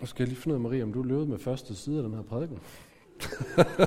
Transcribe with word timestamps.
Nu 0.00 0.06
skal 0.06 0.22
jeg 0.22 0.28
lige 0.28 0.40
finde 0.40 0.54
ud 0.54 0.58
af, 0.58 0.62
Marie, 0.62 0.82
om 0.82 0.92
du 0.92 1.02
løbet 1.02 1.28
med 1.28 1.38
første 1.38 1.76
side 1.76 1.96
af 1.96 2.02
den 2.02 2.14
her 2.14 2.22
prædiken. 2.22 2.58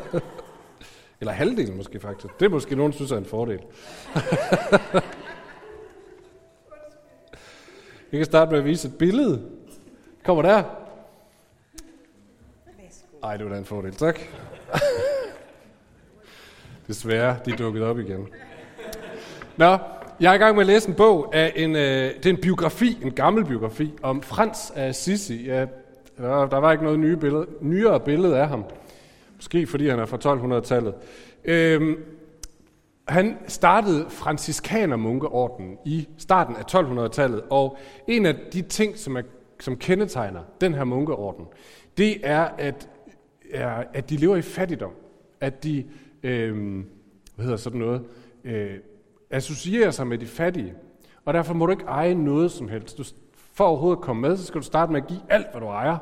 Eller 1.20 1.33
halvdelen 1.33 1.78
måske 1.78 2.00
faktisk. 2.00 2.39
Det 2.39 2.46
er 2.46 2.50
måske 2.50 2.75
nogen, 2.75 2.93
synes 2.93 3.12
er 3.12 3.17
en 3.17 3.25
fordel. 3.25 3.59
jeg 8.12 8.20
kan 8.20 8.26
starte 8.26 8.52
med 8.52 8.60
at 8.60 8.66
vise 8.66 8.88
et 8.88 8.98
billede. 8.98 9.50
Kommer 10.23 10.41
der? 10.41 10.64
Ej, 13.23 13.38
det 13.38 13.45
var 13.45 13.52
da 13.52 13.57
en 13.57 13.66
fordel. 13.66 13.93
Tak. 13.93 14.20
Desværre, 16.88 17.38
de 17.45 17.52
er 17.52 17.55
dukket 17.55 17.84
op 17.84 18.00
igen. 18.00 18.27
Nå, 19.57 19.77
jeg 20.20 20.30
er 20.30 20.34
i 20.34 20.38
gang 20.38 20.55
med 20.55 20.64
at 20.64 20.68
læse 20.68 20.89
en 20.89 20.95
bog 20.95 21.36
af 21.36 21.54
en, 21.55 21.75
øh, 21.75 22.16
det 22.16 22.25
er 22.25 22.30
en 22.30 22.41
biografi, 22.41 22.98
en 23.02 23.11
gammel 23.11 23.45
biografi, 23.45 23.93
om 24.02 24.21
Frans 24.21 24.71
af 24.75 24.88
Assisi. 24.88 25.45
Ja, 25.45 25.66
der, 26.18 26.45
der 26.45 26.57
var 26.57 26.71
ikke 26.71 26.84
noget 26.84 27.00
nye 27.00 27.18
billede, 27.18 27.48
nyere 27.61 28.00
billede 28.00 28.37
af 28.37 28.47
ham. 28.47 28.65
Måske 29.36 29.68
fordi 29.68 29.87
han 29.87 30.00
er 30.00 30.06
fra 30.06 30.36
1200-tallet. 30.36 30.93
Øhm, 31.46 31.97
han 33.08 33.38
startede 33.48 34.06
franciskanermunkeordenen 34.10 35.78
i 35.86 36.08
starten 36.18 36.56
af 36.56 36.76
1200-tallet, 36.76 37.42
og 37.50 37.78
en 38.08 38.26
af 38.26 38.36
de 38.54 38.62
ting, 38.62 38.98
som, 38.98 39.18
er, 39.18 39.22
som 39.60 39.78
kendetegner 39.78 40.42
den 40.62 40.73
her 40.73 40.84
munkeorden, 40.84 41.46
det 41.98 42.18
er 42.23 42.44
at, 42.44 42.90
er, 43.52 43.84
at 43.94 44.09
de 44.09 44.18
lever 44.18 44.36
i 44.36 44.42
fattigdom. 44.42 44.92
At 45.42 45.64
de, 45.64 45.86
øhm, 46.23 46.86
hvad 47.36 47.45
hedder 47.45 47.58
sådan 47.58 47.80
noget, 47.80 48.04
øh, 48.44 48.78
associerer 49.30 49.92
sig 49.92 50.08
med 50.08 50.18
de 50.18 50.26
fattige. 50.26 50.73
Og 51.26 51.34
derfor 51.34 51.54
må 51.54 51.66
du 51.66 51.72
ikke 51.72 51.86
eje 51.86 52.14
noget 52.14 52.52
som 52.52 52.68
helst. 52.68 52.98
Du, 52.98 53.04
for 53.54 53.64
overhovedet 53.64 53.98
at 53.98 54.04
komme 54.04 54.22
med, 54.22 54.38
så 54.38 54.45
skal 54.45 54.62
du 54.62 54.66
starte 54.66 54.92
med 54.92 55.02
at 55.02 55.08
give 55.08 55.22
alt, 55.30 55.48
hvad 55.52 55.62
du 55.62 55.68
ejer, 55.68 55.98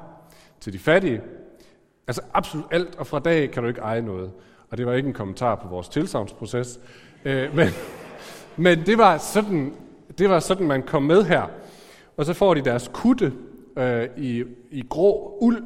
til 0.61 0.73
de 0.73 0.79
fattige. 0.79 1.21
Altså 2.07 2.21
absolut 2.33 2.65
alt, 2.71 2.95
og 2.95 3.07
fra 3.07 3.19
dag 3.19 3.51
kan 3.51 3.63
du 3.63 3.69
ikke 3.69 3.81
eje 3.81 4.01
noget. 4.01 4.31
Og 4.69 4.77
det 4.77 4.85
var 4.85 4.93
ikke 4.93 5.07
en 5.07 5.13
kommentar 5.13 5.55
på 5.55 5.67
vores 5.67 5.89
tilsavnsproces. 5.89 6.79
Øh, 7.25 7.55
men, 7.55 7.67
men 8.65 8.85
det 8.85 8.97
var, 8.97 9.17
sådan, 9.17 9.73
det 10.17 10.29
var 10.29 10.39
sådan, 10.39 10.67
man 10.67 10.83
kom 10.83 11.03
med 11.03 11.23
her. 11.23 11.43
Og 12.17 12.25
så 12.25 12.33
får 12.33 12.53
de 12.53 12.61
deres 12.61 12.91
kutte 12.93 13.33
øh, 13.77 14.07
i, 14.17 14.43
i 14.71 14.83
grå 14.89 15.37
uld 15.41 15.63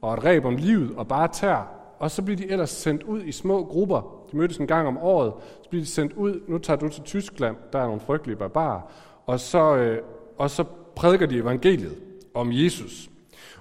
og 0.00 0.14
et 0.14 0.24
reb 0.24 0.44
om 0.44 0.56
livet 0.56 0.96
og 0.96 1.08
bare 1.08 1.28
tær. 1.28 1.70
Og 1.98 2.10
så 2.10 2.22
bliver 2.22 2.36
de 2.36 2.50
ellers 2.50 2.70
sendt 2.70 3.02
ud 3.02 3.22
i 3.22 3.32
små 3.32 3.64
grupper. 3.64 4.26
De 4.32 4.36
mødtes 4.36 4.58
en 4.58 4.66
gang 4.66 4.88
om 4.88 4.98
året. 4.98 5.32
Så 5.62 5.68
bliver 5.68 5.82
de 5.82 5.90
sendt 5.90 6.12
ud. 6.12 6.40
Nu 6.48 6.58
tager 6.58 6.78
du 6.78 6.88
til 6.88 7.02
Tyskland. 7.02 7.56
Der 7.72 7.78
er 7.78 7.86
nogle 7.86 8.00
frygtelige 8.00 8.36
barbarer. 8.36 8.80
Og 9.26 9.40
så, 9.40 9.76
øh, 9.76 10.02
og 10.38 10.50
så 10.50 10.64
prædiker 10.96 11.26
de 11.26 11.36
evangeliet 11.36 11.96
om 12.34 12.48
Jesus. 12.52 13.10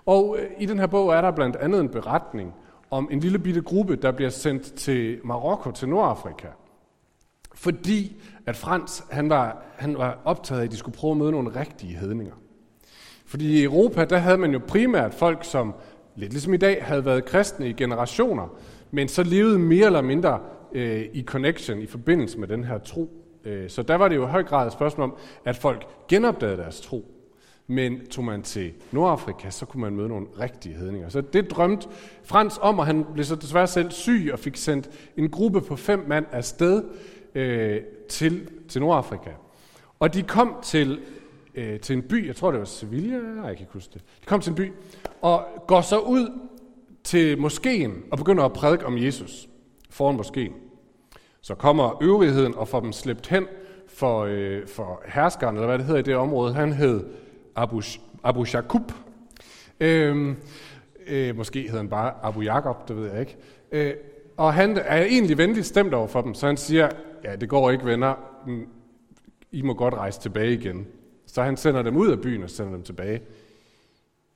Og 0.06 0.38
øh, 0.40 0.50
i 0.60 0.66
den 0.66 0.80
her 0.80 0.88
bog 0.88 1.14
er 1.14 1.22
der 1.22 1.32
blandt 1.32 1.56
andet 1.56 1.82
en 1.82 1.90
beretning 1.90 2.54
om 2.92 3.10
en 3.12 3.20
lille 3.20 3.40
bitte 3.40 3.62
gruppe, 3.62 3.96
der 3.96 4.12
bliver 4.12 4.30
sendt 4.30 4.74
til 4.74 5.20
Marokko, 5.24 5.72
til 5.72 5.90
Nordafrika. 5.90 6.48
Fordi 7.56 8.22
at 8.46 8.56
Frans 8.56 9.04
han 9.12 9.30
var, 9.30 9.64
han 9.76 9.98
var 9.98 10.20
optaget 10.26 10.62
af, 10.62 10.66
at 10.66 10.72
de 10.72 10.78
skulle 10.78 10.98
prøve 10.98 11.12
at 11.12 11.18
møde 11.18 11.32
nogle 11.32 11.60
rigtige 11.60 11.98
hedninger. 11.98 12.34
Fordi 13.26 13.60
i 13.60 13.64
Europa, 13.64 14.06
der 14.06 14.18
havde 14.18 14.38
man 14.38 14.52
jo 14.52 14.62
primært 14.68 15.14
folk, 15.14 15.44
som 15.44 15.74
lidt 16.16 16.34
ligesom 16.34 16.54
i 16.54 16.58
dag 16.58 16.84
havde 16.86 17.06
været 17.06 17.26
kristne 17.26 17.70
i 17.70 17.74
generationer, 17.74 18.58
men 18.92 19.08
så 19.08 19.24
levede 19.24 19.60
mere 19.60 19.86
eller 19.86 20.02
mindre 20.02 20.40
øh, 20.74 21.06
i 21.14 21.24
connection, 21.24 21.82
i 21.82 21.86
forbindelse 21.86 22.40
med 22.40 22.48
den 22.48 22.64
her 22.64 22.78
tro. 22.78 23.10
Øh, 23.46 23.70
så 23.70 23.84
der 23.84 23.96
var 23.96 24.08
det 24.08 24.16
jo 24.16 24.28
i 24.28 24.30
høj 24.30 24.44
grad 24.44 24.68
et 24.68 24.74
spørgsmål 24.74 25.04
om, 25.04 25.16
at 25.46 25.58
folk 25.58 25.88
genopdagede 26.08 26.58
deres 26.58 26.82
tro. 26.82 27.13
Men 27.68 28.06
tog 28.06 28.24
man 28.24 28.42
til 28.42 28.74
Nordafrika, 28.92 29.50
så 29.50 29.66
kunne 29.66 29.82
man 29.82 29.96
møde 29.96 30.10
nogle 30.10 30.28
rigtige 30.40 30.76
hedninger. 30.76 31.10
Så 31.10 31.22
det 31.22 31.52
drømte 31.52 31.88
Frans 32.24 32.60
om, 32.62 32.80
og 32.80 32.86
han 32.86 33.06
blev 33.14 33.26
så 33.26 33.36
desværre 33.36 33.68
selv 33.68 33.92
syg 33.92 34.30
og 34.34 34.40
fik 34.40 34.58
sendt 34.58 34.90
en 35.18 35.30
gruppe 35.30 35.62
på 35.62 35.76
fem 35.76 36.06
mand 36.08 36.26
afsted 36.32 36.84
øh, 37.36 37.82
til, 38.10 38.50
til 38.70 38.82
Nordafrika. 38.82 39.30
Og 40.00 40.14
de 40.14 40.22
kom 40.22 40.56
til, 40.64 41.00
øh, 41.56 41.80
til 41.80 41.96
en 41.96 42.02
by, 42.02 42.28
jeg 42.28 42.36
tror 42.36 42.52
det 42.52 42.60
var 42.60 42.66
Sevilla, 42.66 43.18
nej, 43.18 43.46
jeg 43.46 43.56
kan 43.56 43.64
ikke 43.64 43.74
huske 43.74 43.94
det. 43.94 44.02
De 44.22 44.26
kom 44.26 44.42
til 44.42 44.50
en 44.50 44.56
by, 44.56 44.72
og 45.22 45.46
går 45.68 45.82
så 45.82 46.00
ud 46.00 46.32
til 47.04 47.40
moskeen 47.40 48.04
og 48.12 48.18
begynder 48.18 48.44
at 48.44 48.54
prædike 48.54 48.86
om 48.86 48.98
Jesus 48.98 49.50
foran 49.90 50.16
moskeen. 50.16 50.54
Så 51.42 51.56
kommer 51.56 52.04
øvrigheden 52.04 52.56
og 52.56 52.68
får 52.68 52.80
dem 52.80 52.92
slæbt 52.92 53.28
hen 53.28 53.48
for, 53.88 54.26
øh, 54.30 54.68
for 54.68 55.02
herskeren, 55.06 55.56
eller 55.56 55.68
hvad 55.68 55.78
det 55.78 55.86
hedder 55.86 56.00
i 56.00 56.04
det 56.04 56.16
område. 56.16 56.54
Han 56.54 56.74
hed 56.74 57.04
Abu, 57.56 57.82
Abu 58.24 58.46
Shakub. 58.46 58.92
Øhm, 59.80 60.36
øh, 61.08 61.36
måske 61.36 61.62
hedder 61.62 61.78
han 61.78 61.90
bare 61.90 62.14
Abu 62.24 62.42
Jakob, 62.42 62.88
det 62.88 62.96
ved 62.96 63.12
jeg 63.12 63.20
ikke. 63.20 63.38
Øh, 63.72 63.94
og 64.38 64.54
han 64.54 64.78
er 64.78 65.04
egentlig 65.04 65.38
venligt 65.38 65.66
stemt 65.66 65.94
over 65.94 66.08
for 66.08 66.22
dem, 66.22 66.34
så 66.34 66.46
han 66.46 66.58
siger, 66.58 66.90
ja, 67.24 67.36
det 67.36 67.50
går 67.50 67.72
ikke, 67.72 67.86
venner. 67.86 68.16
Mm, 68.48 68.68
I 69.52 69.62
må 69.62 69.74
godt 69.74 69.94
rejse 69.94 70.20
tilbage 70.22 70.54
igen. 70.54 70.88
Så 71.26 71.44
han 71.44 71.58
sender 71.58 71.82
dem 71.82 71.98
ud 71.98 72.12
af 72.12 72.22
byen 72.22 72.44
og 72.44 72.50
sender 72.50 72.72
dem 72.72 72.84
tilbage. 72.84 73.22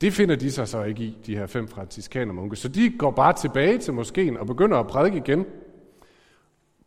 Det 0.01 0.13
finder 0.13 0.35
de 0.35 0.51
sig 0.51 0.67
så 0.67 0.83
ikke 0.83 1.03
i, 1.03 1.17
de 1.25 1.35
her 1.35 1.45
fem 1.45 1.67
franciskanermunke. 1.67 2.56
Så 2.56 2.67
de 2.67 2.89
går 2.97 3.11
bare 3.11 3.33
tilbage 3.33 3.77
til 3.77 3.94
moskeen 3.94 4.38
og 4.38 4.47
begynder 4.47 4.77
at 4.77 4.88
prædike 4.88 5.17
igen. 5.17 5.45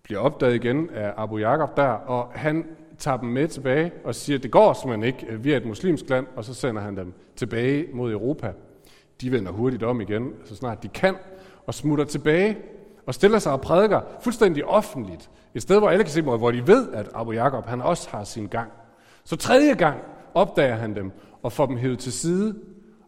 Bliver 0.02 0.20
opdaget 0.20 0.54
igen 0.54 0.90
af 0.90 1.14
Abu 1.16 1.38
Jakob 1.38 1.76
der, 1.76 1.88
og 1.88 2.32
han 2.34 2.66
tager 3.00 3.16
dem 3.16 3.28
med 3.28 3.48
tilbage 3.48 3.92
og 4.04 4.14
siger, 4.14 4.36
at 4.36 4.42
det 4.42 4.50
går 4.50 4.72
simpelthen 4.72 5.04
ikke. 5.04 5.42
Vi 5.42 5.52
er 5.52 5.56
et 5.56 5.66
muslimsk 5.66 6.08
land, 6.08 6.26
og 6.36 6.44
så 6.44 6.54
sender 6.54 6.82
han 6.82 6.96
dem 6.96 7.12
tilbage 7.36 7.86
mod 7.92 8.12
Europa. 8.12 8.52
De 9.20 9.32
vender 9.32 9.52
hurtigt 9.52 9.82
om 9.82 10.00
igen, 10.00 10.32
så 10.44 10.56
snart 10.56 10.82
de 10.82 10.88
kan, 10.88 11.16
og 11.66 11.74
smutter 11.74 12.04
tilbage 12.04 12.58
og 13.06 13.14
stiller 13.14 13.38
sig 13.38 13.52
og 13.52 13.60
prædiker 13.60 14.00
fuldstændig 14.20 14.64
offentligt. 14.64 15.30
Et 15.54 15.62
sted, 15.62 15.78
hvor 15.78 15.88
alle 15.88 16.04
kan 16.04 16.12
se, 16.12 16.22
hvor 16.22 16.50
de 16.50 16.66
ved, 16.66 16.92
at 16.92 17.08
Abu 17.14 17.32
Jakob 17.32 17.66
han 17.66 17.82
også 17.82 18.08
har 18.10 18.24
sin 18.24 18.46
gang. 18.46 18.70
Så 19.24 19.36
tredje 19.36 19.74
gang 19.74 20.00
opdager 20.34 20.74
han 20.74 20.94
dem 20.94 21.12
og 21.42 21.52
får 21.52 21.66
dem 21.66 21.76
hævet 21.76 21.98
til 21.98 22.12
side, 22.12 22.54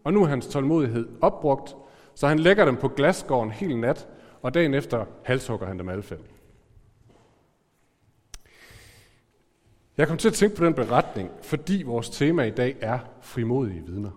og 0.04 0.12
nu 0.12 0.22
er 0.22 0.26
hans 0.26 0.46
tålmodighed 0.46 1.08
opbrugt, 1.20 1.76
så 2.14 2.26
han 2.26 2.38
lægger 2.38 2.64
dem 2.64 2.76
på 2.76 2.88
glasgården 2.88 3.50
hele 3.50 3.80
nat, 3.80 4.08
og 4.42 4.54
dagen 4.54 4.74
efter 4.74 5.04
halshugger 5.24 5.66
han 5.66 5.78
dem 5.78 5.88
alle 5.88 6.02
fem. 6.02 6.31
Jeg 10.02 10.08
kom 10.08 10.18
til 10.18 10.28
at 10.28 10.34
tænke 10.34 10.56
på 10.56 10.64
den 10.64 10.74
beretning, 10.74 11.30
fordi 11.42 11.82
vores 11.82 12.10
tema 12.10 12.42
i 12.42 12.50
dag 12.50 12.76
er 12.80 12.98
frimodige 13.20 13.82
vidner. 13.86 14.10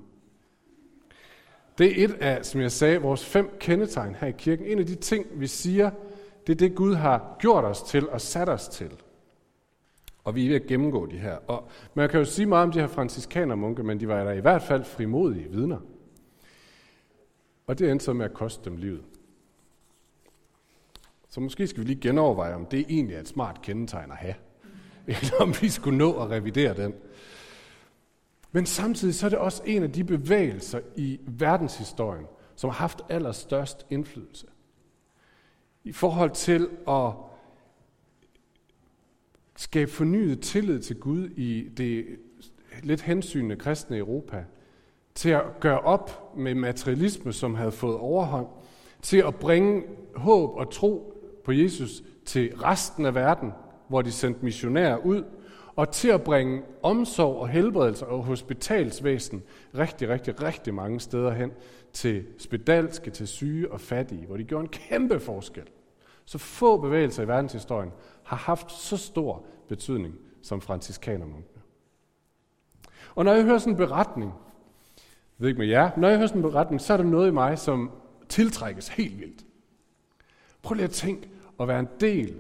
Det 1.78 2.02
er 2.02 2.06
et 2.06 2.14
af, 2.14 2.46
som 2.46 2.62
jeg 2.62 2.72
sagde, 2.72 3.02
vores 3.02 3.26
fem 3.26 3.50
kendetegn 3.60 4.16
her 4.16 4.28
i 4.28 4.32
kirken. 4.32 4.66
En 4.66 4.80
af 4.80 4.86
de 4.86 4.96
ting, 4.96 5.26
vi 5.34 5.48
siger, 5.48 5.92
det 6.48 6.54
er 6.54 6.58
det, 6.58 6.76
Gud 6.76 6.94
har 6.94 7.36
gjort 7.40 7.64
os 7.64 7.82
til 7.82 8.10
og 8.10 8.22
sat 8.22 8.50
os 8.50 8.68
til. 8.68 8.92
Og 10.24 10.36
vi 10.36 10.46
er 10.46 10.50
ved 10.50 10.56
at 10.56 10.68
gennemgå 10.68 11.06
de 11.06 11.18
her. 11.18 11.36
Og 11.48 11.70
man 11.94 12.10
kan 12.10 12.20
jo 12.20 12.26
sige 12.26 12.46
meget 12.46 12.64
om 12.64 12.72
de 12.72 12.80
her 12.80 12.88
franciskanermunke, 12.88 13.84
men 13.84 14.00
de 14.00 14.08
var 14.08 14.24
der 14.24 14.32
i 14.32 14.42
hvert 14.42 14.62
fald 14.62 14.84
frimodige 14.84 15.52
vidner. 15.52 15.80
Og 17.68 17.80
det 17.80 17.92
endte 17.92 18.06
så 18.06 18.14
med 18.14 18.26
at 18.26 18.34
koste 18.34 18.70
dem 18.70 18.78
livet. 18.78 19.04
Så 21.30 21.40
måske 21.40 21.68
skal 21.68 21.84
vi 21.84 21.88
lige 21.88 22.02
genoverveje, 22.02 22.56
om 22.56 22.66
det 22.66 22.86
egentlig 22.90 23.16
er 23.16 23.20
et 23.20 23.28
smart 23.28 23.62
kendetegn 23.62 24.12
at 24.12 24.18
have. 24.18 24.36
Eller 25.08 25.36
om 25.40 25.54
vi 25.62 25.70
skulle 25.70 25.98
nå 25.98 26.14
at 26.14 26.30
revidere 26.30 26.74
den. 26.74 26.94
Men 28.52 28.66
samtidig 28.66 29.16
så 29.16 29.26
er 29.26 29.30
det 29.30 29.40
også 29.40 29.64
en 29.66 29.84
af 29.84 29.92
de 29.92 30.04
bevægelser 30.04 30.80
i 30.96 31.20
verdenshistorien, 31.28 32.26
som 32.56 32.70
har 32.70 32.78
haft 32.78 33.02
allerstørst 33.10 33.86
indflydelse. 33.90 34.48
I 35.84 35.92
forhold 35.92 36.32
til 36.32 36.70
at 36.88 37.12
skabe 39.56 39.92
fornyet 39.92 40.42
tillid 40.42 40.80
til 40.80 41.00
Gud 41.00 41.30
i 41.30 41.70
det 41.78 42.06
lidt 42.84 43.02
hensynende 43.02 43.56
kristne 43.56 43.98
Europa, 43.98 44.46
til 45.16 45.30
at 45.30 45.44
gøre 45.60 45.80
op 45.80 46.38
med 46.38 46.56
materialisme, 46.56 47.34
som 47.34 47.56
havde 47.56 47.72
fået 47.72 47.98
overhånd, 47.98 48.48
til 49.02 49.18
at 49.18 49.36
bringe 49.36 49.84
håb 50.16 50.56
og 50.56 50.72
tro 50.72 51.22
på 51.44 51.52
Jesus 51.52 52.04
til 52.26 52.56
resten 52.56 53.06
af 53.06 53.16
verden, 53.16 53.52
hvor 53.88 54.02
de 54.02 54.12
sendte 54.12 54.46
missionærer 54.46 54.98
ud, 54.98 55.24
og 55.76 55.92
til 55.92 56.08
at 56.08 56.24
bringe 56.24 56.62
omsorg 56.84 57.36
og 57.36 57.50
helbredelse 57.50 58.06
og 58.06 58.24
hospitalsvæsen 58.24 59.44
rigtig, 59.78 60.10
rigtig, 60.10 60.44
rigtig 60.44 60.74
mange 60.74 61.00
steder 61.00 61.32
hen 61.32 61.52
til 61.94 62.26
spedalske, 62.38 63.12
til 63.12 63.28
syge 63.28 63.72
og 63.72 63.82
fattige, 63.82 64.26
hvor 64.26 64.38
de 64.38 64.44
gjorde 64.44 64.62
en 64.62 64.70
kæmpe 64.70 65.20
forskel. 65.20 65.64
Så 66.26 66.38
få 66.38 66.78
bevægelser 66.78 67.24
i 67.24 67.28
verdenshistorien 67.28 67.92
har 68.24 68.38
haft 68.38 68.72
så 68.72 68.98
stor 68.98 69.46
betydning 69.68 70.16
som 70.42 70.62
franciskanermunkene. 70.62 71.62
Og 73.16 73.26
når 73.26 73.34
jeg 73.34 73.44
hører 73.44 73.58
sådan 73.58 73.74
en 73.74 73.78
beretning, 73.78 74.32
jeg 75.40 75.44
ved 75.44 75.50
ikke 75.50 75.60
med 75.60 75.68
jer, 75.68 75.92
når 75.98 76.08
jeg 76.08 76.18
hører 76.18 76.28
sådan 76.28 76.46
en 76.46 76.52
beretning, 76.52 76.82
så 76.82 76.94
er 76.94 76.98
der 76.98 77.04
noget 77.04 77.28
i 77.28 77.32
mig, 77.32 77.60
som 77.60 77.92
tiltrækkes 78.30 78.88
helt 78.88 79.20
vildt. 79.20 79.46
Prøv 80.62 80.76
lige 80.76 80.84
at 80.84 80.92
tænke 80.92 81.30
at 81.60 81.68
være 81.68 81.80
en 81.80 81.88
del 82.00 82.36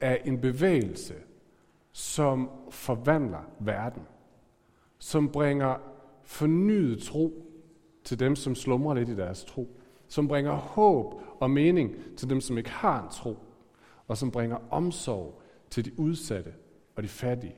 af 0.00 0.22
en 0.24 0.40
bevægelse, 0.40 1.14
som 1.92 2.50
forvandler 2.70 3.50
verden. 3.58 4.02
Som 4.98 5.28
bringer 5.28 5.76
fornyet 6.22 7.02
tro 7.02 7.44
til 8.04 8.20
dem, 8.20 8.36
som 8.36 8.54
slumrer 8.54 8.94
lidt 8.94 9.08
i 9.08 9.16
deres 9.16 9.44
tro. 9.44 9.80
Som 10.08 10.28
bringer 10.28 10.52
håb 10.52 11.14
og 11.40 11.50
mening 11.50 11.94
til 12.16 12.30
dem, 12.30 12.40
som 12.40 12.58
ikke 12.58 12.70
har 12.70 13.02
en 13.02 13.08
tro. 13.10 13.38
Og 14.06 14.16
som 14.16 14.30
bringer 14.30 14.58
omsorg 14.70 15.42
til 15.70 15.84
de 15.84 16.00
udsatte 16.00 16.52
og 16.96 17.02
de 17.02 17.08
fattige. 17.08 17.56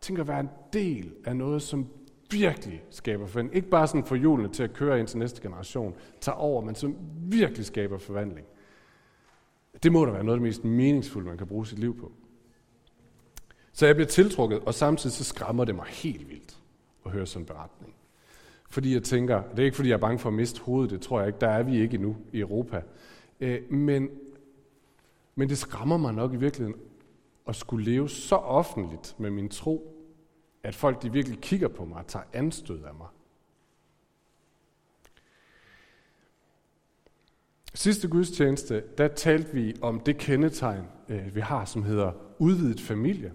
Tænk 0.00 0.18
at 0.18 0.28
være 0.28 0.40
en 0.40 0.50
del 0.72 1.14
af 1.24 1.36
noget, 1.36 1.62
som 1.62 1.86
virkelig 2.30 2.82
skaber 2.90 3.26
forvandling. 3.26 3.56
Ikke 3.56 3.68
bare 3.68 3.86
sådan 3.86 4.04
for 4.04 4.16
hjulene 4.16 4.48
til 4.48 4.62
at 4.62 4.72
køre 4.72 4.98
ind 4.98 5.06
til 5.06 5.18
næste 5.18 5.42
generation, 5.42 5.94
tager 6.20 6.36
over, 6.36 6.62
men 6.62 6.74
som 6.74 6.96
virkelig 7.18 7.66
skaber 7.66 7.98
forvandling. 7.98 8.46
Det 9.82 9.92
må 9.92 10.04
da 10.04 10.10
være 10.10 10.24
noget 10.24 10.36
af 10.36 10.40
det 10.40 10.48
mest 10.48 10.64
meningsfulde, 10.64 11.28
man 11.28 11.38
kan 11.38 11.46
bruge 11.46 11.66
sit 11.66 11.78
liv 11.78 12.00
på. 12.00 12.12
Så 13.72 13.86
jeg 13.86 13.94
bliver 13.94 14.08
tiltrukket, 14.08 14.60
og 14.60 14.74
samtidig 14.74 15.16
så 15.16 15.24
skræmmer 15.24 15.64
det 15.64 15.74
mig 15.74 15.86
helt 15.86 16.28
vildt 16.28 16.58
at 17.06 17.10
høre 17.10 17.26
sådan 17.26 17.42
en 17.42 17.46
beretning. 17.46 17.94
Fordi 18.70 18.94
jeg 18.94 19.02
tænker, 19.02 19.42
det 19.50 19.58
er 19.58 19.64
ikke 19.64 19.76
fordi 19.76 19.88
jeg 19.88 19.94
er 19.94 20.00
bange 20.00 20.18
for 20.18 20.28
at 20.28 20.34
miste 20.34 20.60
hovedet, 20.60 20.90
det 20.90 21.00
tror 21.00 21.18
jeg 21.18 21.26
ikke, 21.26 21.40
der 21.40 21.48
er 21.48 21.62
vi 21.62 21.80
ikke 21.80 21.94
endnu 21.94 22.16
i 22.32 22.40
Europa. 22.40 22.82
Øh, 23.40 23.72
men, 23.72 24.10
men 25.34 25.48
det 25.48 25.58
skræmmer 25.58 25.96
mig 25.96 26.14
nok 26.14 26.32
i 26.32 26.36
virkeligheden 26.36 26.80
at 27.46 27.56
skulle 27.56 27.84
leve 27.84 28.08
så 28.08 28.36
offentligt 28.36 29.14
med 29.18 29.30
min 29.30 29.48
tro, 29.48 29.96
at 30.62 30.74
folk 30.74 31.02
de 31.02 31.12
virkelig 31.12 31.38
kigger 31.38 31.68
på 31.68 31.84
mig 31.84 31.98
og 31.98 32.06
tager 32.06 32.24
anstød 32.32 32.82
af 32.84 32.94
mig. 32.94 33.06
Sidste 37.74 38.08
gudstjeneste, 38.08 38.82
der 38.98 39.08
talte 39.08 39.52
vi 39.52 39.74
om 39.82 40.00
det 40.00 40.18
kendetegn, 40.18 40.84
øh, 41.08 41.34
vi 41.34 41.40
har, 41.40 41.64
som 41.64 41.82
hedder 41.82 42.12
udvidet 42.38 42.80
familie. 42.80 43.32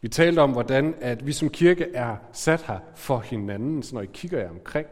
Vi 0.00 0.08
talte 0.08 0.40
om, 0.40 0.52
hvordan 0.52 0.94
at 1.00 1.26
vi 1.26 1.32
som 1.32 1.48
kirke 1.50 1.84
er 1.84 2.16
sat 2.32 2.62
her 2.62 2.78
for 2.94 3.18
hinanden. 3.18 3.82
Så 3.82 3.94
når 3.94 4.02
I 4.02 4.08
kigger 4.12 4.38
jer 4.38 4.50
omkring, 4.50 4.86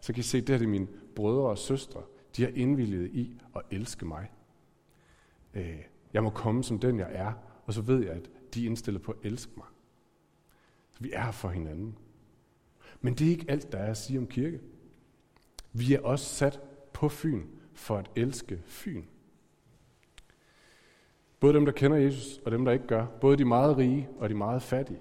så 0.00 0.12
kan 0.12 0.20
I 0.20 0.22
se, 0.22 0.38
at 0.38 0.46
det 0.46 0.62
er 0.62 0.66
mine 0.66 0.86
brødre 1.14 1.48
og 1.48 1.58
søstre. 1.58 2.02
De 2.36 2.42
har 2.42 2.50
indvilliget 2.54 3.10
i 3.12 3.40
at 3.56 3.62
elske 3.70 4.06
mig. 4.06 4.30
Øh, 5.54 5.82
jeg 6.12 6.22
må 6.22 6.30
komme 6.30 6.64
som 6.64 6.78
den, 6.78 6.98
jeg 6.98 7.08
er, 7.10 7.32
og 7.64 7.74
så 7.74 7.80
ved 7.80 8.04
jeg, 8.04 8.12
at 8.12 8.30
de 8.54 8.62
er 8.62 8.66
indstillet 8.66 9.02
på 9.02 9.12
at 9.12 9.18
elske 9.30 9.52
mig. 9.56 9.66
Så 10.92 11.00
vi 11.00 11.12
er 11.12 11.22
her 11.22 11.32
for 11.32 11.48
hinanden. 11.48 11.94
Men 13.00 13.14
det 13.14 13.26
er 13.26 13.30
ikke 13.30 13.46
alt, 13.48 13.72
der 13.72 13.78
er 13.78 13.90
at 13.90 13.96
sige 13.96 14.18
om 14.18 14.26
kirke. 14.26 14.60
Vi 15.72 15.94
er 15.94 16.00
også 16.00 16.34
sat 16.34 16.60
på 16.92 17.08
Fyn 17.08 17.42
for 17.76 17.96
at 17.96 18.10
elske 18.16 18.60
Fyn. 18.64 19.02
Både 21.40 21.54
dem, 21.54 21.64
der 21.64 21.72
kender 21.72 21.96
Jesus, 21.96 22.40
og 22.44 22.52
dem, 22.52 22.64
der 22.64 22.72
ikke 22.72 22.86
gør. 22.86 23.06
Både 23.20 23.36
de 23.36 23.44
meget 23.44 23.76
rige 23.76 24.08
og 24.18 24.28
de 24.28 24.34
meget 24.34 24.62
fattige. 24.62 25.00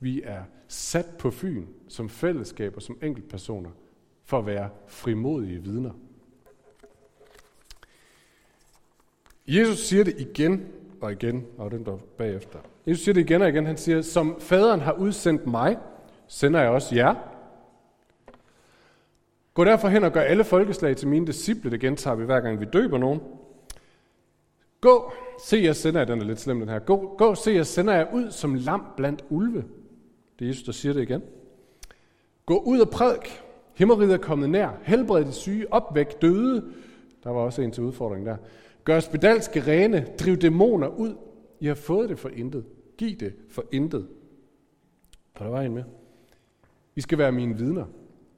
Vi 0.00 0.22
er 0.22 0.42
sat 0.68 1.06
på 1.18 1.30
Fyn 1.30 1.66
som 1.88 2.08
fællesskaber, 2.08 2.80
som 2.80 2.98
enkeltpersoner, 3.02 3.70
for 4.24 4.38
at 4.38 4.46
være 4.46 4.68
frimodige 4.86 5.62
vidner. 5.62 5.90
Jesus 9.46 9.78
siger 9.78 10.04
det 10.04 10.20
igen 10.20 10.68
og 11.00 11.12
igen, 11.12 11.46
og 11.58 11.70
den 11.70 11.86
der 11.86 11.96
bagefter. 11.96 12.58
Jesus 12.86 13.04
siger 13.04 13.14
det 13.14 13.20
igen 13.20 13.42
og 13.42 13.48
igen. 13.48 13.66
Han 13.66 13.76
siger, 13.76 14.02
som 14.02 14.40
faderen 14.40 14.80
har 14.80 14.92
udsendt 14.92 15.46
mig, 15.46 15.78
sender 16.26 16.60
jeg 16.60 16.70
også 16.70 16.94
jer. 16.94 17.33
Gå 19.54 19.64
derfor 19.64 19.88
hen 19.88 20.04
og 20.04 20.12
gør 20.12 20.20
alle 20.20 20.44
folkeslag 20.44 20.96
til 20.96 21.08
mine 21.08 21.26
disciple. 21.26 21.70
Det 21.70 21.80
gentager 21.80 22.16
vi 22.16 22.24
hver 22.24 22.40
gang 22.40 22.60
vi 22.60 22.64
døber 22.64 22.98
nogen. 22.98 23.20
Gå, 24.80 25.12
se 25.44 25.56
jeg 25.62 25.76
sender 25.76 26.00
jer, 26.00 26.06
den 26.06 26.20
er 26.20 26.24
lidt 26.24 26.40
slem 26.40 26.60
den 26.60 26.68
her. 26.68 26.78
Gå, 26.78 27.14
gå, 27.18 27.34
se 27.34 27.50
jeg 27.50 27.66
sender 27.66 27.94
jer 27.94 28.12
ud 28.12 28.30
som 28.30 28.54
lam 28.54 28.86
blandt 28.96 29.24
ulve. 29.28 29.64
Det 30.38 30.44
er 30.44 30.48
Jesus, 30.48 30.62
der 30.62 30.72
siger 30.72 30.92
det 30.92 31.02
igen. 31.02 31.22
Gå 32.46 32.58
ud 32.58 32.80
og 32.80 32.90
prædik. 32.90 33.42
Himmeriget 33.74 34.12
er 34.12 34.18
kommet 34.18 34.50
nær. 34.50 34.70
Helbred 34.82 35.24
de 35.24 35.32
syge. 35.32 35.72
Opvæk 35.72 36.22
døde. 36.22 36.72
Der 37.24 37.30
var 37.30 37.40
også 37.40 37.62
en 37.62 37.70
til 37.70 37.82
udfordring 37.82 38.26
der. 38.26 38.36
Gør 38.84 39.00
spedalske 39.00 39.60
rene. 39.60 40.06
Driv 40.20 40.36
dæmoner 40.36 40.88
ud. 40.88 41.14
I 41.60 41.66
har 41.66 41.74
fået 41.74 42.08
det 42.08 42.18
for 42.18 42.28
intet. 42.28 42.64
Giv 42.98 43.16
det 43.16 43.34
for 43.50 43.64
intet. 43.72 44.06
Og 45.34 45.44
der 45.44 45.50
var 45.50 45.62
en 45.62 45.74
med. 45.74 45.84
I 46.96 47.00
skal 47.00 47.18
være 47.18 47.32
mine 47.32 47.58
vidner. 47.58 47.84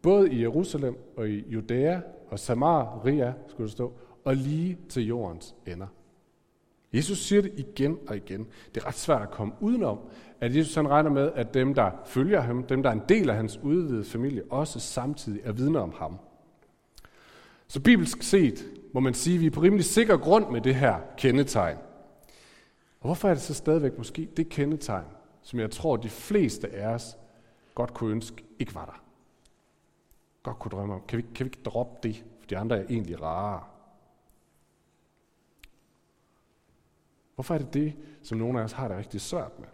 Både 0.07 0.33
i 0.33 0.43
Jerusalem 0.43 0.97
og 1.17 1.29
i 1.29 1.45
Judæa 1.49 2.01
og 2.29 2.39
Samaria, 2.39 3.33
skulle 3.49 3.67
det 3.67 3.73
stå, 3.73 3.93
og 4.25 4.37
lige 4.37 4.79
til 4.89 5.07
jordens 5.07 5.55
ender. 5.67 5.87
Jesus 6.93 7.19
siger 7.19 7.43
det 7.43 7.53
igen 7.57 7.99
og 8.09 8.17
igen. 8.17 8.47
Det 8.75 8.83
er 8.83 8.87
ret 8.87 8.95
svært 8.95 9.23
at 9.23 9.31
komme 9.31 9.53
udenom, 9.61 9.99
at 10.41 10.57
Jesus 10.57 10.75
han 10.75 10.89
regner 10.89 11.11
med, 11.11 11.33
at 11.35 11.55
dem, 11.55 11.75
der 11.75 11.91
følger 12.05 12.41
ham, 12.41 12.63
dem, 12.63 12.83
der 12.83 12.91
er 12.91 12.95
en 12.95 13.03
del 13.09 13.31
af 13.31 13.37
hans 13.37 13.59
udvidede 13.63 14.05
familie, 14.05 14.43
også 14.51 14.81
samtidig 14.81 15.41
er 15.45 15.53
vidner 15.53 15.81
om 15.81 15.93
ham. 15.99 16.19
Så 17.69 17.81
bibelsk 17.81 18.23
set 18.23 18.65
må 18.95 19.01
man 19.01 19.15
sige, 19.15 19.35
at 19.35 19.41
vi 19.41 19.47
er 19.47 19.51
på 19.51 19.61
rimelig 19.61 19.85
sikker 19.85 20.17
grund 20.17 20.51
med 20.51 20.61
det 20.61 20.75
her 20.75 21.01
kendetegn. 21.19 21.77
Og 23.01 23.07
hvorfor 23.07 23.29
er 23.29 23.35
det 23.35 23.43
så 23.43 23.55
stadigvæk 23.55 23.99
måske 23.99 24.29
det 24.37 24.49
kendetegn, 24.49 25.07
som 25.43 25.61
jeg 25.61 25.71
tror, 25.71 25.97
de 25.97 26.09
fleste 26.09 26.69
af 26.69 26.95
os 26.95 27.19
godt 27.75 27.95
kunne 27.95 28.13
ønske 28.13 28.45
ikke 28.59 28.75
var 28.75 28.85
der? 28.85 29.06
Godt 30.47 30.59
kunne 30.59 30.71
drømme 30.71 30.95
om. 30.95 31.03
Kan 31.09 31.17
vi, 31.17 31.23
kan 31.35 31.45
vi 31.45 31.49
ikke 31.49 31.63
droppe 31.65 32.09
det, 32.09 32.25
for 32.41 32.47
de 32.47 32.59
andre 32.59 32.79
er 32.79 32.85
egentlig 32.89 33.23
rare? 33.23 33.61
Hvorfor 37.35 37.55
er 37.55 37.59
det 37.59 37.75
det, 37.75 37.95
som 38.23 38.39
nogle 38.39 38.61
af 38.61 38.65
os 38.65 38.73
har 38.73 38.89
det 38.89 38.97
rigtig 38.97 39.21
svært 39.21 39.59
med? 39.59 39.69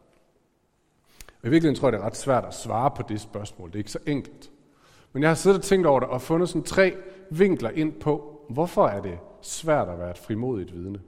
Og 1.27 1.49
i 1.49 1.51
virkeligheden 1.51 1.75
tror 1.75 1.89
jeg, 1.89 1.93
det 1.93 1.99
er 1.99 2.07
ret 2.07 2.17
svært 2.17 2.45
at 2.45 2.55
svare 2.55 2.91
på 2.91 3.03
det 3.09 3.21
spørgsmål. 3.21 3.69
Det 3.69 3.75
er 3.75 3.79
ikke 3.79 3.91
så 3.91 3.99
enkelt. 4.07 4.51
Men 5.13 5.23
jeg 5.23 5.31
har 5.31 5.35
siddet 5.35 5.59
og 5.59 5.65
tænkt 5.65 5.87
over 5.87 6.01
det 6.01 6.09
og 6.09 6.23
fundet 6.23 6.49
sådan 6.49 6.63
tre 6.63 6.97
vinkler 7.31 7.71
ind 7.71 7.93
på, 7.93 8.45
hvorfor 8.49 8.87
er 8.87 9.01
det 9.03 9.19
svært 9.41 9.89
at 9.89 9.99
være 9.99 10.11
et 10.11 10.19
frimodigt 10.19 10.75
vidne. 10.75 11.01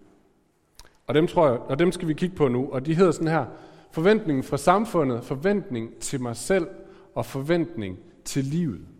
Og 1.06 1.14
dem, 1.14 1.26
tror 1.26 1.48
jeg, 1.48 1.58
og 1.58 1.78
dem 1.78 1.92
skal 1.92 2.08
vi 2.08 2.14
kigge 2.14 2.36
på 2.36 2.48
nu, 2.48 2.68
og 2.72 2.86
de 2.86 2.94
hedder 2.94 3.12
sådan 3.12 3.28
her, 3.28 3.46
forventningen 3.90 4.42
fra 4.42 4.56
samfundet, 4.56 5.24
forventning 5.24 5.96
til 5.96 6.20
mig 6.20 6.36
selv 6.36 6.68
og 7.14 7.26
forventning 7.26 7.98
til 8.24 8.44
livet. 8.44 8.93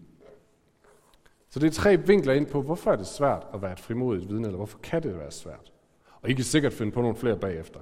Så 1.55 1.61
det 1.61 1.67
er 1.67 1.71
tre 1.71 1.97
vinkler 2.07 2.33
ind 2.33 2.47
på, 2.47 2.63
hvorfor 2.63 2.93
er 2.93 2.97
det 2.97 3.07
svært 3.07 3.47
at 3.55 3.63
være 3.63 3.73
et 3.73 3.81
frimodigt 3.81 4.29
vidne, 4.29 4.47
eller 4.47 4.57
hvorfor 4.57 4.79
kan 4.79 5.03
det 5.03 5.19
være 5.19 5.31
svært. 5.31 5.73
Og 6.23 6.31
I 6.31 6.33
kan 6.33 6.45
sikkert 6.45 6.73
finde 6.73 6.93
på 6.93 7.01
nogle 7.01 7.17
flere 7.17 7.39
bagefter. 7.39 7.81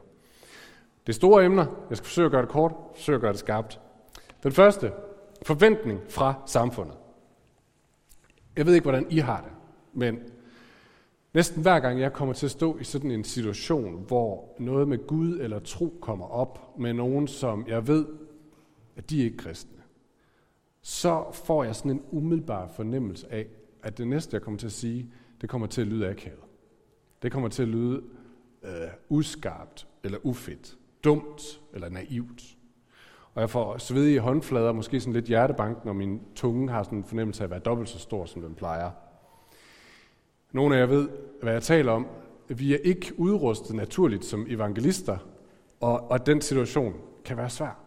Det 1.07 1.13
er 1.13 1.15
store 1.15 1.45
emner. 1.45 1.67
Jeg 1.89 1.97
skal 1.97 2.07
forsøge 2.07 2.25
at 2.25 2.31
gøre 2.31 2.43
det 2.43 2.51
kort, 2.51 2.73
forsøge 2.95 3.17
at 3.17 3.21
gøre 3.21 3.33
det 3.33 3.39
skarpt. 3.39 3.81
Den 4.43 4.53
første, 4.53 4.93
forventning 5.43 6.01
fra 6.09 6.35
samfundet. 6.47 6.97
Jeg 8.57 8.67
ved 8.67 8.75
ikke, 8.75 8.83
hvordan 8.83 9.07
I 9.11 9.19
har 9.19 9.41
det, 9.41 9.53
men 9.93 10.19
næsten 11.35 11.63
hver 11.63 11.81
gang 11.81 12.01
jeg 12.01 12.13
kommer 12.13 12.35
til 12.35 12.47
at 12.47 12.53
stå 12.53 12.79
i 12.79 12.85
sådan 12.85 13.11
en 13.11 13.25
situation, 13.25 14.05
hvor 14.07 14.55
noget 14.59 14.89
med 14.89 15.07
Gud 15.07 15.39
eller 15.41 15.59
tro 15.59 15.99
kommer 16.01 16.27
op 16.27 16.79
med 16.79 16.93
nogen, 16.93 17.29
som 17.29 17.67
jeg 17.69 17.89
ved, 17.89 18.07
at 18.97 19.11
de 19.11 19.21
er 19.21 19.25
ikke 19.25 19.37
kristne, 19.37 19.83
så 20.83 21.25
får 21.33 21.65
jeg 21.65 21.77
sådan 21.77 21.91
en 21.91 22.03
umiddelbar 22.11 22.69
fornemmelse 22.69 23.33
af, 23.33 23.47
at 23.83 23.99
det 23.99 24.09
næste, 24.09 24.35
jeg 24.35 24.43
kommer 24.43 24.59
til 24.59 24.67
at 24.67 24.73
sige, 24.73 25.11
det 25.41 25.49
kommer 25.49 25.67
til 25.67 25.81
at 25.81 25.87
lyde 25.87 26.09
akavet. 26.09 26.39
Det 27.23 27.33
kommer 27.33 27.49
til 27.49 27.63
at 27.63 27.69
lyde 27.69 28.03
øh, 28.63 28.71
uskarpt 29.09 29.87
eller 30.05 30.19
ufedt, 30.23 30.77
dumt 31.05 31.61
eller 31.75 31.89
naivt. 31.89 32.43
Og 33.35 33.41
jeg 33.41 33.51
får 33.51 33.79
svedige 33.79 34.21
håndflader, 34.21 34.73
måske 34.73 35.01
sådan 35.01 35.13
lidt 35.13 35.25
hjertebank, 35.25 35.85
når 35.85 35.93
min 35.93 36.21
tunge 36.35 36.71
har 36.71 36.83
sådan 36.83 36.99
en 36.99 37.05
fornemmelse 37.05 37.43
af 37.43 37.45
at 37.45 37.51
være 37.51 37.61
dobbelt 37.61 37.89
så 37.89 37.99
stor, 37.99 38.27
som 38.27 38.43
den 38.43 38.55
plejer. 38.55 38.91
Nogle 40.53 40.77
af 40.77 40.81
jer 40.81 40.87
ved, 40.87 41.09
hvad 41.43 41.53
jeg 41.53 41.63
taler 41.63 41.93
om. 41.93 42.07
Vi 42.49 42.75
er 42.75 42.79
ikke 42.85 43.13
udrustet 43.17 43.77
naturligt 43.77 44.25
som 44.25 44.47
evangelister, 44.49 45.19
og, 45.81 46.11
og 46.11 46.27
den 46.27 46.41
situation 46.41 46.95
kan 47.25 47.37
være 47.37 47.51
svær. 47.51 47.79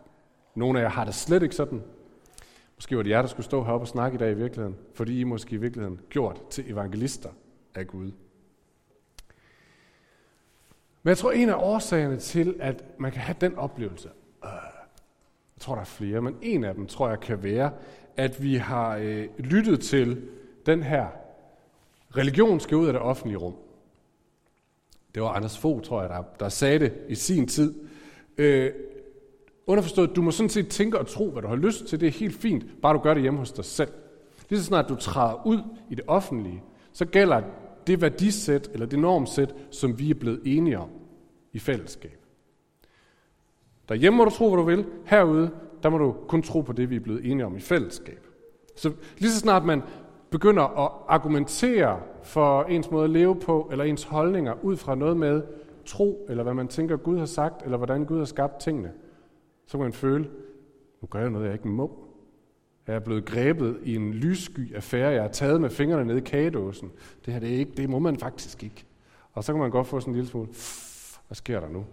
Nogle 0.55 0.79
af 0.79 0.83
jer 0.83 0.89
har 0.89 1.05
det 1.05 1.15
slet 1.15 1.43
ikke 1.43 1.55
sådan. 1.55 1.83
Måske 2.75 2.97
var 2.97 3.03
det 3.03 3.09
jer, 3.09 3.21
der 3.21 3.29
skulle 3.29 3.45
stå 3.45 3.63
heroppe 3.63 3.83
og 3.83 3.87
snakke 3.87 4.15
i 4.15 4.17
dag 4.17 4.31
i 4.31 4.35
virkeligheden, 4.35 4.77
fordi 4.93 5.19
I 5.19 5.23
måske 5.23 5.55
i 5.55 5.57
virkeligheden 5.57 5.99
gjort 6.09 6.49
til 6.49 6.71
evangelister 6.71 7.29
af 7.75 7.87
Gud. 7.87 8.11
Men 11.03 11.09
jeg 11.09 11.17
tror, 11.17 11.31
en 11.31 11.49
af 11.49 11.55
årsagerne 11.55 12.19
til, 12.19 12.55
at 12.59 12.83
man 12.97 13.11
kan 13.11 13.21
have 13.21 13.35
den 13.41 13.55
oplevelse, 13.55 14.09
øh, 14.43 14.49
jeg 15.55 15.59
tror, 15.59 15.73
der 15.73 15.81
er 15.81 15.85
flere, 15.85 16.21
men 16.21 16.37
en 16.41 16.63
af 16.63 16.75
dem 16.75 16.87
tror 16.87 17.09
jeg 17.09 17.19
kan 17.19 17.43
være, 17.43 17.71
at 18.17 18.43
vi 18.43 18.55
har 18.55 18.97
øh, 18.97 19.27
lyttet 19.37 19.79
til 19.79 20.29
den 20.65 20.83
her 20.83 21.07
religion 22.17 22.59
skal 22.59 22.77
ud 22.77 22.87
af 22.87 22.93
det 22.93 23.01
offentlige 23.01 23.37
rum. 23.37 23.55
Det 25.15 25.23
var 25.23 25.29
Anders 25.29 25.57
Fogh, 25.57 25.81
tror 25.81 26.01
jeg, 26.01 26.09
der, 26.09 26.23
der 26.39 26.49
sagde 26.49 26.79
det 26.79 26.93
i 27.09 27.15
sin 27.15 27.47
tid. 27.47 27.73
Øh, 28.37 28.73
underforstået, 29.67 30.15
du 30.15 30.21
må 30.21 30.31
sådan 30.31 30.49
set 30.49 30.67
tænke 30.67 30.99
og 30.99 31.07
tro, 31.07 31.29
hvad 31.29 31.41
du 31.41 31.47
har 31.47 31.55
lyst 31.55 31.85
til. 31.85 31.99
Det 31.99 32.07
er 32.07 32.11
helt 32.11 32.35
fint, 32.35 32.65
bare 32.81 32.93
du 32.93 32.99
gør 32.99 33.13
det 33.13 33.21
hjemme 33.21 33.39
hos 33.39 33.51
dig 33.51 33.65
selv. 33.65 33.91
Lige 34.49 34.59
så 34.59 34.65
snart 34.65 34.89
du 34.89 34.95
træder 34.95 35.47
ud 35.47 35.59
i 35.89 35.95
det 35.95 36.03
offentlige, 36.07 36.63
så 36.93 37.05
gælder 37.05 37.41
det 37.87 38.01
værdisæt 38.01 38.69
eller 38.73 38.85
det 38.85 38.99
normsæt, 38.99 39.55
som 39.71 39.99
vi 39.99 40.09
er 40.09 40.13
blevet 40.13 40.41
enige 40.45 40.79
om 40.79 40.89
i 41.53 41.59
fællesskab. 41.59 42.19
Derhjemme 43.89 44.17
må 44.17 44.25
du 44.25 44.29
tro, 44.29 44.49
hvad 44.49 44.57
du 44.57 44.63
vil. 44.63 44.85
Herude, 45.05 45.49
der 45.83 45.89
må 45.89 45.97
du 45.97 46.15
kun 46.27 46.41
tro 46.41 46.61
på 46.61 46.73
det, 46.73 46.89
vi 46.89 46.95
er 46.95 46.99
blevet 46.99 47.31
enige 47.31 47.45
om 47.45 47.57
i 47.57 47.59
fællesskab. 47.59 48.27
Så 48.75 48.91
lige 49.17 49.31
så 49.31 49.39
snart 49.39 49.65
man 49.65 49.83
begynder 50.29 50.63
at 50.63 50.91
argumentere 51.07 51.99
for 52.23 52.63
ens 52.63 52.91
måde 52.91 53.03
at 53.03 53.09
leve 53.09 53.35
på, 53.35 53.67
eller 53.71 53.85
ens 53.85 54.03
holdninger, 54.03 54.53
ud 54.63 54.77
fra 54.77 54.95
noget 54.95 55.17
med 55.17 55.41
tro, 55.85 56.25
eller 56.29 56.43
hvad 56.43 56.53
man 56.53 56.67
tænker, 56.67 56.97
Gud 56.97 57.17
har 57.17 57.25
sagt, 57.25 57.63
eller 57.63 57.77
hvordan 57.77 58.05
Gud 58.05 58.17
har 58.17 58.25
skabt 58.25 58.59
tingene, 58.59 58.91
så 59.65 59.77
kan 59.77 59.83
man 59.83 59.93
føle, 59.93 60.29
nu 61.01 61.07
gør 61.07 61.19
jeg 61.19 61.29
noget, 61.29 61.45
jeg 61.45 61.53
ikke 61.53 61.67
må. 61.67 62.01
Jeg 62.87 62.95
er 62.95 62.99
blevet 62.99 63.25
grebet 63.25 63.79
i 63.83 63.95
en 63.95 64.13
lyssky 64.13 64.75
affære, 64.75 65.09
jeg 65.09 65.21
har 65.21 65.29
taget 65.29 65.61
med 65.61 65.69
fingrene 65.69 66.05
ned 66.05 66.17
i 66.17 66.19
kagedåsen. 66.19 66.91
Det 67.25 67.33
her, 67.33 67.39
det, 67.39 67.55
er 67.55 67.57
ikke, 67.57 67.71
det 67.77 67.89
må 67.89 67.99
man 67.99 68.19
faktisk 68.19 68.63
ikke. 68.63 68.85
Og 69.33 69.43
så 69.43 69.53
kan 69.53 69.59
man 69.59 69.71
godt 69.71 69.87
få 69.87 69.99
sådan 69.99 70.11
en 70.11 70.15
lille 70.15 70.29
smule, 70.29 70.47
hvad 71.27 71.35
sker 71.35 71.59
der 71.59 71.69
nu? 71.69 71.85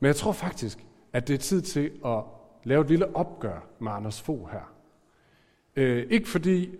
Men 0.00 0.06
jeg 0.06 0.16
tror 0.16 0.32
faktisk, 0.32 0.86
at 1.12 1.28
det 1.28 1.34
er 1.34 1.38
tid 1.38 1.62
til 1.62 1.92
at 2.04 2.22
lave 2.64 2.80
et 2.80 2.88
lille 2.88 3.16
opgør 3.16 3.66
med 3.78 3.92
Anders 3.92 4.22
Fogh 4.22 4.50
her. 4.50 4.72
Øh, 5.76 6.06
ikke 6.10 6.28
fordi, 6.28 6.78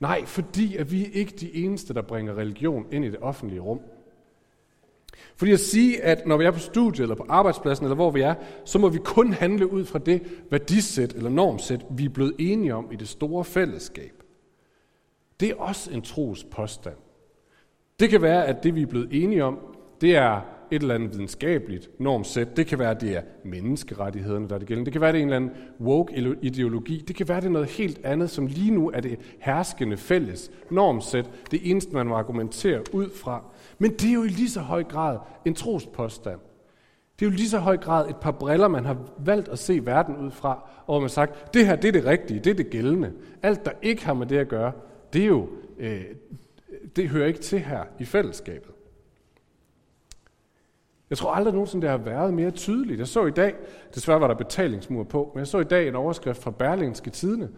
nej, 0.00 0.24
fordi 0.24 0.76
at 0.76 0.92
vi 0.92 1.04
er 1.04 1.10
ikke 1.12 1.36
de 1.36 1.54
eneste, 1.54 1.94
der 1.94 2.02
bringer 2.02 2.34
religion 2.34 2.86
ind 2.92 3.04
i 3.04 3.10
det 3.10 3.20
offentlige 3.20 3.60
rum. 3.60 3.80
Fordi 5.36 5.52
at 5.52 5.60
sige, 5.60 6.02
at 6.02 6.26
når 6.26 6.36
vi 6.36 6.44
er 6.44 6.50
på 6.50 6.58
studiet, 6.58 7.02
eller 7.02 7.14
på 7.14 7.26
arbejdspladsen, 7.28 7.86
eller 7.86 7.94
hvor 7.94 8.10
vi 8.10 8.20
er, 8.20 8.34
så 8.64 8.78
må 8.78 8.88
vi 8.88 8.98
kun 9.04 9.32
handle 9.32 9.72
ud 9.72 9.84
fra 9.84 9.98
det 9.98 10.22
værdisæt 10.50 11.12
eller 11.12 11.30
normsæt, 11.30 11.86
vi 11.90 12.04
er 12.04 12.08
blevet 12.08 12.34
enige 12.38 12.74
om 12.74 12.92
i 12.92 12.96
det 12.96 13.08
store 13.08 13.44
fællesskab. 13.44 14.12
Det 15.40 15.50
er 15.50 15.54
også 15.54 15.90
en 15.92 16.02
tros 16.02 16.44
påstand. 16.44 16.96
Det 18.00 18.10
kan 18.10 18.22
være, 18.22 18.46
at 18.46 18.62
det 18.62 18.74
vi 18.74 18.82
er 18.82 18.86
blevet 18.86 19.08
enige 19.10 19.44
om, 19.44 19.58
det 20.00 20.16
er 20.16 20.40
et 20.70 20.82
eller 20.82 20.94
andet 20.94 21.12
videnskabeligt 21.12 22.00
normsæt. 22.00 22.56
Det 22.56 22.66
kan 22.66 22.78
være, 22.78 22.90
at 22.90 23.00
det 23.00 23.16
er 23.16 23.22
menneskerettighederne, 23.44 24.48
der 24.48 24.54
er 24.54 24.58
det 24.58 24.68
gældende. 24.68 24.84
Det 24.84 24.92
kan 24.92 25.00
være, 25.00 25.08
at 25.08 25.14
det 25.14 25.20
er 25.20 25.22
en 25.22 25.28
eller 25.28 25.36
anden 25.36 25.50
woke-ideologi. 25.80 27.04
Det 27.08 27.16
kan 27.16 27.28
være, 27.28 27.36
at 27.36 27.42
det 27.42 27.48
er 27.48 27.52
noget 27.52 27.68
helt 27.68 28.00
andet, 28.04 28.30
som 28.30 28.46
lige 28.46 28.70
nu 28.70 28.90
er 28.90 29.00
det 29.00 29.18
herskende 29.38 29.96
fælles 29.96 30.50
normsæt. 30.70 31.30
Det 31.50 31.70
eneste, 31.70 31.94
man 31.94 32.06
må 32.06 32.14
argumentere 32.14 32.82
ud 32.92 33.10
fra. 33.10 33.44
Men 33.82 33.92
det 33.92 34.08
er 34.08 34.14
jo 34.14 34.24
i 34.24 34.28
lige 34.28 34.50
så 34.50 34.60
høj 34.60 34.84
grad 34.84 35.18
en 35.44 35.54
trospåstand. 35.54 36.40
Det 37.18 37.26
er 37.26 37.30
jo 37.30 37.36
lige 37.36 37.48
så 37.48 37.58
høj 37.58 37.76
grad 37.76 38.10
et 38.10 38.16
par 38.16 38.30
briller, 38.30 38.68
man 38.68 38.84
har 38.84 38.96
valgt 39.18 39.48
at 39.48 39.58
se 39.58 39.86
verden 39.86 40.16
ud 40.16 40.30
fra, 40.30 40.68
og 40.86 41.00
man 41.00 41.02
har 41.02 41.08
sagt, 41.08 41.54
det 41.54 41.66
her 41.66 41.76
det 41.76 41.88
er 41.88 41.92
det 41.92 42.04
rigtige, 42.04 42.40
det 42.40 42.50
er 42.50 42.54
det 42.54 42.70
gældende. 42.70 43.12
Alt, 43.42 43.64
der 43.64 43.70
ikke 43.82 44.04
har 44.04 44.14
med 44.14 44.26
det 44.26 44.38
at 44.38 44.48
gøre, 44.48 44.72
det 45.12 45.22
er 45.22 45.26
jo, 45.26 45.48
øh, 45.78 46.04
det 46.96 47.08
hører 47.08 47.26
ikke 47.26 47.40
til 47.40 47.58
her 47.58 47.84
i 47.98 48.04
fællesskabet. 48.04 48.70
Jeg 51.10 51.18
tror 51.18 51.30
aldrig 51.30 51.54
nogensinde, 51.54 51.82
det 51.82 51.90
har 51.90 51.98
været 51.98 52.34
mere 52.34 52.50
tydeligt. 52.50 52.98
Jeg 52.98 53.08
så 53.08 53.26
i 53.26 53.30
dag, 53.30 53.54
desværre 53.94 54.20
var 54.20 54.26
der 54.26 54.34
betalingsmur 54.34 55.04
på, 55.04 55.30
men 55.34 55.38
jeg 55.38 55.46
så 55.46 55.58
i 55.58 55.64
dag 55.64 55.88
en 55.88 55.94
overskrift 55.94 56.42
fra 56.42 56.50
Berlingske 56.50 57.10
Tidene, 57.10 57.48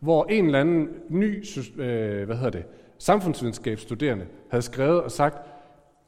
hvor 0.00 0.24
en 0.24 0.46
eller 0.46 0.60
anden 0.60 0.88
ny 1.08 1.44
øh, 1.76 2.26
hvad 2.26 2.36
hedder 2.36 2.50
det, 2.50 2.64
samfundsvidenskabsstuderende 2.98 4.26
havde 4.50 4.62
skrevet 4.62 5.02
og 5.02 5.10
sagt, 5.10 5.38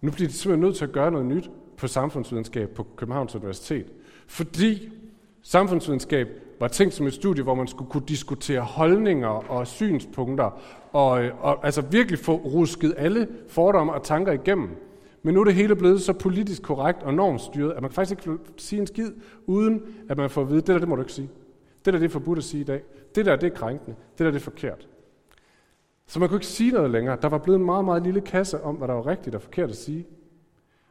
nu 0.00 0.10
bliver 0.10 0.28
de 0.28 0.34
simpelthen 0.34 0.60
nødt 0.60 0.76
til 0.76 0.84
at 0.84 0.92
gøre 0.92 1.10
noget 1.10 1.26
nyt 1.26 1.50
på 1.76 1.86
samfundsvidenskab 1.86 2.70
på 2.70 2.86
Københavns 2.96 3.34
Universitet. 3.34 3.86
Fordi 4.26 4.92
samfundsvidenskab 5.42 6.28
var 6.60 6.68
tænkt 6.68 6.94
som 6.94 7.06
et 7.06 7.14
studie, 7.14 7.42
hvor 7.42 7.54
man 7.54 7.68
skulle 7.68 7.90
kunne 7.90 8.06
diskutere 8.08 8.60
holdninger 8.60 9.28
og 9.28 9.66
synspunkter, 9.66 10.60
og, 10.92 11.10
og 11.40 11.64
altså 11.64 11.80
virkelig 11.80 12.18
få 12.18 12.36
rusket 12.36 12.94
alle 12.96 13.28
fordomme 13.48 13.92
og 13.92 14.02
tanker 14.02 14.32
igennem. 14.32 14.68
Men 15.22 15.34
nu 15.34 15.40
er 15.40 15.44
det 15.44 15.54
hele 15.54 15.76
blevet 15.76 16.02
så 16.02 16.12
politisk 16.12 16.62
korrekt 16.62 17.02
og 17.02 17.14
normstyret, 17.14 17.72
at 17.72 17.82
man 17.82 17.90
faktisk 17.90 18.10
ikke 18.10 18.22
kan 18.22 18.38
sige 18.56 18.80
en 18.80 18.86
skid, 18.86 19.10
uden 19.46 19.82
at 20.08 20.16
man 20.16 20.30
får 20.30 20.42
at 20.42 20.48
vide, 20.48 20.60
det 20.60 20.66
der, 20.66 20.78
det 20.78 20.88
må 20.88 20.96
du 20.96 21.02
ikke 21.02 21.12
sige. 21.12 21.28
Det 21.84 21.92
der, 21.92 21.98
det 21.98 22.06
er 22.06 22.10
forbudt 22.10 22.38
at 22.38 22.44
sige 22.44 22.60
i 22.60 22.64
dag. 22.64 22.82
Det 23.14 23.26
der, 23.26 23.36
det 23.36 23.52
er 23.52 23.56
krænkende. 23.56 23.96
Det 24.18 24.24
der, 24.24 24.30
det 24.30 24.36
er 24.36 24.44
forkert. 24.44 24.88
Så 26.10 26.18
man 26.20 26.28
kunne 26.28 26.36
ikke 26.36 26.46
sige 26.46 26.72
noget 26.72 26.90
længere. 26.90 27.18
Der 27.22 27.28
var 27.28 27.38
blevet 27.38 27.58
en 27.58 27.64
meget, 27.64 27.84
meget 27.84 28.02
lille 28.02 28.20
kasse 28.20 28.62
om, 28.62 28.74
hvad 28.74 28.88
der 28.88 28.94
var 28.94 29.06
rigtigt 29.06 29.34
og 29.34 29.42
forkert 29.42 29.70
at 29.70 29.76
sige. 29.76 30.06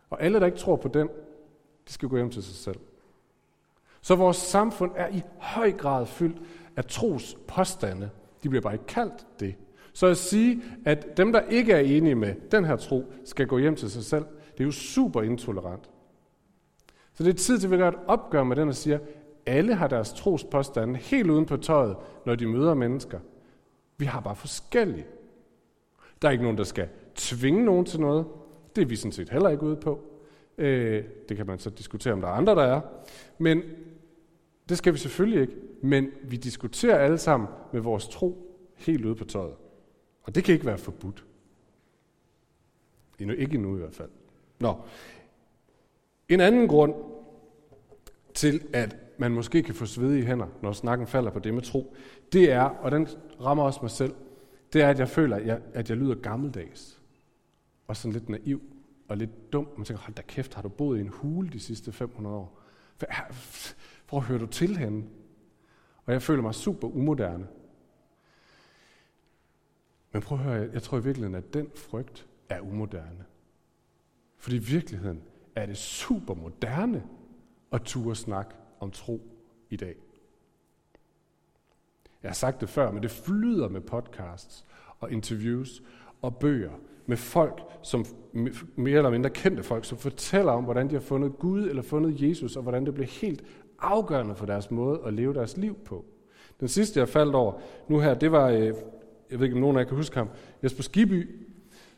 Og 0.09 0.23
alle, 0.23 0.39
der 0.39 0.45
ikke 0.45 0.57
tror 0.57 0.75
på 0.75 0.87
den, 0.87 1.07
de 1.87 1.93
skal 1.93 2.09
gå 2.09 2.15
hjem 2.15 2.29
til 2.29 2.43
sig 2.43 2.55
selv. 2.55 2.75
Så 4.01 4.15
vores 4.15 4.37
samfund 4.37 4.91
er 4.95 5.07
i 5.07 5.21
høj 5.37 5.71
grad 5.71 6.05
fyldt 6.05 6.41
af 6.75 6.85
tros 6.85 7.37
påstande. 7.47 8.09
De 8.43 8.49
bliver 8.49 8.61
bare 8.61 8.73
ikke 8.73 8.85
kaldt 8.85 9.27
det. 9.39 9.55
Så 9.93 10.07
at 10.07 10.17
sige, 10.17 10.63
at 10.85 11.17
dem, 11.17 11.31
der 11.31 11.41
ikke 11.41 11.73
er 11.73 11.79
enige 11.79 12.15
med 12.15 12.35
den 12.51 12.65
her 12.65 12.75
tro, 12.75 13.05
skal 13.25 13.47
gå 13.47 13.57
hjem 13.57 13.75
til 13.75 13.91
sig 13.91 14.03
selv, 14.03 14.25
det 14.51 14.59
er 14.59 14.65
jo 14.65 14.71
super 14.71 15.21
intolerant. 15.21 15.89
Så 17.13 17.23
det 17.23 17.29
er 17.29 17.37
tid 17.37 17.59
til, 17.59 17.67
at 17.67 17.71
vi 17.71 17.77
gør 17.77 17.87
et 17.87 17.99
opgør 18.07 18.43
med 18.43 18.55
den 18.55 18.67
og 18.69 18.75
siger, 18.75 18.99
alle 19.45 19.75
har 19.75 19.87
deres 19.87 20.13
trospåstande 20.13 20.95
helt 20.95 21.29
uden 21.29 21.45
på 21.45 21.57
tøjet, 21.57 21.95
når 22.25 22.35
de 22.35 22.47
møder 22.47 22.73
mennesker. 22.73 23.19
Vi 23.99 24.05
har 24.05 24.19
bare 24.19 24.35
forskellige. 24.35 25.05
Der 26.21 26.27
er 26.27 26.31
ikke 26.31 26.43
nogen, 26.43 26.57
der 26.57 26.63
skal 26.63 26.89
tvinge 27.15 27.65
nogen 27.65 27.85
til 27.85 27.99
noget. 27.99 28.25
Det 28.75 28.81
er 28.81 28.85
vi 28.85 28.95
sådan 28.95 29.11
set 29.11 29.29
heller 29.29 29.49
ikke 29.49 29.63
ude 29.63 29.75
på. 29.75 30.01
Øh, 30.57 31.03
det 31.29 31.37
kan 31.37 31.47
man 31.47 31.59
så 31.59 31.69
diskutere, 31.69 32.13
om 32.13 32.21
der 32.21 32.27
er 32.27 32.31
andre, 32.31 32.55
der 32.55 32.61
er. 32.61 32.81
Men 33.37 33.63
det 34.69 34.77
skal 34.77 34.93
vi 34.93 34.97
selvfølgelig 34.97 35.41
ikke. 35.41 35.53
Men 35.81 36.11
vi 36.23 36.37
diskuterer 36.37 36.97
alle 36.97 37.17
sammen 37.17 37.49
med 37.73 37.81
vores 37.81 38.07
tro 38.07 38.55
helt 38.75 39.05
ude 39.05 39.15
på 39.15 39.25
tøjet. 39.25 39.55
Og 40.23 40.35
det 40.35 40.43
kan 40.43 40.53
ikke 40.53 40.65
være 40.65 40.77
forbudt. 40.77 41.25
Endnu, 43.19 43.35
ikke 43.35 43.55
endnu 43.55 43.75
i 43.75 43.79
hvert 43.79 43.95
fald. 43.95 44.09
Nå. 44.59 44.75
En 46.29 46.39
anden 46.39 46.67
grund 46.67 46.93
til, 48.33 48.61
at 48.73 48.95
man 49.17 49.31
måske 49.31 49.63
kan 49.63 49.75
få 49.75 49.85
svedige 49.85 50.25
hænder, 50.25 50.47
når 50.61 50.71
snakken 50.71 51.07
falder 51.07 51.31
på 51.31 51.39
det 51.39 51.53
med 51.53 51.61
tro, 51.61 51.95
det 52.33 52.51
er, 52.51 52.61
og 52.61 52.91
den 52.91 53.07
rammer 53.41 53.63
også 53.63 53.79
mig 53.81 53.91
selv, 53.91 54.15
det 54.73 54.81
er, 54.81 54.89
at 54.89 54.99
jeg 54.99 55.09
føler, 55.09 55.35
at 55.35 55.45
jeg, 55.45 55.61
at 55.73 55.89
jeg 55.89 55.97
lyder 55.97 56.15
gammeldags. 56.15 57.01
Og 57.87 57.97
sådan 57.97 58.13
lidt 58.13 58.29
naiv 58.29 58.61
og 59.07 59.17
lidt 59.17 59.53
dum. 59.53 59.67
Man 59.77 59.85
tænker, 59.85 60.03
hold 60.03 60.15
da 60.15 60.21
kæft, 60.21 60.53
har 60.53 60.61
du 60.61 60.69
boet 60.69 60.97
i 60.97 61.01
en 61.01 61.07
hule 61.07 61.49
de 61.49 61.59
sidste 61.59 61.91
500 61.91 62.35
år? 62.35 62.59
Hvor 64.09 64.19
hører 64.19 64.39
du 64.39 64.45
til 64.45 64.77
henne? 64.77 65.03
Og 66.05 66.13
jeg 66.13 66.21
føler 66.21 66.41
mig 66.41 66.55
super 66.55 66.87
umoderne. 66.87 67.47
Men 70.11 70.21
prøv 70.21 70.37
at 70.37 70.43
høre, 70.43 70.69
jeg 70.73 70.83
tror 70.83 70.97
i 70.97 71.03
virkeligheden, 71.03 71.35
at 71.35 71.53
den 71.53 71.69
frygt 71.75 72.27
er 72.49 72.59
umoderne. 72.59 73.25
Fordi 74.37 74.55
i 74.55 74.59
virkeligheden 74.59 75.21
er 75.55 75.65
det 75.65 75.77
super 75.77 76.33
moderne 76.33 77.03
at 77.71 77.81
turde 77.81 78.15
snak 78.15 78.55
om 78.79 78.91
tro 78.91 79.21
i 79.69 79.75
dag. 79.75 79.95
Jeg 82.23 82.29
har 82.29 82.33
sagt 82.35 82.61
det 82.61 82.69
før, 82.69 82.91
men 82.91 83.03
det 83.03 83.11
flyder 83.11 83.69
med 83.69 83.81
podcasts 83.81 84.65
og 84.99 85.11
interviews 85.11 85.83
og 86.21 86.35
bøger 86.35 86.71
med 87.05 87.17
folk, 87.17 87.61
som 87.81 88.05
mere 88.75 88.97
eller 88.97 89.09
mindre 89.09 89.29
kendte 89.29 89.63
folk, 89.63 89.85
som 89.85 89.97
fortæller 89.97 90.51
om, 90.51 90.63
hvordan 90.63 90.89
de 90.89 90.93
har 90.93 91.01
fundet 91.01 91.39
Gud 91.39 91.69
eller 91.69 91.81
fundet 91.81 92.29
Jesus, 92.29 92.55
og 92.55 92.63
hvordan 92.63 92.85
det 92.85 92.93
blev 92.93 93.07
helt 93.07 93.43
afgørende 93.79 94.35
for 94.35 94.45
deres 94.45 94.71
måde 94.71 94.99
at 95.05 95.13
leve 95.13 95.33
deres 95.33 95.57
liv 95.57 95.75
på. 95.85 96.05
Den 96.59 96.67
sidste, 96.67 96.99
jeg 96.99 97.09
faldt 97.09 97.35
over 97.35 97.53
nu 97.87 97.99
her, 97.99 98.13
det 98.13 98.31
var 98.31 98.49
øh, 98.49 98.73
jeg 99.31 99.39
ved 99.39 99.45
ikke, 99.45 99.55
om 99.55 99.61
nogen 99.61 99.77
af 99.77 99.81
jer 99.81 99.87
kan 99.87 99.97
huske 99.97 100.15
ham, 100.15 100.29
Jesper 100.63 100.83
Skiby, 100.83 101.29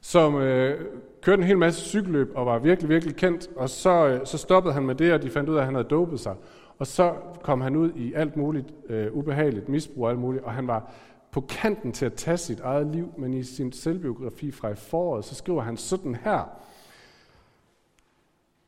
som 0.02 0.36
øh, 0.36 0.86
kørte 1.22 1.42
en 1.42 1.48
hel 1.48 1.58
masse 1.58 1.82
cykelløb 1.82 2.32
og 2.36 2.46
var 2.46 2.60
virkelig, 2.60 2.90
virkelig 2.90 3.16
kendt, 3.16 3.50
og 3.56 3.70
så, 3.70 4.08
øh, 4.08 4.26
så 4.26 4.38
stoppede 4.38 4.74
han 4.74 4.86
med 4.86 4.96
det, 4.96 5.14
og 5.14 5.22
de 5.22 5.30
fandt 5.30 5.50
ud 5.50 5.56
af, 5.56 5.60
at 5.60 5.66
han 5.66 5.76
havde 5.76 5.88
dopet 5.88 6.20
sig. 6.20 6.36
Og 6.80 6.88
så 6.88 7.16
kom 7.44 7.62
han 7.62 7.76
ud 7.76 7.92
i 7.96 8.14
alt 8.14 8.38
muligt 8.38 8.74
øh, 8.90 9.14
ubehageligt 9.14 9.70
misbrug 9.70 10.10
alt 10.10 10.20
muligt, 10.20 10.44
og 10.44 10.54
han 10.54 10.68
var 10.68 10.92
på 11.32 11.42
kanten 11.42 11.92
til 11.92 12.06
at 12.06 12.14
tage 12.14 12.38
sit 12.38 12.60
eget 12.60 12.88
liv, 12.88 13.14
men 13.18 13.34
i 13.34 13.44
sin 13.44 13.72
selvbiografi 13.72 14.52
fra 14.52 14.70
i 14.70 14.76
foråret, 14.76 15.26
så 15.26 15.36
skriver 15.36 15.62
han 15.62 15.78
sådan 15.78 16.16
her. 16.16 16.50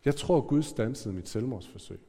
Jeg 0.05 0.15
tror, 0.15 0.41
Gud 0.41 0.61
stansede 0.61 1.13
mit 1.13 1.29
selvmordsforsøg. 1.29 1.99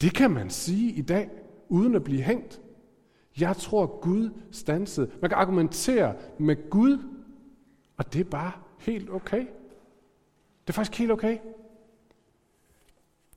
Det 0.00 0.14
kan 0.14 0.30
man 0.30 0.50
sige 0.50 0.92
i 0.92 1.02
dag, 1.02 1.30
uden 1.68 1.94
at 1.94 2.04
blive 2.04 2.22
hængt. 2.22 2.60
Jeg 3.38 3.56
tror, 3.56 4.00
Gud 4.00 4.30
stansede. 4.50 5.10
Man 5.20 5.30
kan 5.30 5.38
argumentere 5.38 6.14
med 6.38 6.70
Gud, 6.70 6.98
og 7.96 8.12
det 8.12 8.20
er 8.20 8.30
bare 8.30 8.52
helt 8.82 9.10
okay. 9.10 9.46
Det 10.60 10.68
er 10.68 10.72
faktisk 10.72 10.98
helt 10.98 11.10
okay. 11.10 11.38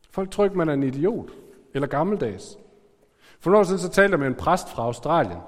Folk 0.10 0.32
tror 0.32 0.44
ikke, 0.44 0.58
man 0.58 0.70
er 0.70 0.74
en 0.74 0.84
idiot 0.84 1.32
eller 1.74 1.88
gammeldags. 1.88 2.58
For 3.40 3.50
nogle 3.50 3.60
år 3.60 3.64
siden 3.64 3.80
så 3.80 3.90
talte 3.90 4.12
jeg 4.12 4.20
med 4.20 4.28
en 4.28 4.36
præst 4.36 4.70
fra 4.70 4.84
Australien. 4.84 5.40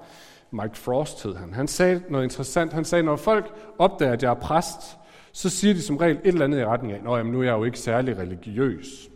Mike 0.52 0.78
Frost 0.78 1.24
hed 1.24 1.36
han. 1.36 1.54
Han 1.54 1.68
sagde 1.68 2.04
noget 2.10 2.24
interessant. 2.24 2.74
Han 2.74 2.86
sagde, 2.86 3.04
når 3.04 3.16
folk 3.16 3.54
opdager, 3.78 4.14
at 4.14 4.24
jeg 4.24 4.30
er 4.30 4.40
præst, 4.40 4.98
så 5.32 5.50
siger 5.50 5.74
de 5.74 5.82
som 5.82 5.98
regel 5.98 6.18
et 6.18 6.28
eller 6.28 6.46
andet 6.46 6.60
i 6.60 6.66
retning 6.66 6.94
af, 6.94 7.20
at 7.20 7.26
nu 7.26 7.40
er 7.40 7.44
jeg 7.44 7.54
jo 7.54 7.64
ikke 7.64 7.80
særlig 7.80 8.18
religiøs. 8.18 9.10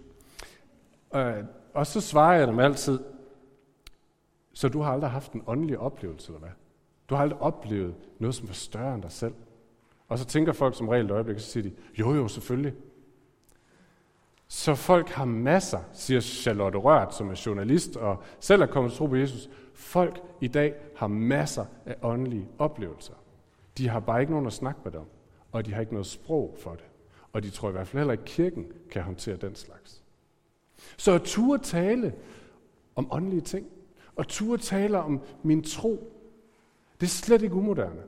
Øh, 1.15 1.33
og 1.73 1.87
så 1.87 2.01
svarer 2.01 2.37
jeg 2.37 2.47
dem 2.47 2.59
altid, 2.59 2.99
så 4.53 4.69
du 4.69 4.81
har 4.81 4.93
aldrig 4.93 5.11
haft 5.11 5.31
en 5.31 5.43
åndelig 5.47 5.79
oplevelse, 5.79 6.27
eller 6.27 6.39
hvad? 6.39 6.49
Du 7.09 7.15
har 7.15 7.21
aldrig 7.21 7.41
oplevet 7.41 7.95
noget, 8.19 8.35
som 8.35 8.47
var 8.47 8.53
større 8.53 8.95
end 8.95 9.01
dig 9.01 9.11
selv. 9.11 9.33
Og 10.11 10.19
så 10.19 10.25
tænker 10.25 10.53
folk 10.53 10.77
som 10.77 10.89
regel 10.89 11.05
et 11.05 11.11
øjeblik, 11.11 11.39
så 11.39 11.45
siger 11.45 11.63
de, 11.63 11.71
jo 11.99 12.13
jo, 12.13 12.27
selvfølgelig. 12.27 12.73
Så 14.47 14.75
folk 14.75 15.09
har 15.09 15.25
masser, 15.25 15.79
siger 15.93 16.19
Charlotte 16.19 16.77
Rørt, 16.77 17.15
som 17.15 17.29
er 17.29 17.43
journalist 17.45 17.97
og 17.97 18.23
selv 18.39 18.61
er 18.61 18.65
kommet 18.65 18.91
til 18.91 18.97
tro 18.97 19.07
på 19.07 19.15
Jesus. 19.15 19.49
Folk 19.73 20.21
i 20.41 20.47
dag 20.47 20.75
har 20.95 21.07
masser 21.07 21.65
af 21.85 21.95
åndelige 22.01 22.47
oplevelser. 22.57 23.13
De 23.77 23.87
har 23.87 23.99
bare 23.99 24.21
ikke 24.21 24.31
nogen 24.31 24.47
at 24.47 24.53
snakke 24.53 24.81
med 24.83 24.91
dem, 24.91 25.01
og 25.51 25.65
de 25.65 25.73
har 25.73 25.81
ikke 25.81 25.93
noget 25.93 26.07
sprog 26.07 26.55
for 26.59 26.71
det. 26.71 26.85
Og 27.33 27.43
de 27.43 27.49
tror 27.49 27.69
i 27.69 27.71
hvert 27.71 27.87
fald 27.87 27.99
heller 27.99 28.11
ikke, 28.11 28.21
at 28.21 28.29
kirken 28.29 28.65
kan 28.89 29.01
håndtere 29.01 29.35
den 29.35 29.55
slags. 29.55 30.03
Så 30.97 31.11
at 31.11 31.21
turde 31.21 31.63
tale 31.63 32.13
om 32.95 33.07
åndelige 33.11 33.41
ting, 33.41 33.67
og 34.15 34.27
turde 34.27 34.61
tale 34.61 34.97
om 34.99 35.21
min 35.43 35.63
tro, 35.63 36.13
det 36.99 37.05
er 37.05 37.09
slet 37.09 37.41
ikke 37.41 37.55
umoderne. 37.55 38.01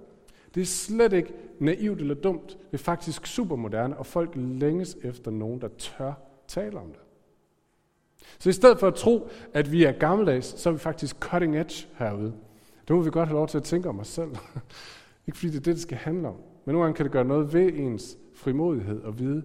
Det 0.55 0.61
er 0.61 0.65
slet 0.65 1.13
ikke 1.13 1.33
naivt 1.63 1.99
eller 1.99 2.15
dumt. 2.15 2.47
Det 2.47 2.73
er 2.73 2.83
faktisk 2.83 3.27
super 3.27 3.55
moderne, 3.55 3.97
og 3.97 4.05
folk 4.05 4.31
længes 4.35 4.97
efter 5.03 5.31
nogen, 5.31 5.61
der 5.61 5.67
tør 5.77 6.13
tale 6.47 6.79
om 6.79 6.87
det. 6.87 6.99
Så 8.39 8.49
i 8.49 8.53
stedet 8.53 8.79
for 8.79 8.87
at 8.87 8.95
tro, 8.95 9.29
at 9.53 9.71
vi 9.71 9.83
er 9.83 9.91
gammeldags, 9.91 10.59
så 10.59 10.69
er 10.69 10.73
vi 10.73 10.79
faktisk 10.79 11.15
cutting 11.19 11.57
edge 11.57 11.87
herude. 11.97 12.33
Det 12.87 12.95
må 12.95 13.01
vi 13.01 13.09
godt 13.09 13.29
have 13.29 13.37
lov 13.37 13.47
til 13.47 13.57
at 13.57 13.63
tænke 13.63 13.89
om 13.89 13.99
os 13.99 14.07
selv. 14.07 14.29
ikke 15.27 15.37
fordi 15.37 15.51
det 15.51 15.57
er 15.57 15.63
det, 15.63 15.75
det 15.75 15.81
skal 15.81 15.97
handle 15.97 16.27
om. 16.27 16.35
Men 16.65 16.73
nogle 16.73 16.85
gange 16.85 16.95
kan 16.95 17.05
det 17.05 17.11
gøre 17.11 17.25
noget 17.25 17.53
ved 17.53 17.73
ens 17.73 18.17
frimodighed 18.33 19.01
og 19.01 19.19
vide, 19.19 19.43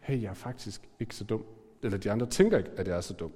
hey, 0.00 0.22
jeg 0.22 0.30
er 0.30 0.34
faktisk 0.34 0.88
ikke 1.00 1.14
så 1.14 1.24
dum. 1.24 1.44
Eller 1.82 1.98
de 1.98 2.10
andre 2.10 2.26
tænker 2.26 2.58
ikke, 2.58 2.70
at 2.76 2.88
jeg 2.88 2.96
er 2.96 3.00
så 3.00 3.14
dum. 3.14 3.32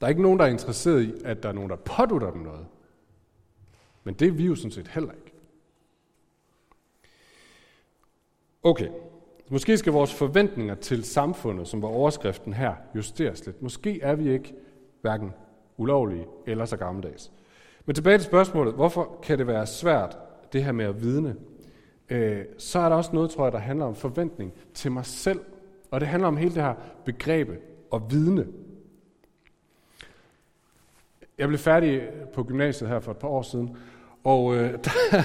Der 0.00 0.06
er 0.06 0.08
ikke 0.08 0.22
nogen, 0.22 0.38
der 0.38 0.44
er 0.44 0.50
interesseret 0.50 1.02
i, 1.02 1.12
at 1.24 1.42
der 1.42 1.48
er 1.48 1.52
nogen, 1.52 1.70
der 1.70 1.76
pådutter 1.76 2.30
dem 2.30 2.40
noget. 2.40 2.66
Men 4.04 4.14
det 4.14 4.28
er 4.28 4.32
vi 4.32 4.46
jo 4.46 4.54
sådan 4.54 4.70
set 4.70 4.88
heller 4.88 5.12
ikke. 5.12 5.25
Okay, 8.62 8.88
måske 9.50 9.78
skal 9.78 9.92
vores 9.92 10.14
forventninger 10.14 10.74
til 10.74 11.04
samfundet, 11.04 11.68
som 11.68 11.82
var 11.82 11.88
overskriften 11.88 12.52
her, 12.52 12.74
justeres 12.94 13.46
lidt. 13.46 13.62
Måske 13.62 14.00
er 14.02 14.14
vi 14.14 14.32
ikke 14.32 14.54
hverken 15.00 15.32
ulovlige 15.76 16.26
eller 16.46 16.64
så 16.64 16.76
gammeldags. 16.76 17.32
Men 17.86 17.94
tilbage 17.94 18.18
til 18.18 18.26
spørgsmålet, 18.26 18.74
hvorfor 18.74 19.18
kan 19.22 19.38
det 19.38 19.46
være 19.46 19.66
svært, 19.66 20.18
det 20.52 20.64
her 20.64 20.72
med 20.72 20.84
at 20.84 21.02
vidne? 21.02 21.36
Øh, 22.08 22.44
så 22.58 22.78
er 22.78 22.88
der 22.88 22.96
også 22.96 23.10
noget, 23.12 23.30
tror 23.30 23.44
jeg, 23.44 23.52
der 23.52 23.58
handler 23.58 23.84
om 23.84 23.94
forventning 23.94 24.52
til 24.74 24.92
mig 24.92 25.06
selv. 25.06 25.40
Og 25.90 26.00
det 26.00 26.08
handler 26.08 26.28
om 26.28 26.36
hele 26.36 26.54
det 26.54 26.62
her 26.62 26.74
begreb 27.04 27.48
at 27.94 28.02
vidne. 28.10 28.46
Jeg 31.38 31.48
blev 31.48 31.58
færdig 31.58 32.08
på 32.34 32.44
gymnasiet 32.44 32.90
her 32.90 33.00
for 33.00 33.10
et 33.10 33.16
par 33.16 33.28
år 33.28 33.42
siden, 33.42 33.76
og 34.24 34.56
øh, 34.56 34.72
der 34.84 35.22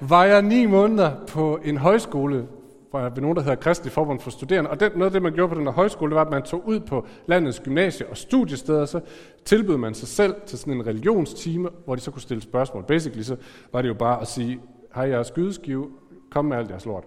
var 0.00 0.24
jeg 0.24 0.42
ni 0.42 0.66
måneder 0.66 1.26
på 1.26 1.60
en 1.64 1.76
højskole, 1.76 2.48
ved 2.92 3.22
nogen, 3.22 3.36
der 3.36 3.42
hedder 3.42 3.56
Kristelig 3.56 3.92
Forbund 3.92 4.20
for 4.20 4.30
Studerende. 4.30 4.70
Og 4.70 4.80
den, 4.80 4.92
noget 4.92 5.06
af 5.06 5.12
det, 5.12 5.22
man 5.22 5.32
gjorde 5.32 5.48
på 5.48 5.58
den 5.58 5.66
der 5.66 5.72
højskole, 5.72 6.10
det 6.10 6.16
var, 6.16 6.24
at 6.24 6.30
man 6.30 6.42
tog 6.42 6.68
ud 6.68 6.80
på 6.80 7.06
landets 7.26 7.60
gymnasier 7.60 8.08
og 8.08 8.16
studiesteder, 8.16 8.80
og 8.80 8.88
så 8.88 9.00
tilbød 9.44 9.76
man 9.76 9.94
sig 9.94 10.08
selv 10.08 10.34
til 10.46 10.58
sådan 10.58 10.72
en 10.72 10.86
religionstime, 10.86 11.68
hvor 11.84 11.94
de 11.94 12.00
så 12.00 12.10
kunne 12.10 12.22
stille 12.22 12.42
spørgsmål. 12.42 12.84
Basically 12.84 13.22
så 13.22 13.36
var 13.72 13.82
det 13.82 13.88
jo 13.88 13.94
bare 13.94 14.20
at 14.20 14.26
sige, 14.26 14.60
hej, 14.94 15.08
jeg 15.08 15.18
er 15.18 15.22
skydeskive, 15.22 15.90
kom 16.30 16.44
med 16.44 16.56
alt 16.56 16.70
jeres 16.70 16.86
lort. 16.86 17.04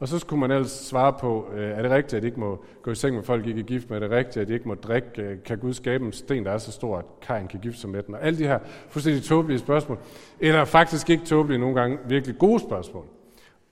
Og 0.00 0.08
så 0.08 0.18
skulle 0.18 0.40
man 0.40 0.50
ellers 0.50 0.70
svare 0.70 1.12
på, 1.12 1.46
øh, 1.54 1.70
er 1.70 1.82
det 1.82 1.90
rigtigt, 1.90 2.14
at 2.14 2.22
de 2.22 2.26
ikke 2.26 2.40
må 2.40 2.64
gå 2.82 2.90
i 2.90 2.94
seng 2.94 3.16
med 3.16 3.22
folk, 3.22 3.46
ikke 3.46 3.60
er 3.60 3.64
gift 3.64 3.90
med? 3.90 3.96
Er 3.96 4.00
det 4.00 4.10
rigtigt, 4.10 4.36
at 4.36 4.48
de 4.48 4.54
ikke 4.54 4.68
må 4.68 4.74
drikke? 4.74 5.22
Øh, 5.22 5.42
kan 5.42 5.58
Gud 5.58 5.72
skabe 5.72 6.06
en 6.06 6.12
sten, 6.12 6.44
der 6.44 6.50
er 6.50 6.58
så 6.58 6.72
stor, 6.72 6.98
at 6.98 7.04
kajen 7.22 7.48
kan 7.48 7.60
gifte 7.60 7.80
sig 7.80 7.90
med 7.90 8.02
den? 8.02 8.14
Og 8.14 8.22
alle 8.22 8.38
de 8.38 8.44
her 8.44 8.58
fuldstændig 8.88 9.22
tåbelige 9.22 9.58
spørgsmål. 9.58 9.98
Eller 10.40 10.64
faktisk 10.64 11.10
ikke 11.10 11.24
tåbelige, 11.24 11.58
nogle 11.58 11.80
gange 11.80 11.98
virkelig 12.08 12.38
gode 12.38 12.60
spørgsmål. 12.60 13.04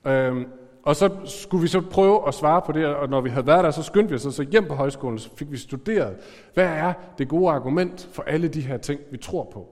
Øhm, 0.07 0.45
og 0.83 0.95
så 0.95 1.09
skulle 1.25 1.61
vi 1.61 1.67
så 1.67 1.81
prøve 1.81 2.27
at 2.27 2.33
svare 2.33 2.61
på 2.61 2.71
det, 2.71 2.85
og 2.85 3.09
når 3.09 3.21
vi 3.21 3.29
havde 3.29 3.47
været 3.47 3.63
der, 3.63 3.71
så 3.71 3.83
skyndte 3.83 4.09
vi 4.09 4.15
os 4.15 4.35
så 4.35 4.43
hjem 4.43 4.67
på 4.67 4.75
højskolen, 4.75 5.19
så 5.19 5.29
fik 5.35 5.51
vi 5.51 5.57
studeret, 5.57 6.17
hvad 6.53 6.65
er 6.65 6.93
det 7.17 7.27
gode 7.27 7.51
argument 7.51 8.09
for 8.11 8.23
alle 8.23 8.47
de 8.47 8.61
her 8.61 8.77
ting, 8.77 9.01
vi 9.11 9.17
tror 9.17 9.43
på. 9.43 9.69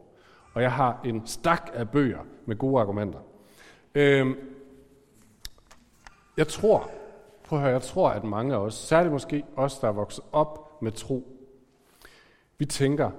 Og 0.54 0.62
jeg 0.62 0.72
har 0.72 1.02
en 1.06 1.28
stak 1.28 1.72
af 1.74 1.90
bøger 1.90 2.20
med 2.46 2.56
gode 2.56 2.82
argumenter. 2.82 3.20
Øhm, 3.96 4.36
jeg 6.38 6.48
tror, 6.48 6.92
prøv 7.44 7.60
at 7.60 7.64
høre, 7.64 7.74
jeg 7.74 7.82
tror, 7.82 8.10
at 8.10 8.24
mange 8.24 8.54
af 8.54 8.58
os, 8.58 8.74
særligt 8.74 9.12
måske 9.12 9.44
os, 9.56 9.80
der 9.80 9.88
er 9.88 9.92
vokset 9.92 10.24
op 10.32 10.82
med 10.82 10.92
tro, 10.92 11.38
vi 12.58 12.66
tænker, 12.66 13.12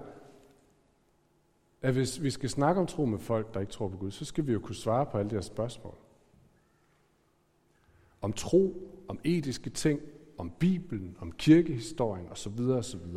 at 1.83 1.93
hvis 1.93 2.23
vi 2.23 2.31
skal 2.31 2.49
snakke 2.49 2.81
om 2.81 2.87
tro 2.87 3.05
med 3.05 3.19
folk, 3.19 3.55
der 3.55 3.61
ikke 3.61 3.73
tror 3.73 3.89
på 3.89 3.97
Gud, 3.97 4.11
så 4.11 4.25
skal 4.25 4.47
vi 4.47 4.53
jo 4.53 4.59
kunne 4.59 4.75
svare 4.75 5.07
på 5.07 5.19
alle 5.19 5.31
de 5.31 5.35
her 5.35 5.43
spørgsmål. 5.43 5.95
Om 8.23 8.33
tro, 8.33 8.91
om 9.09 9.19
etiske 9.25 9.71
ting, 9.71 10.01
om 10.39 10.51
Bibelen, 10.51 11.17
om 11.21 11.33
kirkehistorien 11.33 12.29
osv. 12.29 12.61
osv. 12.61 13.17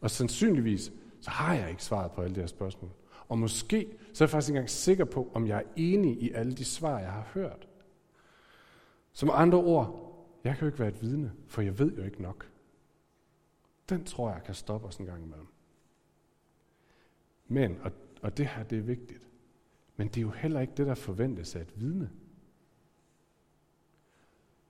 Og 0.00 0.10
sandsynligvis, 0.10 0.92
så 1.20 1.30
har 1.30 1.54
jeg 1.54 1.70
ikke 1.70 1.84
svaret 1.84 2.12
på 2.12 2.22
alle 2.22 2.34
de 2.34 2.40
her 2.40 2.46
spørgsmål. 2.46 2.90
Og 3.28 3.38
måske 3.38 3.96
så 4.12 4.24
er 4.24 4.26
jeg 4.26 4.30
faktisk 4.30 4.48
ikke 4.50 4.56
engang 4.56 4.70
sikker 4.70 5.04
på, 5.04 5.30
om 5.34 5.46
jeg 5.46 5.58
er 5.58 5.68
enig 5.76 6.22
i 6.22 6.30
alle 6.30 6.52
de 6.52 6.64
svar, 6.64 6.98
jeg 6.98 7.12
har 7.12 7.26
hørt. 7.34 7.68
Som 9.12 9.30
andre 9.32 9.58
ord, 9.58 10.02
jeg 10.44 10.52
kan 10.52 10.60
jo 10.60 10.66
ikke 10.66 10.78
være 10.78 10.88
et 10.88 11.02
vidne, 11.02 11.32
for 11.46 11.62
jeg 11.62 11.78
ved 11.78 11.92
jo 11.92 12.02
ikke 12.02 12.22
nok. 12.22 12.50
Den 13.88 14.04
tror 14.04 14.30
jeg 14.30 14.42
kan 14.44 14.54
stoppe 14.54 14.86
os 14.86 14.96
en 14.96 15.06
gang 15.06 15.24
imellem. 15.24 15.46
Men, 17.48 17.78
og, 17.82 17.92
og 18.22 18.36
det 18.36 18.46
her 18.46 18.62
det 18.62 18.78
er 18.78 18.82
vigtigt, 18.82 19.28
men 19.96 20.08
det 20.08 20.16
er 20.16 20.22
jo 20.22 20.30
heller 20.30 20.60
ikke 20.60 20.72
det, 20.76 20.86
der 20.86 20.94
forventes 20.94 21.56
af 21.56 21.60
et 21.60 21.80
vidne. 21.80 22.10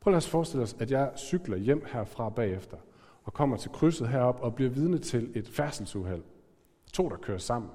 Prøv 0.02 0.14
at 0.14 0.16
os 0.16 0.28
forestille 0.28 0.62
os, 0.62 0.76
at 0.78 0.90
jeg 0.90 1.10
cykler 1.16 1.56
hjem 1.56 1.84
herfra 1.92 2.28
bagefter, 2.28 2.76
og 3.24 3.32
kommer 3.32 3.56
til 3.56 3.70
krydset 3.70 4.08
herop 4.08 4.40
og 4.40 4.54
bliver 4.54 4.70
vidne 4.70 4.98
til 4.98 5.30
et 5.34 5.48
færdselsuheld. 5.48 6.22
To, 6.92 7.08
der 7.08 7.16
kører 7.16 7.38
sammen. 7.38 7.70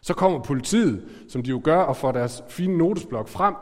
Så 0.00 0.14
kommer 0.14 0.42
politiet, 0.42 1.08
som 1.28 1.42
de 1.42 1.50
jo 1.50 1.60
gør, 1.64 1.78
og 1.78 1.96
får 1.96 2.12
deres 2.12 2.44
fine 2.48 2.78
notesblok 2.78 3.28
frem, 3.28 3.54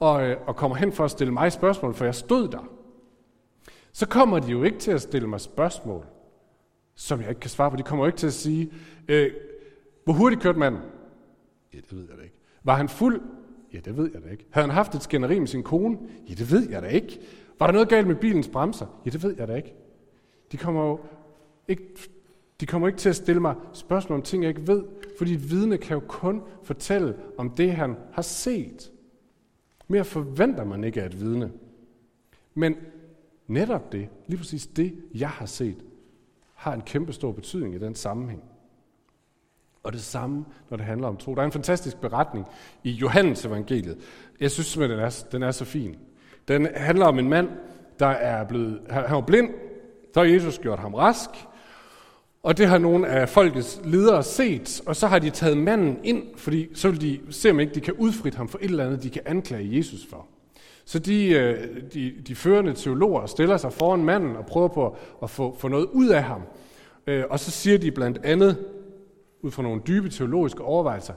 og, 0.00 0.28
øh, 0.28 0.36
og 0.46 0.56
kommer 0.56 0.76
hen 0.76 0.92
for 0.92 1.04
at 1.04 1.10
stille 1.10 1.32
mig 1.32 1.52
spørgsmål, 1.52 1.94
for 1.94 2.04
jeg 2.04 2.14
stod 2.14 2.48
der. 2.48 2.68
Så 3.92 4.08
kommer 4.08 4.38
de 4.38 4.50
jo 4.50 4.62
ikke 4.62 4.78
til 4.78 4.90
at 4.90 5.02
stille 5.02 5.28
mig 5.28 5.40
spørgsmål, 5.40 6.06
som 6.94 7.20
jeg 7.20 7.28
ikke 7.28 7.40
kan 7.40 7.50
svare 7.50 7.70
på. 7.70 7.76
De 7.76 7.82
kommer 7.82 8.04
jo 8.04 8.06
ikke 8.06 8.18
til 8.18 8.26
at 8.26 8.32
sige, 8.32 8.72
øh, 9.08 9.30
hvor 10.04 10.12
hurtigt 10.12 10.42
kørte 10.42 10.58
manden? 10.58 10.80
Ja, 11.74 11.78
det 11.78 11.96
ved 11.96 12.08
jeg 12.14 12.24
ikke. 12.24 12.36
Var 12.64 12.74
han 12.74 12.88
fuld? 12.88 13.20
Ja, 13.72 13.78
det 13.78 13.96
ved 13.96 14.10
jeg 14.14 14.22
da 14.22 14.28
ikke. 14.28 14.46
Havde 14.50 14.66
han 14.66 14.74
haft 14.74 14.94
et 14.94 15.02
skænderi 15.02 15.38
med 15.38 15.46
sin 15.46 15.62
kone? 15.62 15.98
Ja, 16.28 16.34
det 16.34 16.52
ved 16.52 16.70
jeg 16.70 16.82
da 16.82 16.86
ikke. 16.86 17.20
Var 17.58 17.66
der 17.66 17.72
noget 17.72 17.88
galt 17.88 18.06
med 18.06 18.14
bilens 18.14 18.48
bremser? 18.48 19.00
Ja, 19.04 19.10
det 19.10 19.22
ved 19.22 19.34
jeg 19.38 19.48
da 19.48 19.54
ikke. 19.54 19.74
De 20.52 20.56
kommer 20.56 20.84
jo 20.84 21.00
ikke, 21.68 21.82
de 22.60 22.66
kommer 22.66 22.88
ikke 22.88 22.98
til 22.98 23.08
at 23.08 23.16
stille 23.16 23.40
mig 23.40 23.54
spørgsmål 23.72 24.16
om 24.18 24.22
ting, 24.22 24.42
jeg 24.42 24.48
ikke 24.48 24.66
ved, 24.66 24.84
fordi 25.18 25.34
et 25.34 25.50
vidne 25.50 25.78
kan 25.78 25.94
jo 25.94 26.02
kun 26.08 26.42
fortælle 26.62 27.16
om 27.38 27.50
det, 27.50 27.72
han 27.72 27.96
har 28.12 28.22
set. 28.22 28.92
Mere 29.88 30.04
forventer 30.04 30.64
man 30.64 30.84
ikke 30.84 31.02
af 31.02 31.06
et 31.06 31.20
vidne. 31.20 31.52
Men 32.54 32.76
netop 33.46 33.92
det, 33.92 34.08
lige 34.26 34.38
præcis 34.38 34.66
det, 34.66 34.94
jeg 35.14 35.28
har 35.28 35.46
set, 35.46 35.84
har 36.54 36.74
en 36.74 36.80
kæmpe 36.80 37.12
stor 37.12 37.32
betydning 37.32 37.74
i 37.74 37.78
den 37.78 37.94
sammenhæng. 37.94 38.42
Og 39.88 39.94
det 39.94 40.02
samme, 40.02 40.44
når 40.70 40.76
det 40.76 40.86
handler 40.86 41.08
om 41.08 41.16
tro. 41.16 41.34
Der 41.34 41.40
er 41.40 41.46
en 41.46 41.52
fantastisk 41.52 42.00
beretning 42.00 42.46
i 42.84 42.90
Johannes 42.90 43.44
evangeliet. 43.44 43.98
Jeg 44.40 44.50
synes 44.50 44.66
simpelthen, 44.66 44.98
den 44.98 45.06
er, 45.06 45.24
den 45.32 45.42
er 45.42 45.50
så 45.50 45.64
fin. 45.64 45.96
Den 46.48 46.68
handler 46.74 47.06
om 47.06 47.18
en 47.18 47.28
mand, 47.28 47.48
der 47.98 48.06
er 48.06 48.44
blevet, 48.44 48.80
han 48.90 49.14
var 49.14 49.20
blind, 49.20 49.50
så 50.14 50.20
har 50.20 50.26
Jesus 50.26 50.58
gjort 50.58 50.78
ham 50.78 50.94
rask, 50.94 51.30
og 52.42 52.58
det 52.58 52.66
har 52.66 52.78
nogle 52.78 53.08
af 53.08 53.28
folkets 53.28 53.80
ledere 53.84 54.22
set, 54.22 54.80
og 54.86 54.96
så 54.96 55.06
har 55.06 55.18
de 55.18 55.30
taget 55.30 55.56
manden 55.56 55.98
ind, 56.04 56.22
fordi 56.36 56.68
så 56.74 56.90
vil 56.90 57.00
de 57.00 57.20
se, 57.30 57.50
om 57.50 57.60
ikke 57.60 57.74
de 57.74 57.80
kan 57.80 57.94
udfrit 57.94 58.34
ham 58.34 58.48
for 58.48 58.58
et 58.58 58.70
eller 58.70 58.86
andet, 58.86 59.02
de 59.02 59.10
kan 59.10 59.22
anklage 59.26 59.76
Jesus 59.76 60.06
for. 60.10 60.26
Så 60.84 60.98
de, 60.98 61.28
øh, 61.28 61.66
de, 61.94 62.14
de 62.28 62.34
førende 62.34 62.72
teologer 62.72 63.26
stiller 63.26 63.56
sig 63.56 63.72
foran 63.72 64.04
manden 64.04 64.36
og 64.36 64.46
prøver 64.46 64.68
på 64.68 64.96
at 65.22 65.30
få, 65.30 65.56
få 65.58 65.68
noget 65.68 65.86
ud 65.92 66.08
af 66.08 66.22
ham. 66.22 66.42
Øh, 67.06 67.24
og 67.30 67.40
så 67.40 67.50
siger 67.50 67.78
de 67.78 67.90
blandt 67.90 68.18
andet, 68.24 68.56
ud 69.42 69.50
fra 69.50 69.62
nogle 69.62 69.82
dybe 69.86 70.08
teologiske 70.08 70.62
overvejelser, 70.62 71.14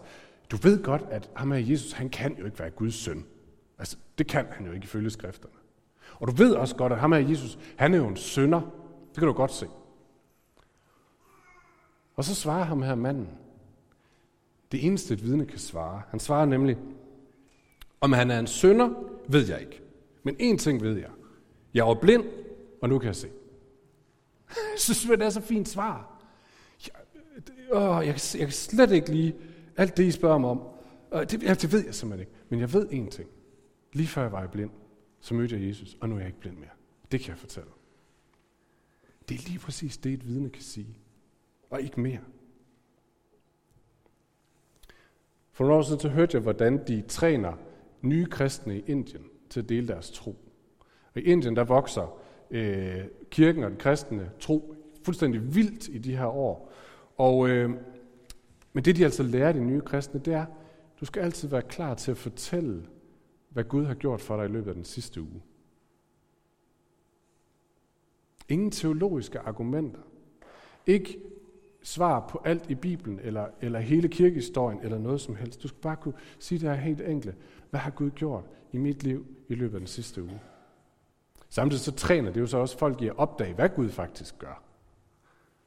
du 0.51 0.57
ved 0.57 0.83
godt, 0.83 1.01
at 1.09 1.29
ham 1.35 1.51
her 1.51 1.59
Jesus, 1.59 1.91
han 1.91 2.09
kan 2.09 2.37
jo 2.39 2.45
ikke 2.45 2.59
være 2.59 2.69
Guds 2.69 2.95
søn. 2.95 3.25
Altså, 3.79 3.97
det 4.17 4.27
kan 4.27 4.45
han 4.51 4.65
jo 4.65 4.71
ikke 4.71 4.83
ifølge 4.83 5.09
skrifterne. 5.09 5.53
Og 6.19 6.27
du 6.27 6.31
ved 6.33 6.53
også 6.53 6.75
godt, 6.75 6.93
at 6.93 6.99
ham 6.99 7.11
her 7.11 7.19
Jesus, 7.19 7.59
han 7.77 7.93
er 7.93 7.97
jo 7.97 8.07
en 8.07 8.15
sønder. 8.15 8.61
Det 9.09 9.17
kan 9.17 9.27
du 9.27 9.33
godt 9.33 9.51
se. 9.51 9.67
Og 12.15 12.23
så 12.23 12.35
svarer 12.35 12.63
ham 12.63 12.81
her 12.81 12.95
manden. 12.95 13.29
Det 14.71 14.85
eneste 14.85 15.13
et 15.13 15.23
vidne 15.23 15.45
kan 15.45 15.59
svare. 15.59 16.01
Han 16.09 16.19
svarer 16.19 16.45
nemlig, 16.45 16.77
om 18.01 18.11
han 18.11 18.31
er 18.31 18.39
en 18.39 18.47
sønder, 18.47 18.89
ved 19.27 19.47
jeg 19.47 19.61
ikke. 19.61 19.81
Men 20.23 20.35
én 20.35 20.57
ting 20.57 20.81
ved 20.81 20.97
jeg. 20.97 21.09
Jeg 21.73 21.85
var 21.85 21.93
blind, 21.93 22.23
og 22.81 22.89
nu 22.89 22.99
kan 22.99 23.07
jeg 23.07 23.15
se. 23.15 23.27
Jeg 24.73 24.79
synes, 24.79 25.01
det 25.01 25.21
er 25.21 25.29
så 25.29 25.41
fint 25.41 25.69
svar. 25.69 26.10
Øh, 27.35 27.41
åh, 27.71 28.07
jeg, 28.07 28.19
jeg 28.33 28.47
kan 28.47 28.51
slet 28.51 28.91
ikke 28.91 29.11
lige 29.11 29.35
alt 29.77 29.97
det, 29.97 30.03
I 30.03 30.11
spørger 30.11 30.37
mig 30.37 30.49
om. 30.49 30.61
Øh, 31.13 31.21
det, 31.21 31.43
ja, 31.43 31.53
det 31.53 31.71
ved 31.71 31.85
jeg 31.85 31.95
simpelthen 31.95 32.19
ikke. 32.27 32.39
Men 32.49 32.59
jeg 32.59 32.73
ved 32.73 32.89
én 32.89 33.09
ting. 33.09 33.29
Lige 33.93 34.07
før 34.07 34.21
jeg 34.21 34.31
var 34.31 34.47
blind, 34.47 34.71
så 35.19 35.33
mødte 35.33 35.55
jeg 35.55 35.67
Jesus, 35.67 35.97
og 36.01 36.09
nu 36.09 36.15
er 36.15 36.19
jeg 36.19 36.27
ikke 36.27 36.39
blind 36.39 36.57
mere. 36.57 36.69
Det 37.11 37.19
kan 37.19 37.29
jeg 37.29 37.37
fortælle. 37.37 37.69
Det 39.29 39.35
er 39.35 39.47
lige 39.47 39.59
præcis 39.59 39.97
det, 39.97 40.13
et 40.13 40.27
vidne 40.27 40.49
kan 40.49 40.61
sige. 40.61 40.97
Og 41.69 41.81
ikke 41.81 42.01
mere. 42.01 42.19
For 45.51 45.63
nogle 45.63 45.77
år 45.77 45.81
siden 45.81 45.99
så 45.99 46.09
hørte 46.09 46.35
jeg, 46.35 46.41
hvordan 46.41 46.87
de 46.87 47.01
træner 47.01 47.53
nye 48.01 48.25
kristne 48.25 48.77
i 48.77 48.83
Indien 48.87 49.23
til 49.49 49.59
at 49.59 49.69
dele 49.69 49.87
deres 49.87 50.11
tro. 50.11 50.35
Og 51.13 51.21
I 51.21 51.23
Indien 51.23 51.55
der 51.55 51.63
vokser 51.63 52.19
øh, 52.51 53.03
kirken 53.29 53.63
og 53.63 53.69
den 53.69 53.79
kristne 53.79 54.31
tro 54.39 54.75
fuldstændig 55.03 55.55
vildt 55.55 55.87
i 55.87 55.97
de 55.97 56.17
her 56.17 56.25
år. 56.25 56.71
Og, 57.21 57.49
øh, 57.49 57.69
men 58.73 58.85
det 58.85 58.95
de 58.95 59.03
altså 59.03 59.23
lærer 59.23 59.51
de 59.51 59.59
nye 59.59 59.81
kristne, 59.81 60.19
det 60.19 60.33
er, 60.33 60.45
du 60.99 61.05
skal 61.05 61.21
altid 61.21 61.49
være 61.49 61.61
klar 61.61 61.93
til 61.93 62.11
at 62.11 62.17
fortælle, 62.17 62.87
hvad 63.49 63.63
Gud 63.63 63.85
har 63.85 63.93
gjort 63.93 64.21
for 64.21 64.37
dig 64.37 64.45
i 64.45 64.51
løbet 64.51 64.69
af 64.69 64.75
den 64.75 64.85
sidste 64.85 65.21
uge. 65.21 65.41
Ingen 68.49 68.71
teologiske 68.71 69.39
argumenter. 69.39 69.99
Ikke 70.85 71.19
svar 71.83 72.27
på 72.27 72.41
alt 72.45 72.69
i 72.69 72.75
Bibelen, 72.75 73.19
eller, 73.19 73.47
eller 73.61 73.79
hele 73.79 74.07
kirkehistorien, 74.07 74.79
eller 74.83 74.97
noget 74.97 75.21
som 75.21 75.35
helst. 75.35 75.63
Du 75.63 75.67
skal 75.67 75.81
bare 75.81 75.95
kunne 75.95 76.15
sige 76.39 76.59
det 76.59 76.69
her 76.69 76.75
helt 76.75 77.01
enkle. 77.01 77.35
Hvad 77.69 77.79
har 77.79 77.91
Gud 77.91 78.09
gjort 78.09 78.43
i 78.71 78.77
mit 78.77 79.03
liv 79.03 79.25
i 79.49 79.55
løbet 79.55 79.73
af 79.73 79.79
den 79.79 79.87
sidste 79.87 80.23
uge? 80.23 80.41
Samtidig 81.49 81.81
så 81.81 81.91
træner 81.91 82.31
det 82.31 82.41
jo 82.41 82.47
så 82.47 82.57
også 82.57 82.77
folk 82.77 83.01
i 83.01 83.07
at 83.07 83.17
opdage, 83.17 83.53
hvad 83.53 83.69
Gud 83.69 83.89
faktisk 83.89 84.39
gør. 84.39 84.63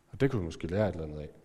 Og 0.09 0.21
det 0.21 0.31
kunne 0.31 0.41
du 0.41 0.45
måske 0.45 0.67
lære 0.67 0.89
et 0.89 0.93
eller 0.93 1.05
andet 1.07 1.19
af. 1.19 1.44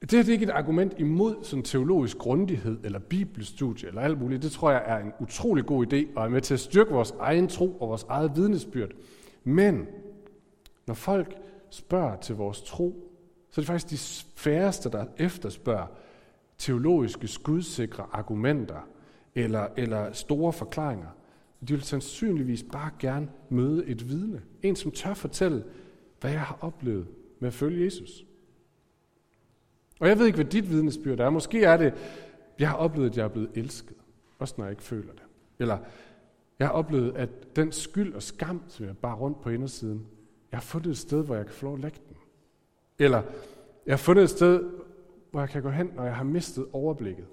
Det 0.00 0.12
her 0.12 0.22
det 0.22 0.28
er 0.28 0.32
ikke 0.32 0.44
et 0.44 0.50
argument 0.50 0.94
imod 0.98 1.36
sådan 1.42 1.62
teologisk 1.62 2.18
grundighed, 2.18 2.78
eller 2.84 2.98
bibelstudie, 2.98 3.88
eller 3.88 4.00
alt 4.00 4.20
muligt. 4.20 4.42
Det 4.42 4.52
tror 4.52 4.70
jeg 4.70 4.82
er 4.86 4.98
en 4.98 5.12
utrolig 5.20 5.66
god 5.66 5.92
idé, 5.92 6.06
og 6.16 6.24
er 6.24 6.28
med 6.28 6.40
til 6.40 6.54
at 6.54 6.60
styrke 6.60 6.90
vores 6.90 7.14
egen 7.18 7.48
tro 7.48 7.72
og 7.72 7.88
vores 7.88 8.06
eget 8.08 8.32
vidnesbyrd. 8.36 8.90
Men 9.44 9.86
når 10.86 10.94
folk 10.94 11.36
spørger 11.70 12.16
til 12.16 12.34
vores 12.34 12.62
tro, 12.62 13.10
så 13.50 13.60
er 13.60 13.62
det 13.62 13.66
faktisk 13.66 13.90
de 13.90 14.26
færreste, 14.36 14.90
der 14.90 15.04
efterspørger 15.16 15.86
teologiske 16.58 17.28
skudsikre 17.28 18.06
argumenter 18.12 18.88
eller, 19.34 19.66
eller 19.76 20.12
store 20.12 20.52
forklaringer. 20.52 21.08
De 21.68 21.72
vil 21.72 21.82
sandsynligvis 21.82 22.64
bare 22.72 22.90
gerne 22.98 23.28
møde 23.48 23.86
et 23.86 24.08
vidne. 24.08 24.42
En, 24.62 24.76
som 24.76 24.90
tør 24.90 25.14
fortælle, 25.14 25.64
hvad 26.20 26.30
jeg 26.30 26.40
har 26.40 26.58
oplevet 26.60 27.06
med 27.40 27.48
at 27.48 27.54
følge 27.54 27.84
Jesus. 27.84 28.24
Og 30.00 30.08
jeg 30.08 30.18
ved 30.18 30.26
ikke, 30.26 30.36
hvad 30.36 30.44
dit 30.44 30.70
vidnesbyrd 30.70 31.20
er. 31.20 31.30
Måske 31.30 31.64
er 31.64 31.76
det, 31.76 31.94
jeg 32.58 32.68
har 32.68 32.76
oplevet, 32.76 33.10
at 33.10 33.16
jeg 33.16 33.24
er 33.24 33.28
blevet 33.28 33.50
elsket. 33.54 33.96
Også 34.38 34.54
når 34.58 34.64
jeg 34.64 34.72
ikke 34.72 34.82
føler 34.82 35.12
det. 35.12 35.22
Eller 35.58 35.78
jeg 36.58 36.66
har 36.68 36.74
oplevet, 36.74 37.16
at 37.16 37.56
den 37.56 37.72
skyld 37.72 38.14
og 38.14 38.22
skam, 38.22 38.62
som 38.68 38.86
jeg 38.86 38.96
bare 38.96 39.16
rundt 39.16 39.40
på 39.40 39.50
indersiden, 39.50 40.06
jeg 40.52 40.58
har 40.58 40.62
fundet 40.62 40.90
et 40.90 40.98
sted, 40.98 41.24
hvor 41.24 41.36
jeg 41.36 41.46
kan 41.46 41.54
få 41.54 41.66
lov 41.66 41.74
at 41.74 41.80
lægge 41.80 41.98
den. 42.08 42.16
Eller 42.98 43.22
jeg 43.86 43.92
har 43.92 43.98
fundet 43.98 44.22
et 44.22 44.30
sted, 44.30 44.70
hvor 45.30 45.40
jeg 45.40 45.48
kan 45.48 45.62
gå 45.62 45.70
hen, 45.70 45.90
når 45.96 46.04
jeg 46.04 46.16
har 46.16 46.24
mistet 46.24 46.66
overblikket. 46.72 47.26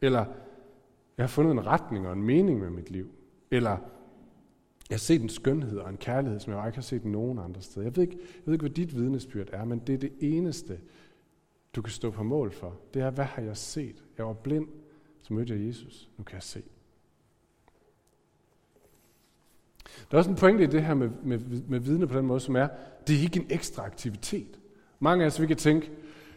Eller 0.00 0.24
jeg 1.16 1.22
har 1.22 1.28
fundet 1.28 1.52
en 1.52 1.66
retning 1.66 2.06
og 2.06 2.12
en 2.12 2.22
mening 2.22 2.60
med 2.60 2.70
mit 2.70 2.90
liv. 2.90 3.10
Eller 3.50 3.76
jeg 4.90 4.94
har 4.94 4.98
set 4.98 5.22
en 5.22 5.28
skønhed 5.28 5.78
og 5.78 5.90
en 5.90 5.96
kærlighed, 5.96 6.40
som 6.40 6.52
jeg 6.52 6.66
ikke 6.66 6.76
har 6.76 6.82
set 6.82 7.04
nogen 7.04 7.38
andre 7.38 7.60
steder. 7.60 7.86
Jeg 7.86 7.96
ved 7.96 8.02
ikke, 8.02 8.16
jeg 8.16 8.42
ved 8.46 8.54
ikke 8.54 8.62
hvad 8.62 8.70
dit 8.70 8.96
vidnesbyrd 8.96 9.48
er, 9.52 9.64
men 9.64 9.78
det 9.78 9.94
er 9.94 9.98
det 9.98 10.12
eneste, 10.20 10.78
du 11.76 11.82
kan 11.82 11.92
stå 11.92 12.10
på 12.10 12.22
mål 12.22 12.52
for. 12.52 12.74
Det 12.94 13.02
er, 13.02 13.10
hvad 13.10 13.24
har 13.24 13.42
jeg 13.42 13.56
set? 13.56 14.04
Jeg 14.18 14.26
var 14.26 14.32
blind, 14.32 14.68
så 15.22 15.34
mødte 15.34 15.54
jeg 15.54 15.66
Jesus. 15.66 16.08
Nu 16.18 16.24
kan 16.24 16.34
jeg 16.34 16.42
se. 16.42 16.62
Der 20.10 20.16
er 20.16 20.18
også 20.18 20.30
en 20.30 20.36
pointe 20.36 20.64
i 20.64 20.66
det 20.66 20.82
her 20.82 20.94
med, 20.94 21.10
med, 21.22 21.38
med 21.68 21.80
vidne 21.80 22.06
på 22.06 22.18
den 22.18 22.26
måde, 22.26 22.40
som 22.40 22.56
er, 22.56 22.68
det 23.06 23.16
er 23.16 23.20
ikke 23.20 23.40
en 23.40 23.46
ekstra 23.50 23.84
aktivitet. 23.84 24.58
Mange 25.00 25.24
af 25.24 25.26
os 25.26 25.40
vi 25.40 25.46
kan 25.46 25.56
tænke, 25.56 25.90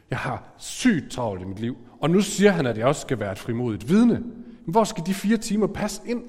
jeg 0.09 0.17
har 0.17 0.53
sygt 0.57 1.11
travlt 1.11 1.41
i 1.41 1.45
mit 1.45 1.59
liv, 1.59 1.77
og 1.99 2.09
nu 2.09 2.21
siger 2.21 2.51
han, 2.51 2.65
at 2.65 2.77
jeg 2.77 2.85
også 2.85 3.01
skal 3.01 3.19
være 3.19 3.31
et 3.31 3.39
frimodigt 3.39 3.89
vidne. 3.89 4.19
Men 4.65 4.71
hvor 4.71 4.83
skal 4.83 5.05
de 5.05 5.13
fire 5.13 5.37
timer 5.37 5.67
passe 5.67 6.01
ind? 6.05 6.23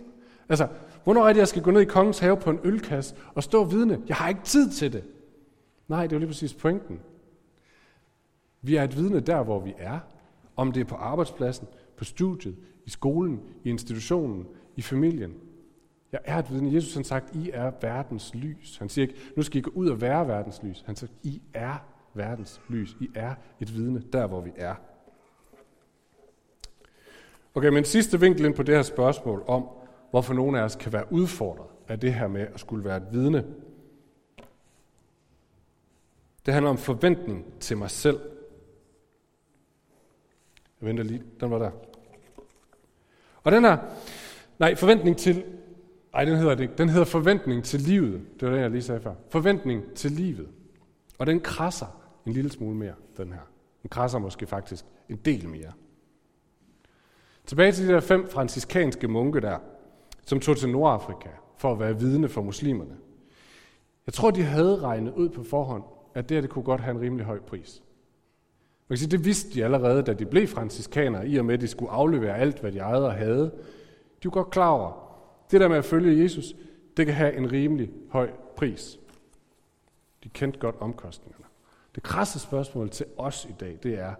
Altså, 0.48 0.68
hvornår 1.04 1.28
er 1.28 1.32
det, 1.32 1.40
jeg 1.40 1.48
skal 1.48 1.62
gå 1.62 1.70
ned 1.70 1.80
i 1.80 1.84
kongens 1.84 2.18
have 2.18 2.36
på 2.36 2.50
en 2.50 2.58
ølkasse 2.64 3.14
og 3.34 3.42
stå 3.42 3.64
vidne? 3.64 4.02
Jeg 4.08 4.16
har 4.16 4.28
ikke 4.28 4.42
tid 4.44 4.70
til 4.70 4.92
det. 4.92 5.04
Nej, 5.88 6.02
det 6.02 6.12
er 6.12 6.16
jo 6.16 6.18
lige 6.18 6.28
præcis 6.28 6.54
pointen. 6.54 7.00
Vi 8.62 8.76
er 8.76 8.84
et 8.84 8.96
vidne 8.96 9.20
der, 9.20 9.42
hvor 9.42 9.60
vi 9.60 9.74
er. 9.78 9.98
Om 10.56 10.72
det 10.72 10.80
er 10.80 10.84
på 10.84 10.94
arbejdspladsen, 10.94 11.68
på 11.96 12.04
studiet, 12.04 12.56
i 12.86 12.90
skolen, 12.90 13.40
i 13.64 13.70
institutionen, 13.70 14.46
i 14.76 14.82
familien. 14.82 15.34
Jeg 16.12 16.20
er 16.24 16.38
et 16.38 16.50
vidne. 16.50 16.74
Jesus 16.74 16.94
har 16.94 17.02
sagt, 17.02 17.34
I 17.34 17.50
er 17.52 17.72
verdens 17.80 18.34
lys. 18.34 18.76
Han 18.78 18.88
siger 18.88 19.08
ikke, 19.08 19.20
nu 19.36 19.42
skal 19.42 19.58
I 19.58 19.62
gå 19.62 19.70
ud 19.70 19.88
og 19.88 20.00
være 20.00 20.28
verdens 20.28 20.62
lys. 20.62 20.82
Han 20.86 20.96
siger, 20.96 21.10
I 21.22 21.42
er 21.54 21.74
verdens 22.14 22.60
lys. 22.68 22.96
I 23.00 23.08
er 23.14 23.34
et 23.60 23.74
vidne 23.74 24.02
der, 24.12 24.26
hvor 24.26 24.40
vi 24.40 24.50
er. 24.56 24.74
Okay, 27.54 27.68
men 27.68 27.84
sidste 27.84 28.20
vinkel 28.20 28.44
ind 28.44 28.54
på 28.54 28.62
det 28.62 28.74
her 28.74 28.82
spørgsmål 28.82 29.44
om, 29.46 29.68
hvorfor 30.10 30.34
nogle 30.34 30.60
af 30.60 30.62
os 30.62 30.76
kan 30.76 30.92
være 30.92 31.12
udfordret 31.12 31.66
af 31.88 32.00
det 32.00 32.14
her 32.14 32.28
med 32.28 32.46
at 32.54 32.60
skulle 32.60 32.84
være 32.84 32.96
et 32.96 33.06
vidne. 33.12 33.44
Det 36.46 36.54
handler 36.54 36.70
om 36.70 36.78
forventning 36.78 37.44
til 37.60 37.76
mig 37.76 37.90
selv. 37.90 38.20
Jeg 40.80 40.88
venter 40.88 41.04
lige, 41.04 41.22
den 41.40 41.50
var 41.50 41.58
der. 41.58 41.70
Og 43.42 43.52
den 43.52 43.64
her, 43.64 43.78
nej, 44.58 44.74
forventning 44.74 45.16
til, 45.16 45.44
nej, 46.12 46.24
den 46.24 46.36
hedder 46.36 46.54
det 46.54 46.62
ikke, 46.62 46.74
den 46.78 46.88
hedder 46.88 47.04
forventning 47.04 47.64
til 47.64 47.80
livet. 47.80 48.20
Det 48.40 48.48
var 48.48 48.54
det, 48.54 48.62
jeg 48.62 48.70
lige 48.70 48.82
sagde 48.82 49.00
før. 49.00 49.14
Forventning 49.28 49.94
til 49.94 50.12
livet. 50.12 50.48
Og 51.18 51.26
den 51.26 51.40
krasser 51.40 52.00
en 52.26 52.32
lille 52.32 52.50
smule 52.50 52.76
mere, 52.76 52.94
den 53.16 53.32
her. 53.32 53.40
Den 53.82 53.90
krasser 53.90 54.18
måske 54.18 54.46
faktisk 54.46 54.84
en 55.08 55.16
del 55.16 55.48
mere. 55.48 55.72
Tilbage 57.46 57.72
til 57.72 57.88
de 57.88 57.92
der 57.92 58.00
fem 58.00 58.28
franciskanske 58.28 59.08
munke 59.08 59.40
der, 59.40 59.58
som 60.26 60.40
tog 60.40 60.56
til 60.56 60.68
Nordafrika 60.68 61.28
for 61.56 61.72
at 61.72 61.78
være 61.78 61.98
vidne 61.98 62.28
for 62.28 62.42
muslimerne. 62.42 62.96
Jeg 64.06 64.14
tror, 64.14 64.30
de 64.30 64.42
havde 64.42 64.80
regnet 64.80 65.12
ud 65.14 65.28
på 65.28 65.42
forhånd, 65.42 65.82
at 66.14 66.28
det 66.28 66.34
her 66.34 66.40
det 66.40 66.50
kunne 66.50 66.64
godt 66.64 66.80
have 66.80 66.94
en 66.94 67.00
rimelig 67.00 67.26
høj 67.26 67.40
pris. 67.40 67.82
Man 68.90 68.96
kan 68.96 68.98
sige, 68.98 69.10
det 69.10 69.24
vidste 69.24 69.54
de 69.54 69.64
allerede, 69.64 70.02
da 70.02 70.12
de 70.12 70.26
blev 70.26 70.46
franciskanere, 70.46 71.28
i 71.28 71.36
og 71.36 71.44
med, 71.44 71.54
at 71.54 71.60
de 71.60 71.68
skulle 71.68 71.92
aflevere 71.92 72.38
alt, 72.38 72.60
hvad 72.60 72.72
de 72.72 72.78
ejede 72.78 73.06
og 73.06 73.14
havde. 73.14 73.44
De 74.22 74.24
var 74.24 74.30
godt 74.30 74.50
klar 74.50 74.70
over, 74.70 75.20
det 75.50 75.60
der 75.60 75.68
med 75.68 75.76
at 75.76 75.84
følge 75.84 76.22
Jesus, 76.22 76.54
det 76.96 77.06
kan 77.06 77.14
have 77.14 77.36
en 77.36 77.52
rimelig 77.52 77.90
høj 78.08 78.30
pris. 78.56 78.98
De 80.24 80.28
kendte 80.28 80.58
godt 80.58 80.76
omkostningerne. 80.80 81.44
Det 81.94 82.02
krasse 82.02 82.38
spørgsmål 82.38 82.90
til 82.90 83.06
os 83.16 83.44
i 83.44 83.54
dag, 83.60 83.78
det 83.82 83.98
er, 83.98 84.14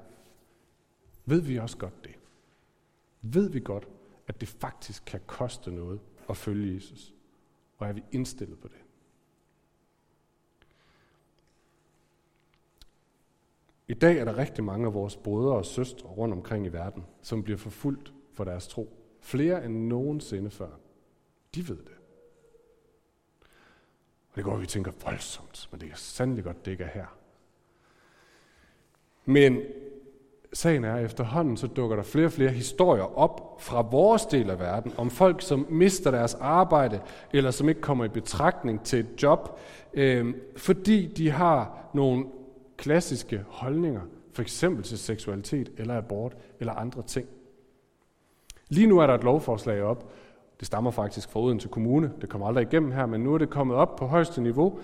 ved 1.27 1.41
vi 1.41 1.59
også 1.59 1.77
godt 1.77 2.05
det? 2.05 2.15
Ved 3.23 3.51
vi 3.51 3.61
godt, 3.61 3.89
at 4.29 4.41
det 4.41 4.49
faktisk 4.49 5.03
kan 5.07 5.21
koste 5.27 5.71
noget 5.71 6.01
at 6.29 6.37
følge 6.37 6.75
Jesus? 6.75 7.15
Og 7.79 7.89
er 7.89 7.93
vi 7.93 8.03
indstillet 8.13 8.59
på 8.59 8.69
det? 8.69 8.80
I 13.91 13.95
dag 13.95 14.19
er 14.19 14.25
der 14.25 14.39
rigtig 14.39 14.65
mange 14.65 14.87
af 14.87 14.95
vores 14.95 15.17
brødre 15.17 15.57
og 15.57 15.67
søstre 15.67 16.09
rundt 16.09 16.35
omkring 16.35 16.67
i 16.67 16.69
verden, 16.69 17.05
som 17.23 17.43
bliver 17.43 17.59
forfulgt 17.59 18.13
for 18.33 18.45
deres 18.45 18.69
tro. 18.69 18.97
Flere 19.21 19.65
end 19.65 19.87
nogensinde 19.87 20.51
før. 20.51 20.69
De 21.55 21.69
ved 21.69 21.77
det. 21.77 21.95
Og 24.31 24.37
det 24.37 24.45
går, 24.45 24.55
at 24.55 24.61
vi 24.61 24.67
tænker 24.67 24.93
voldsomt, 25.05 25.69
men 25.71 25.81
det 25.81 25.91
er 25.91 25.97
sandelig 25.97 26.45
godt, 26.45 26.65
det 26.65 26.71
ikke 26.71 26.85
er 26.85 26.89
her. 26.89 27.07
Men 29.25 29.63
sagen 30.53 30.85
er, 30.85 30.95
at 30.95 31.05
efterhånden 31.05 31.57
så 31.57 31.67
dukker 31.67 31.97
der 31.97 32.03
flere 32.03 32.27
og 32.27 32.33
flere 32.33 32.51
historier 32.51 33.19
op 33.19 33.57
fra 33.61 33.83
vores 33.83 34.27
del 34.27 34.51
af 34.51 34.59
verden, 34.59 34.93
om 34.97 35.11
folk, 35.11 35.43
som 35.43 35.67
mister 35.71 36.11
deres 36.11 36.35
arbejde, 36.35 37.01
eller 37.33 37.51
som 37.51 37.69
ikke 37.69 37.81
kommer 37.81 38.05
i 38.05 38.09
betragtning 38.09 38.85
til 38.85 38.99
et 38.99 39.23
job, 39.23 39.61
øh, 39.95 40.35
fordi 40.57 41.07
de 41.07 41.31
har 41.31 41.91
nogle 41.95 42.27
klassiske 42.81 43.45
holdninger, 43.49 44.01
for 44.33 44.43
eksempel 44.43 44.85
til 44.85 44.99
seksualitet 44.99 45.73
eller 45.77 45.97
abort 45.97 46.37
eller 46.61 46.73
andre 46.73 47.03
ting. 47.03 47.29
Lige 48.69 48.87
nu 48.87 48.99
er 48.99 49.07
der 49.07 49.15
et 49.15 49.25
lovforslag 49.25 49.83
op, 49.83 50.13
det 50.61 50.67
stammer 50.67 50.91
faktisk 50.91 51.31
fra 51.31 51.41
Odense 51.41 51.69
Kommune, 51.69 52.13
det 52.21 52.29
kommer 52.29 52.47
aldrig 52.47 52.63
igennem 52.63 52.93
her, 52.93 53.07
men 53.07 53.21
nu 53.21 53.35
er 53.35 53.39
det 53.39 53.51
kommet 53.51 53.77
op 53.77 53.97
på 53.97 54.07
højeste 54.07 54.43
niveau, 54.43 54.79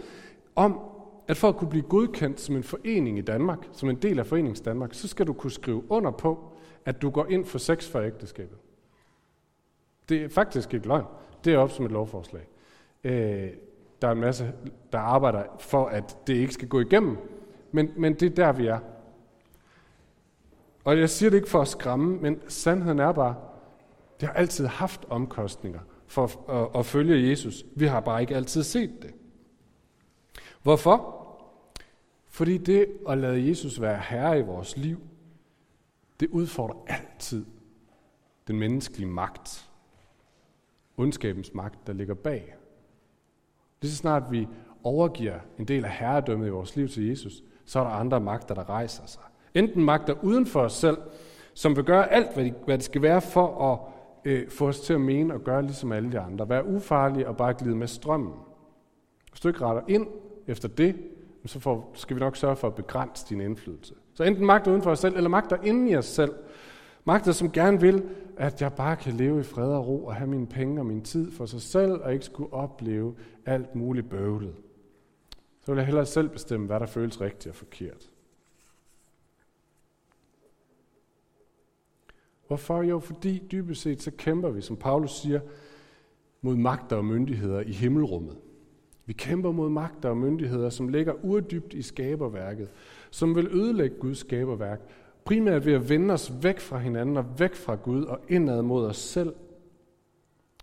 om 0.57 0.81
at 1.29 1.37
for 1.37 1.49
at 1.49 1.57
kunne 1.57 1.71
blive 1.71 1.83
godkendt 1.83 2.41
som 2.41 2.57
en 2.57 2.63
forening 2.63 3.19
i 3.19 3.21
Danmark, 3.21 3.59
som 3.73 3.91
en 3.91 3.97
del 3.97 4.19
af 4.19 4.27
Forenings 4.27 4.61
Danmark, 4.61 4.95
så 4.95 5.09
skal 5.09 5.27
du 5.27 5.33
kunne 5.33 5.51
skrive 5.51 5.91
under 5.91 6.11
på, 6.11 6.53
at 6.85 7.03
du 7.03 7.11
går 7.11 7.27
ind 7.27 7.45
for 7.45 7.59
sex 7.59 7.89
for 7.89 8.01
ægteskabet. 8.01 8.59
Det 10.09 10.25
er 10.25 10.29
faktisk 10.29 10.75
ikke 10.75 10.87
løgn. 10.87 11.05
Det 11.45 11.55
er 11.55 11.59
op 11.59 11.71
som 11.71 11.85
et 11.85 11.91
lovforslag. 11.91 12.49
Øh, 13.05 13.49
der 14.03 14.09
er 14.09 14.13
en 14.13 14.21
masse, 14.21 14.53
der 14.93 14.99
arbejder 14.99 15.43
for, 15.59 15.87
at 15.87 16.17
det 16.27 16.35
ikke 16.35 16.53
skal 16.53 16.69
gå 16.69 16.81
igennem, 16.81 17.19
men, 17.77 17.93
men 17.97 18.15
det 18.15 18.23
er 18.23 18.35
der, 18.35 18.53
vi 18.53 18.67
er. 18.67 18.79
Og 20.85 20.99
jeg 20.99 21.11
siger 21.11 21.31
det 21.31 21.37
ikke 21.37 21.49
for 21.49 21.61
at 21.61 21.69
skræmme, 21.69 22.17
men 22.17 22.41
sandheden 22.49 22.99
er 22.99 23.13
bare, 23.13 23.35
det 24.21 24.29
har 24.29 24.35
altid 24.35 24.67
haft 24.67 25.05
omkostninger 25.09 25.81
for 26.07 26.25
at, 26.25 26.57
at, 26.57 26.69
at 26.79 26.87
følge 26.87 27.31
Jesus. 27.31 27.65
Vi 27.75 27.87
har 27.87 28.01
bare 28.01 28.21
ikke 28.21 28.37
altid 28.37 28.63
set 28.63 29.03
det. 29.03 29.15
Hvorfor? 30.63 31.27
Fordi 32.27 32.59
det 32.59 32.87
at 33.09 33.19
lade 33.19 33.49
Jesus 33.49 33.81
være 33.81 34.01
herre 34.09 34.39
i 34.39 34.43
vores 34.43 34.77
liv, 34.77 35.01
det 36.21 36.29
udfordrer 36.29 36.85
altid 36.87 37.45
den 38.49 38.59
menneskelige 38.59 39.09
magt. 39.09 39.71
Ondskabens 40.97 41.55
magt, 41.55 41.87
der 41.87 41.93
ligger 41.93 42.15
bag. 42.15 42.55
Lige 43.83 43.93
så 43.93 43.97
snart 43.97 44.23
vi 44.31 44.49
overgiver 44.83 45.39
en 45.59 45.69
del 45.69 45.85
af 45.85 45.91
herredømmet 45.91 46.47
i 46.47 46.51
vores 46.51 46.77
liv 46.77 46.89
til 46.89 47.09
Jesus, 47.09 47.43
så 47.67 47.81
er 47.81 47.85
der 47.85 47.91
andre 47.91 48.21
magter, 48.21 48.55
der 48.55 48.71
rejser 48.71 49.03
sig. 49.07 49.23
Enten 49.55 49.85
magter 49.85 50.15
uden 50.23 50.47
for 50.47 50.61
os 50.61 50.73
selv, 50.73 50.99
som 51.55 51.77
vil 51.77 51.85
gøre 51.85 52.13
alt, 52.13 52.35
hvad, 52.35 52.45
de, 52.45 52.55
hvad 52.65 52.79
det 52.79 52.85
skal 52.85 53.03
være 53.03 53.21
for 53.21 53.73
at 53.73 53.79
øh, 54.25 54.51
få 54.51 54.69
os 54.69 54.81
til 54.81 54.95
at 54.95 55.01
mene 55.01 55.35
og 55.35 55.41
gøre 55.41 55.63
ligesom 55.63 55.93
alle 55.93 56.13
de 56.13 56.19
andre. 56.19 56.49
Være 56.49 56.67
ufarlige 56.67 57.29
og 57.29 57.37
bare 57.37 57.55
glide 57.55 57.77
med 57.77 57.87
strømmen. 57.87 58.33
Hvis 59.31 59.41
du 59.41 59.49
ikke 59.49 59.61
retter 59.61 59.83
ind 59.89 60.07
efter 60.47 60.69
det, 60.69 60.97
så 61.47 61.61
får, 61.61 61.91
skal 61.95 62.17
vi 62.17 62.21
nok 62.21 62.37
sørge 62.37 62.57
for 62.57 62.67
at 62.67 62.75
begrænse 62.75 63.27
din 63.29 63.41
indflydelse. 63.41 63.95
Så 64.15 64.25
enten 64.25 64.47
magter 64.47 64.71
uden 64.71 64.83
for 64.83 64.91
os 64.91 64.99
selv, 64.99 65.17
eller 65.17 65.31
magter 65.31 65.57
inden 65.63 65.89
i 65.89 65.97
os 65.97 66.05
selv. 66.07 66.33
Magter, 67.05 67.33
som 67.33 67.51
gerne 67.51 67.81
vil, 67.81 68.03
at 68.37 68.63
jeg 68.63 68.73
bare 68.73 68.97
kan 68.97 69.13
leve 69.13 69.41
i 69.41 69.43
fred 69.43 69.73
og 69.73 69.87
ro 69.87 70.05
og 70.05 70.15
have 70.15 70.31
mine 70.31 70.47
penge 70.47 70.81
og 70.81 70.87
min 70.87 71.03
tid 71.03 71.33
for 71.33 71.47
sig 71.47 71.63
selv, 71.63 71.93
og 71.93 72.13
ikke 72.13 72.25
skulle 72.25 72.53
opleve 72.53 73.15
alt 73.47 73.75
muligt 73.75 74.11
bøvlet. 74.11 74.55
Så 75.67 75.73
vil 75.73 75.79
jeg 75.79 75.87
hellere 75.87 76.07
selv 76.07 76.29
bestemme, 76.29 76.67
hvad 76.67 76.81
der 76.81 76.87
føles 76.87 77.21
rigtigt 77.21 77.47
og 77.47 77.55
forkert. 77.55 78.11
Hvorfor? 82.47 82.83
Jo, 82.83 82.99
fordi 82.99 83.43
dybest 83.53 83.83
set 83.83 84.03
så 84.03 84.11
kæmper 84.11 84.51
vi, 84.51 84.61
som 84.61 84.77
Paulus 84.77 85.11
siger, 85.11 85.41
mod 86.41 86.57
magter 86.57 86.97
og 86.97 87.05
myndigheder 87.05 87.61
i 87.61 87.73
himmelrummet. 87.73 88.37
Vi 89.07 89.13
kæmper 89.13 89.53
mod 89.53 89.71
magter 89.71 90.09
og 90.09 90.17
myndigheder, 90.17 90.71
som 90.71 90.89
ligger 90.89 91.25
urdybt 91.25 91.75
i 91.75 91.83
skaberværket, 91.83 92.69
som 93.11 93.35
vil 93.35 93.47
ødelægge 93.47 93.97
Guds 93.97 94.19
skaberværk, 94.19 94.81
primært 95.25 95.67
ved 95.67 95.73
at 95.73 95.89
vende 95.89 96.15
os 96.15 96.33
væk 96.43 96.61
fra 96.61 96.79
hinanden 96.79 97.17
og 97.17 97.39
væk 97.39 97.55
fra 97.55 97.75
Gud 97.75 98.05
og 98.05 98.21
indad 98.29 98.63
mod 98.63 98.87
os 98.87 98.97
selv. 98.97 99.35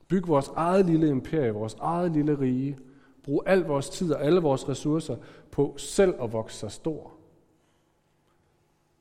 Bygge 0.07 0.27
vores 0.27 0.47
eget 0.55 0.85
lille 0.85 1.07
imperie, 1.07 1.51
vores 1.51 1.73
eget 1.79 2.11
lille 2.11 2.39
rige 2.39 2.77
bruge 3.23 3.47
al 3.47 3.59
vores 3.59 3.89
tid 3.89 4.13
og 4.13 4.23
alle 4.23 4.41
vores 4.41 4.69
ressourcer 4.69 5.17
på 5.51 5.73
selv 5.77 6.15
at 6.21 6.33
vokse 6.33 6.57
sig 6.57 6.71
stor. 6.71 7.13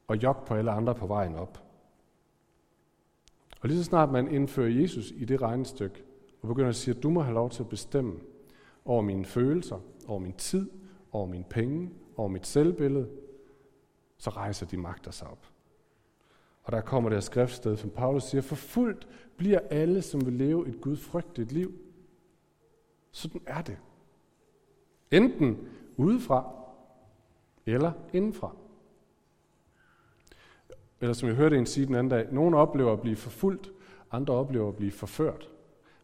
Og 0.06 0.22
jog 0.22 0.36
på 0.46 0.54
alle 0.54 0.70
andre 0.70 0.94
på 0.94 1.06
vejen 1.06 1.34
op. 1.34 1.62
Og 3.60 3.68
lige 3.68 3.78
så 3.78 3.84
snart 3.84 4.12
man 4.12 4.28
indfører 4.28 4.68
Jesus 4.68 5.10
i 5.10 5.24
det 5.24 5.42
regnestykke, 5.42 6.02
og 6.42 6.48
begynder 6.48 6.68
at 6.68 6.76
sige, 6.76 6.96
at 6.96 7.02
du 7.02 7.10
må 7.10 7.20
have 7.20 7.34
lov 7.34 7.50
til 7.50 7.62
at 7.62 7.68
bestemme 7.68 8.20
over 8.84 9.02
mine 9.02 9.24
følelser, 9.24 9.80
over 10.06 10.18
min 10.18 10.32
tid, 10.32 10.70
over 11.12 11.26
mine 11.26 11.44
penge, 11.44 11.90
over 12.16 12.28
mit 12.28 12.46
selvbillede, 12.46 13.08
så 14.18 14.30
rejser 14.30 14.66
de 14.66 14.76
magter 14.76 15.10
sig 15.10 15.28
op. 15.28 15.46
Og 16.62 16.72
der 16.72 16.80
kommer 16.80 17.10
det 17.10 17.16
her 17.16 17.20
skriftsted, 17.20 17.76
som 17.76 17.90
Paulus 17.90 18.22
siger, 18.22 18.42
for 18.42 18.54
fuldt 18.54 19.08
bliver 19.36 19.58
alle, 19.70 20.02
som 20.02 20.26
vil 20.26 20.34
leve 20.34 20.68
et 20.68 20.80
gudfrygtigt 20.80 21.52
liv. 21.52 21.72
Sådan 23.10 23.40
er 23.46 23.62
det. 23.62 23.78
Enten 25.12 25.68
udefra, 25.96 26.52
eller 27.66 27.92
indenfra. 28.12 28.56
Eller 31.00 31.12
som 31.12 31.28
jeg 31.28 31.36
hørte 31.36 31.58
en 31.58 31.66
sige 31.66 31.86
den 31.86 31.94
anden 31.94 32.10
dag, 32.10 32.32
nogle 32.32 32.56
oplever 32.56 32.92
at 32.92 33.00
blive 33.00 33.16
forfulgt, 33.16 33.70
andre 34.10 34.34
oplever 34.34 34.68
at 34.68 34.76
blive 34.76 34.92
forført. 34.92 35.50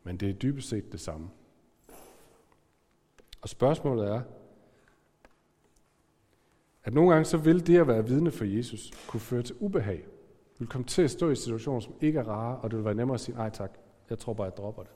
Men 0.04 0.16
det 0.16 0.28
er 0.28 0.32
dybest 0.32 0.68
set 0.68 0.92
det 0.92 1.00
samme. 1.00 1.30
Og 3.40 3.48
spørgsmålet 3.48 4.08
er, 4.08 4.22
at 6.84 6.94
nogle 6.94 7.10
gange 7.10 7.24
så 7.24 7.36
vil 7.36 7.66
det 7.66 7.78
at 7.78 7.88
være 7.88 8.06
vidne 8.06 8.30
for 8.30 8.44
Jesus 8.44 8.90
kunne 9.08 9.20
føre 9.20 9.42
til 9.42 9.56
ubehag. 9.60 10.06
Du 10.54 10.58
vil 10.58 10.68
komme 10.68 10.86
til 10.86 11.02
at 11.02 11.10
stå 11.10 11.30
i 11.30 11.36
situationer, 11.36 11.80
som 11.80 11.94
ikke 12.00 12.18
er 12.18 12.28
rare, 12.28 12.58
og 12.58 12.70
det 12.70 12.76
vil 12.76 12.84
være 12.84 12.94
nemmere 12.94 13.14
at 13.14 13.20
sige, 13.20 13.36
nej 13.36 13.50
tak, 13.50 13.78
jeg 14.10 14.18
tror 14.18 14.32
bare, 14.34 14.44
jeg 14.44 14.56
dropper 14.56 14.82
det. 14.82 14.92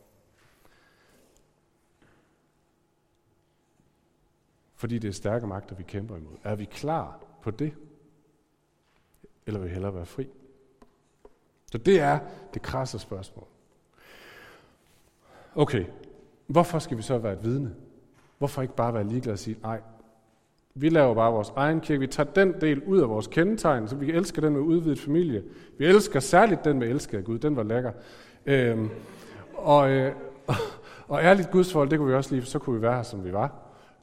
Fordi 4.83 4.99
det 4.99 5.09
er 5.09 5.13
stærke 5.13 5.47
magter, 5.47 5.77
vi 5.77 5.83
kæmper 5.83 6.17
imod. 6.17 6.33
Er 6.45 6.55
vi 6.55 6.65
klar 6.65 7.19
på 7.43 7.51
det? 7.51 7.73
Eller 9.47 9.61
vil 9.61 9.69
vi 9.69 9.75
hellere 9.75 9.95
være 9.95 10.07
fri? 10.07 10.29
Så 11.73 11.79
det 11.79 12.01
er 12.01 12.19
det 12.55 12.63
krasse 12.63 12.99
spørgsmål. 12.99 13.47
Okay, 15.55 15.85
hvorfor 16.47 16.79
skal 16.79 16.97
vi 16.97 17.03
så 17.03 17.19
være 17.19 17.33
et 17.33 17.45
vidne? 17.45 17.75
Hvorfor 18.39 18.63
ikke 18.63 18.75
bare 18.75 18.95
være 18.95 19.05
ligeglad 19.05 19.33
og 19.33 19.39
sige, 19.39 19.57
nej, 19.63 19.81
vi 20.75 20.89
laver 20.89 21.15
bare 21.15 21.33
vores 21.33 21.53
egen 21.57 21.81
kirke. 21.81 22.01
Vi 22.01 22.07
tager 22.07 22.31
den 22.31 22.61
del 22.61 22.85
ud 22.85 23.01
af 23.01 23.09
vores 23.09 23.27
kendetegn, 23.27 23.89
så 23.89 23.97
vi 23.97 24.11
elsker 24.11 24.43
den 24.43 24.53
med 24.53 24.61
udvidet 24.61 25.01
familie. 25.01 25.45
Vi 25.79 25.87
elsker 25.87 26.21
særligt 26.21 26.65
den 26.65 26.79
med 26.79 26.89
elsker 26.89 27.21
Gud. 27.21 27.39
Den 27.39 27.57
var 27.57 27.63
lækker. 27.63 27.93
Øhm, 28.47 28.91
og, 29.55 29.91
øh, 29.91 30.15
og 31.09 31.23
ærligt 31.23 31.51
gudsforhold, 31.51 31.91
det 31.91 31.99
kunne 31.99 32.09
vi 32.09 32.15
også 32.15 32.35
lige, 32.35 32.47
så 32.47 32.59
kunne 32.59 32.77
vi 32.77 32.83
være 32.83 32.95
her, 32.95 33.03
som 33.03 33.25
vi 33.25 33.33
var, 33.33 33.62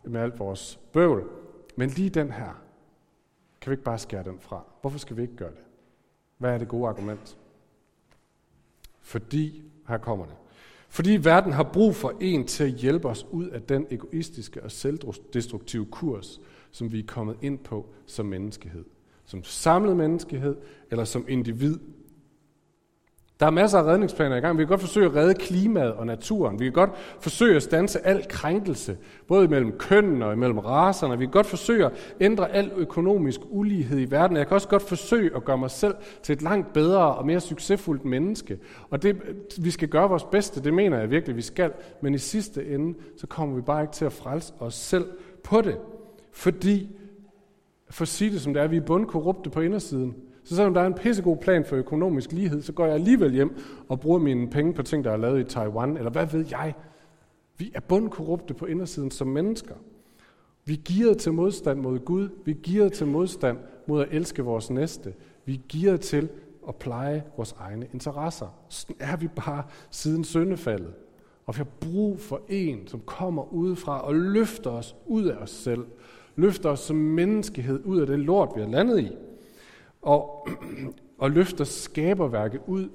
med 0.09 0.21
alt 0.21 0.39
vores 0.39 0.79
bøvl. 0.93 1.29
Men 1.75 1.89
lige 1.89 2.09
den 2.09 2.31
her, 2.31 2.61
kan 3.61 3.69
vi 3.69 3.73
ikke 3.73 3.83
bare 3.83 3.99
skære 3.99 4.23
den 4.23 4.39
fra? 4.39 4.63
Hvorfor 4.81 4.99
skal 4.99 5.17
vi 5.17 5.21
ikke 5.21 5.35
gøre 5.35 5.51
det? 5.51 5.65
Hvad 6.37 6.53
er 6.53 6.57
det 6.57 6.67
gode 6.67 6.89
argument? 6.89 7.37
Fordi, 9.01 9.63
her 9.87 9.97
kommer 9.97 10.25
det, 10.25 10.35
fordi 10.89 11.19
verden 11.23 11.53
har 11.53 11.63
brug 11.63 11.95
for 11.95 12.13
en 12.19 12.47
til 12.47 12.63
at 12.63 12.69
hjælpe 12.69 13.07
os 13.07 13.25
ud 13.31 13.47
af 13.47 13.61
den 13.61 13.87
egoistiske 13.89 14.63
og 14.63 14.71
selvdestruktive 14.71 15.85
kurs, 15.85 16.41
som 16.71 16.91
vi 16.91 16.99
er 16.99 17.07
kommet 17.07 17.37
ind 17.41 17.59
på 17.59 17.89
som 18.05 18.25
menneskehed. 18.25 18.85
Som 19.25 19.43
samlet 19.43 19.97
menneskehed 19.97 20.57
eller 20.91 21.03
som 21.03 21.25
individ 21.27 21.79
der 23.39 23.45
er 23.45 23.49
masser 23.49 23.79
af 23.79 23.83
redningsplaner 23.83 24.35
i 24.35 24.39
gang. 24.39 24.57
Vi 24.57 24.63
kan 24.63 24.67
godt 24.67 24.81
forsøge 24.81 25.05
at 25.05 25.15
redde 25.15 25.33
klimaet 25.33 25.93
og 25.93 26.05
naturen. 26.05 26.59
Vi 26.59 26.65
kan 26.65 26.73
godt 26.73 26.89
forsøge 27.19 27.55
at 27.55 27.63
stanse 27.63 28.07
al 28.07 28.25
krænkelse, 28.29 28.97
både 29.27 29.47
mellem 29.47 29.71
kønnen 29.71 30.21
og 30.21 30.37
mellem 30.37 30.57
raserne. 30.57 31.17
Vi 31.17 31.25
kan 31.25 31.31
godt 31.31 31.45
forsøge 31.45 31.85
at 31.85 31.91
ændre 32.21 32.51
al 32.51 32.71
økonomisk 32.75 33.39
ulighed 33.49 33.99
i 33.99 34.11
verden. 34.11 34.37
Jeg 34.37 34.47
kan 34.47 34.55
også 34.55 34.67
godt 34.67 34.81
forsøge 34.81 35.35
at 35.35 35.45
gøre 35.45 35.57
mig 35.57 35.71
selv 35.71 35.95
til 36.23 36.33
et 36.33 36.41
langt 36.41 36.73
bedre 36.73 37.15
og 37.15 37.25
mere 37.25 37.39
succesfuldt 37.39 38.05
menneske. 38.05 38.59
Og 38.89 39.03
det, 39.03 39.21
vi 39.61 39.71
skal 39.71 39.87
gøre 39.87 40.09
vores 40.09 40.23
bedste, 40.23 40.63
det 40.63 40.73
mener 40.73 40.99
jeg 40.99 41.11
virkelig, 41.11 41.35
vi 41.35 41.41
skal. 41.41 41.71
Men 42.01 42.13
i 42.13 42.17
sidste 42.17 42.67
ende, 42.67 42.99
så 43.17 43.27
kommer 43.27 43.55
vi 43.55 43.61
bare 43.61 43.81
ikke 43.81 43.93
til 43.93 44.05
at 44.05 44.13
frelse 44.13 44.53
os 44.59 44.75
selv 44.75 45.05
på 45.43 45.61
det. 45.61 45.77
Fordi, 46.31 46.89
for 47.89 48.01
at 48.01 48.07
sige 48.07 48.31
det 48.31 48.41
som 48.41 48.53
det 48.53 48.63
er, 48.63 48.67
vi 48.67 48.77
er 48.77 48.81
bundkorrupte 48.81 49.49
på 49.49 49.61
indersiden. 49.61 50.15
Så 50.43 50.55
selvom 50.55 50.73
der 50.73 50.81
er 50.81 50.87
en 50.87 50.93
pissegod 50.93 51.37
plan 51.37 51.65
for 51.65 51.75
økonomisk 51.75 52.31
lighed, 52.31 52.61
så 52.61 52.73
går 52.73 52.85
jeg 52.85 52.93
alligevel 52.93 53.33
hjem 53.33 53.57
og 53.87 53.99
bruger 53.99 54.19
mine 54.19 54.49
penge 54.49 54.73
på 54.73 54.83
ting, 54.83 55.03
der 55.03 55.11
er 55.11 55.17
lavet 55.17 55.39
i 55.39 55.43
Taiwan, 55.43 55.97
eller 55.97 56.11
hvad 56.11 56.25
ved 56.25 56.45
jeg. 56.51 56.73
Vi 57.57 57.71
er 57.75 57.79
bundkorrupte 57.79 58.53
på 58.53 58.65
indersiden 58.65 59.11
som 59.11 59.27
mennesker. 59.27 59.75
Vi 60.65 60.73
er 60.73 60.77
gearet 60.85 61.17
til 61.17 61.33
modstand 61.33 61.79
mod 61.79 61.99
Gud. 61.99 62.29
Vi 62.45 62.51
er 62.51 62.55
gearet 62.63 62.93
til 62.93 63.07
modstand 63.07 63.57
mod 63.87 64.01
at 64.01 64.07
elske 64.11 64.43
vores 64.43 64.69
næste. 64.69 65.13
Vi 65.45 65.53
er 65.53 65.59
gearet 65.69 66.01
til 66.01 66.29
at 66.67 66.75
pleje 66.75 67.23
vores 67.37 67.55
egne 67.59 67.87
interesser. 67.93 68.47
Sådan 68.69 68.95
er 68.99 69.17
vi 69.17 69.27
bare 69.27 69.63
siden 69.91 70.23
syndefaldet. 70.23 70.93
Og 71.45 71.55
vi 71.55 71.57
har 71.57 71.67
brug 71.81 72.19
for 72.19 72.41
en, 72.49 72.87
som 72.87 72.99
kommer 73.05 73.53
udefra 73.53 74.07
og 74.07 74.15
løfter 74.15 74.69
os 74.69 74.95
ud 75.05 75.23
af 75.23 75.35
os 75.35 75.49
selv. 75.49 75.85
Løfter 76.35 76.69
os 76.69 76.79
som 76.79 76.95
menneskehed 76.95 77.81
ud 77.85 77.99
af 77.99 78.07
det 78.07 78.19
lort, 78.19 78.49
vi 78.55 78.61
har 78.61 78.67
landet 78.67 78.99
i 78.99 79.11
og, 80.09 80.47
og 81.23 81.31
løfter 81.31 81.63
skaberværket 81.63 82.61
ud 82.67 82.89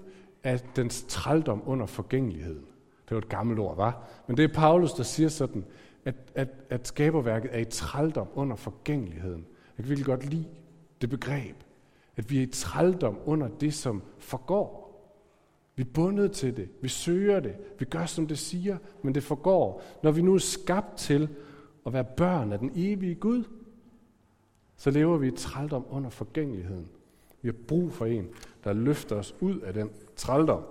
af 0.44 0.60
dens 0.76 1.04
trældom 1.08 1.62
under 1.66 1.86
forgængeligheden. 1.86 2.64
Det 3.08 3.14
var 3.14 3.18
et 3.18 3.28
gammelt 3.28 3.60
ord, 3.60 3.76
var. 3.76 4.08
Men 4.26 4.36
det 4.36 4.44
er 4.44 4.54
Paulus, 4.54 4.92
der 4.92 5.02
siger 5.02 5.28
sådan, 5.28 5.64
at, 6.04 6.14
at, 6.34 6.48
at 6.70 6.88
skaberværket 6.88 7.50
er 7.54 7.58
i 7.58 7.64
trældom 7.64 8.28
under 8.34 8.56
forgængeligheden. 8.56 9.46
Jeg 9.78 9.84
kan 9.84 9.88
virkelig 9.88 10.06
godt 10.06 10.30
lide 10.30 10.44
det 11.00 11.10
begreb, 11.10 11.56
at 12.16 12.30
vi 12.30 12.38
er 12.38 12.42
i 12.42 12.50
trældom 12.52 13.18
under 13.24 13.48
det, 13.48 13.74
som 13.74 14.02
forgår. 14.18 14.84
Vi 15.76 15.82
er 15.82 15.92
bundet 15.94 16.32
til 16.32 16.56
det. 16.56 16.68
Vi 16.80 16.88
søger 16.88 17.40
det. 17.40 17.56
Vi 17.78 17.84
gør, 17.84 18.06
som 18.06 18.26
det 18.26 18.38
siger, 18.38 18.78
men 19.02 19.14
det 19.14 19.22
forgår. 19.22 19.82
Når 20.02 20.10
vi 20.10 20.22
nu 20.22 20.34
er 20.34 20.38
skabt 20.38 20.96
til 20.96 21.28
at 21.86 21.92
være 21.92 22.04
børn 22.16 22.52
af 22.52 22.58
den 22.58 22.70
evige 22.74 23.14
Gud, 23.14 23.44
så 24.76 24.90
lever 24.90 25.16
vi 25.18 25.28
i 25.28 25.36
trældom 25.36 25.86
under 25.90 26.10
forgængeligheden. 26.10 26.88
Vi 27.44 27.48
har 27.48 27.56
brug 27.68 27.92
for 27.92 28.06
en, 28.06 28.28
der 28.64 28.72
løfter 28.72 29.16
os 29.16 29.34
ud 29.40 29.60
af 29.60 29.74
den 29.74 29.90
trældom. 30.16 30.62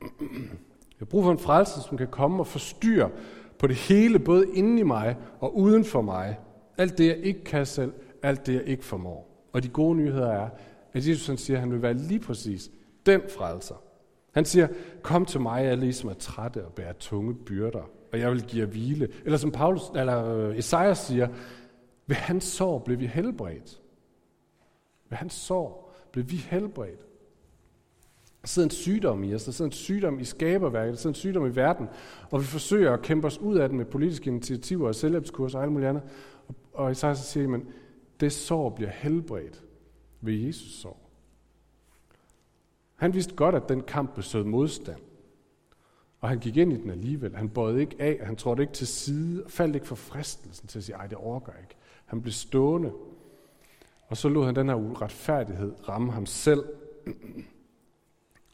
Vi 0.20 0.98
har 0.98 1.06
brug 1.06 1.24
for 1.24 1.32
en 1.32 1.38
frelse, 1.38 1.80
som 1.88 1.98
kan 1.98 2.08
komme 2.08 2.42
og 2.42 2.46
forstyrre 2.46 3.10
på 3.58 3.66
det 3.66 3.76
hele, 3.76 4.18
både 4.18 4.46
inden 4.54 4.78
i 4.78 4.82
mig 4.82 5.16
og 5.40 5.56
uden 5.56 5.84
for 5.84 6.02
mig. 6.02 6.38
Alt 6.78 6.98
det, 6.98 7.06
jeg 7.06 7.16
ikke 7.16 7.44
kan 7.44 7.66
selv, 7.66 7.92
alt 8.22 8.46
det, 8.46 8.54
jeg 8.54 8.64
ikke 8.64 8.84
formår. 8.84 9.46
Og 9.52 9.62
de 9.62 9.68
gode 9.68 9.96
nyheder 9.96 10.32
er, 10.32 10.48
at 10.92 11.08
Jesus 11.08 11.26
han 11.26 11.36
siger, 11.36 11.56
at 11.56 11.60
han 11.60 11.72
vil 11.72 11.82
være 11.82 11.94
lige 11.94 12.20
præcis 12.20 12.70
den 13.06 13.20
frelser. 13.36 13.82
Han 14.32 14.44
siger, 14.44 14.68
kom 15.02 15.26
til 15.26 15.40
mig, 15.40 15.64
alle 15.64 15.88
I 15.88 15.92
som 15.92 16.10
er 16.10 16.14
trætte 16.14 16.64
og 16.64 16.72
bærer 16.72 16.92
tunge 16.92 17.34
byrder, 17.34 17.90
og 18.12 18.18
jeg 18.18 18.30
vil 18.30 18.42
give 18.42 18.62
jer 18.62 18.70
hvile. 18.70 19.08
Eller 19.24 19.38
som 19.38 19.50
Paulus, 19.50 19.82
eller 19.96 20.34
øh, 20.34 20.58
Esajas 20.58 20.98
siger, 20.98 21.28
ved 22.06 22.16
hans 22.16 22.44
sår 22.44 22.78
blev 22.78 23.00
vi 23.00 23.06
helbredt. 23.06 23.79
Ved 25.10 25.16
hans 25.16 25.32
sår 25.34 25.94
blev 26.12 26.30
vi 26.30 26.36
helbredt. 26.36 27.06
Der 28.42 28.48
sidder 28.48 28.66
en 28.66 28.70
sygdom 28.70 29.24
i 29.24 29.34
os, 29.34 29.44
der 29.44 29.52
sidder 29.52 29.68
en 29.68 29.72
sygdom 29.72 30.20
i 30.20 30.24
skaberværket, 30.24 30.92
der 30.92 30.98
sidder 30.98 31.14
en 31.14 31.14
sygdom 31.14 31.46
i 31.46 31.56
verden, 31.56 31.88
og 32.30 32.40
vi 32.40 32.44
forsøger 32.44 32.92
at 32.92 33.02
kæmpe 33.02 33.26
os 33.26 33.38
ud 33.38 33.58
af 33.58 33.68
den 33.68 33.78
med 33.78 33.86
politiske 33.86 34.30
initiativer 34.30 34.88
og 34.88 34.94
selvhjælpskurser 34.94 35.58
og 35.58 35.64
alt 35.64 35.72
muligt 35.72 35.88
andet. 35.88 36.02
Og, 36.48 36.54
og 36.72 36.96
så 36.96 37.14
siger 37.14 37.48
man, 37.48 37.66
det 38.20 38.32
sår 38.32 38.70
bliver 38.70 38.90
helbredt 38.90 39.64
ved 40.20 40.34
Jesus 40.34 40.72
sår. 40.72 41.10
Han 42.96 43.14
vidste 43.14 43.34
godt, 43.34 43.54
at 43.54 43.68
den 43.68 43.82
kamp 43.82 44.14
besød 44.14 44.44
modstand. 44.44 45.00
Og 46.20 46.28
han 46.28 46.38
gik 46.38 46.56
ind 46.56 46.72
i 46.72 46.76
den 46.76 46.90
alligevel. 46.90 47.36
Han 47.36 47.48
bøjede 47.48 47.80
ikke 47.80 47.96
af, 47.98 48.20
han 48.22 48.36
trådte 48.36 48.62
ikke 48.62 48.72
til 48.72 48.86
side, 48.86 49.44
og 49.44 49.50
faldt 49.50 49.74
ikke 49.74 49.86
for 49.86 49.94
fristelsen 49.94 50.68
til 50.68 50.78
at 50.78 50.84
sige, 50.84 50.96
ej, 50.96 51.06
det 51.06 51.18
overgår 51.18 51.54
ikke. 51.62 51.76
Han 52.06 52.22
blev 52.22 52.32
stående. 52.32 52.92
Og 54.10 54.16
så 54.16 54.28
lod 54.28 54.46
han 54.46 54.56
den 54.56 54.68
her 54.68 54.74
uretfærdighed 54.74 55.88
ramme 55.88 56.12
ham 56.12 56.26
selv, 56.26 56.64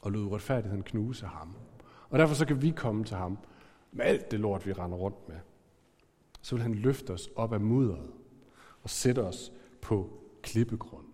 og 0.01 0.11
lod 0.11 0.25
uretfærdigheden 0.25 0.83
knuse 0.83 1.25
ham. 1.25 1.55
Og 2.09 2.19
derfor 2.19 2.35
så 2.35 2.45
kan 2.45 2.61
vi 2.61 2.71
komme 2.71 3.03
til 3.03 3.17
ham 3.17 3.37
med 3.91 4.05
alt 4.05 4.31
det 4.31 4.39
lort, 4.39 4.67
vi 4.67 4.73
render 4.73 4.97
rundt 4.97 5.29
med. 5.29 5.37
Så 6.41 6.55
vil 6.55 6.61
han 6.61 6.73
løfte 6.73 7.11
os 7.11 7.29
op 7.35 7.53
af 7.53 7.59
mudderet 7.59 8.09
og 8.83 8.89
sætte 8.89 9.23
os 9.23 9.51
på 9.81 10.09
klippegrund. 10.41 11.05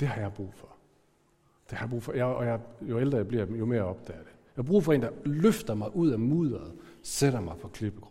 Det 0.00 0.08
har 0.08 0.20
jeg 0.20 0.32
brug 0.32 0.54
for. 0.54 0.68
Det 1.70 1.78
har 1.78 1.84
jeg 1.84 1.90
brug 1.90 2.02
for. 2.02 2.12
Jeg, 2.12 2.24
og 2.24 2.46
jeg, 2.46 2.60
jo 2.80 3.00
ældre 3.00 3.18
jeg 3.18 3.28
bliver, 3.28 3.46
jo 3.46 3.66
mere 3.66 3.82
opdager 3.82 4.20
det. 4.20 4.28
Jeg 4.28 4.62
har 4.62 4.62
brug 4.62 4.84
for 4.84 4.92
en, 4.92 5.02
der 5.02 5.10
løfter 5.24 5.74
mig 5.74 5.96
ud 5.96 6.10
af 6.10 6.18
mudderet, 6.18 6.72
sætter 7.02 7.40
mig 7.40 7.56
på 7.58 7.68
klippegrund. 7.68 8.07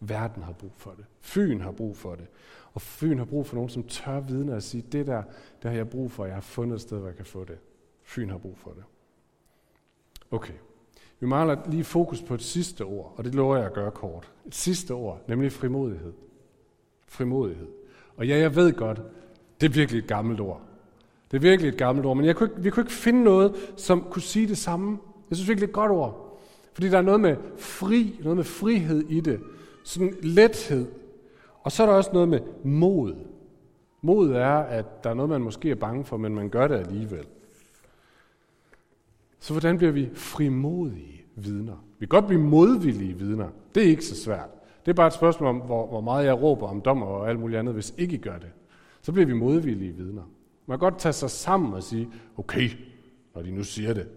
Verden 0.00 0.42
har 0.42 0.52
brug 0.52 0.72
for 0.76 0.90
det. 0.90 1.04
Fyn 1.20 1.60
har 1.60 1.72
brug 1.72 1.96
for 1.96 2.14
det. 2.14 2.26
Og 2.72 2.82
Fyn 2.82 3.18
har 3.18 3.24
brug 3.24 3.46
for 3.46 3.54
nogen, 3.54 3.70
som 3.70 3.82
tør 3.82 4.20
vidne 4.20 4.54
og 4.54 4.62
sige, 4.62 4.84
det 4.92 5.06
der, 5.06 5.22
det 5.62 5.70
har 5.70 5.76
jeg 5.76 5.88
brug 5.88 6.10
for, 6.10 6.24
jeg 6.24 6.34
har 6.34 6.40
fundet 6.40 6.74
et 6.74 6.80
sted, 6.80 6.98
hvor 6.98 7.06
jeg 7.08 7.16
kan 7.16 7.26
få 7.26 7.44
det. 7.44 7.58
Fyn 8.02 8.30
har 8.30 8.38
brug 8.38 8.58
for 8.58 8.70
det. 8.70 8.84
Okay. 10.30 10.54
Vi 11.20 11.26
mangler 11.26 11.56
lige 11.70 11.84
fokus 11.84 12.22
på 12.22 12.34
et 12.34 12.42
sidste 12.42 12.84
ord, 12.84 13.14
og 13.16 13.24
det 13.24 13.34
lover 13.34 13.56
jeg 13.56 13.66
at 13.66 13.72
gøre 13.72 13.90
kort. 13.90 14.32
Et 14.46 14.54
sidste 14.54 14.92
ord, 14.92 15.20
nemlig 15.28 15.52
frimodighed. 15.52 16.12
Frimodighed. 17.08 17.68
Og 18.16 18.26
ja, 18.26 18.38
jeg 18.38 18.56
ved 18.56 18.72
godt, 18.72 19.02
det 19.60 19.66
er 19.66 19.74
virkelig 19.74 19.98
et 19.98 20.06
gammelt 20.06 20.40
ord. 20.40 20.60
Det 21.30 21.36
er 21.36 21.40
virkelig 21.40 21.68
et 21.68 21.78
gammelt 21.78 22.06
ord, 22.06 22.16
men 22.16 22.26
jeg 22.26 22.36
kunne 22.36 22.48
ikke, 22.50 22.62
vi 22.62 22.70
kunne 22.70 22.82
ikke 22.82 22.92
finde 22.92 23.24
noget, 23.24 23.54
som 23.76 24.06
kunne 24.10 24.22
sige 24.22 24.48
det 24.48 24.58
samme. 24.58 24.98
Jeg 25.30 25.36
synes 25.36 25.48
virkelig, 25.48 25.68
det 25.68 25.74
er 25.74 25.78
et 25.78 25.88
godt 25.88 25.92
ord. 25.92 26.40
Fordi 26.72 26.88
der 26.88 26.98
er 26.98 27.02
noget 27.02 27.20
med 27.20 27.36
fri, 27.56 28.20
noget 28.22 28.36
med 28.36 28.44
frihed 28.44 29.00
i 29.00 29.20
det. 29.20 29.40
Sådan 29.84 30.14
lethed. 30.22 30.86
Og 31.62 31.72
så 31.72 31.82
er 31.82 31.86
der 31.86 31.94
også 31.94 32.10
noget 32.12 32.28
med 32.28 32.40
mod. 32.64 33.14
Mod 34.02 34.30
er, 34.30 34.56
at 34.56 35.04
der 35.04 35.10
er 35.10 35.14
noget, 35.14 35.28
man 35.28 35.40
måske 35.40 35.70
er 35.70 35.74
bange 35.74 36.04
for, 36.04 36.16
men 36.16 36.34
man 36.34 36.48
gør 36.48 36.68
det 36.68 36.74
alligevel. 36.74 37.26
Så 39.38 39.52
hvordan 39.52 39.76
bliver 39.76 39.92
vi 39.92 40.10
frimodige 40.14 41.24
vidner? 41.34 41.84
Vi 41.98 42.06
kan 42.06 42.08
godt 42.08 42.26
blive 42.26 42.40
modvillige 42.40 43.14
vidner. 43.14 43.48
Det 43.74 43.82
er 43.82 43.88
ikke 43.88 44.04
så 44.04 44.16
svært. 44.16 44.48
Det 44.86 44.90
er 44.90 44.94
bare 44.94 45.06
et 45.06 45.12
spørgsmål 45.12 45.48
om, 45.48 45.56
hvor, 45.56 45.86
hvor 45.86 46.00
meget 46.00 46.26
jeg 46.26 46.42
råber 46.42 46.66
om 46.66 46.80
dommer 46.80 47.06
og 47.06 47.28
alt 47.28 47.40
muligt 47.40 47.58
andet, 47.58 47.74
hvis 47.74 47.94
ikke 47.98 48.14
I 48.14 48.18
gør 48.18 48.38
det. 48.38 48.50
Så 49.02 49.12
bliver 49.12 49.26
vi 49.26 49.32
modvillige 49.32 49.92
vidner. 49.92 50.22
Man 50.66 50.78
kan 50.78 50.90
godt 50.90 50.98
tage 50.98 51.12
sig 51.12 51.30
sammen 51.30 51.74
og 51.74 51.82
sige, 51.82 52.10
okay, 52.36 52.70
når 53.34 53.42
de 53.42 53.50
nu 53.50 53.64
siger 53.64 53.94
det. 53.94 54.08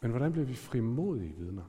Men 0.00 0.10
hvordan 0.10 0.32
bliver 0.32 0.46
vi 0.46 0.54
frimodige 0.54 1.34
vidner? 1.38 1.62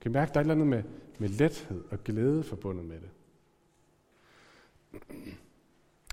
Kan 0.00 0.10
I 0.10 0.12
mærke, 0.12 0.28
der 0.28 0.36
er 0.36 0.40
et 0.40 0.44
eller 0.44 0.54
andet 0.54 0.66
med, 0.66 0.82
med 1.20 1.28
lethed 1.28 1.84
og 1.90 2.04
glæde 2.04 2.42
forbundet 2.42 2.84
med 2.84 2.96
det? 3.00 3.10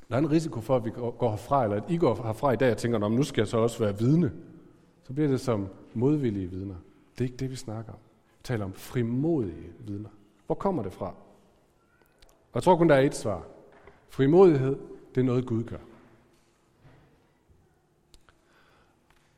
Der 0.09 0.15
er 0.15 0.19
en 0.19 0.31
risiko 0.31 0.61
for, 0.61 0.75
at 0.75 0.85
vi 0.85 0.89
går 0.91 1.29
herfra, 1.29 1.63
eller 1.63 1.77
at 1.77 1.83
I 1.89 1.97
går 1.97 2.23
herfra 2.23 2.51
i 2.51 2.55
dag 2.55 2.71
og 2.71 2.77
tænker, 2.77 3.09
nu 3.09 3.23
skal 3.23 3.41
jeg 3.41 3.47
så 3.47 3.57
også 3.57 3.79
være 3.79 3.97
vidne. 3.97 4.33
Så 5.03 5.13
bliver 5.13 5.29
det 5.29 5.41
som 5.41 5.67
modvillige 5.93 6.47
vidner. 6.47 6.75
Det 7.13 7.21
er 7.21 7.25
ikke 7.25 7.37
det, 7.37 7.51
vi 7.51 7.55
snakker 7.55 7.91
om. 7.91 7.99
Vi 8.37 8.43
taler 8.43 8.65
om 8.65 8.73
frimodige 8.73 9.73
vidner. 9.79 10.09
Hvor 10.45 10.55
kommer 10.55 10.83
det 10.83 10.93
fra? 10.93 11.07
Og 12.25 12.55
jeg 12.55 12.63
tror 12.63 12.77
kun, 12.77 12.89
der 12.89 12.95
er 12.95 12.99
et 13.01 13.15
svar. 13.15 13.47
Frimodighed, 14.09 14.79
det 15.15 15.21
er 15.21 15.25
noget, 15.25 15.45
Gud 15.45 15.63
gør. 15.63 15.77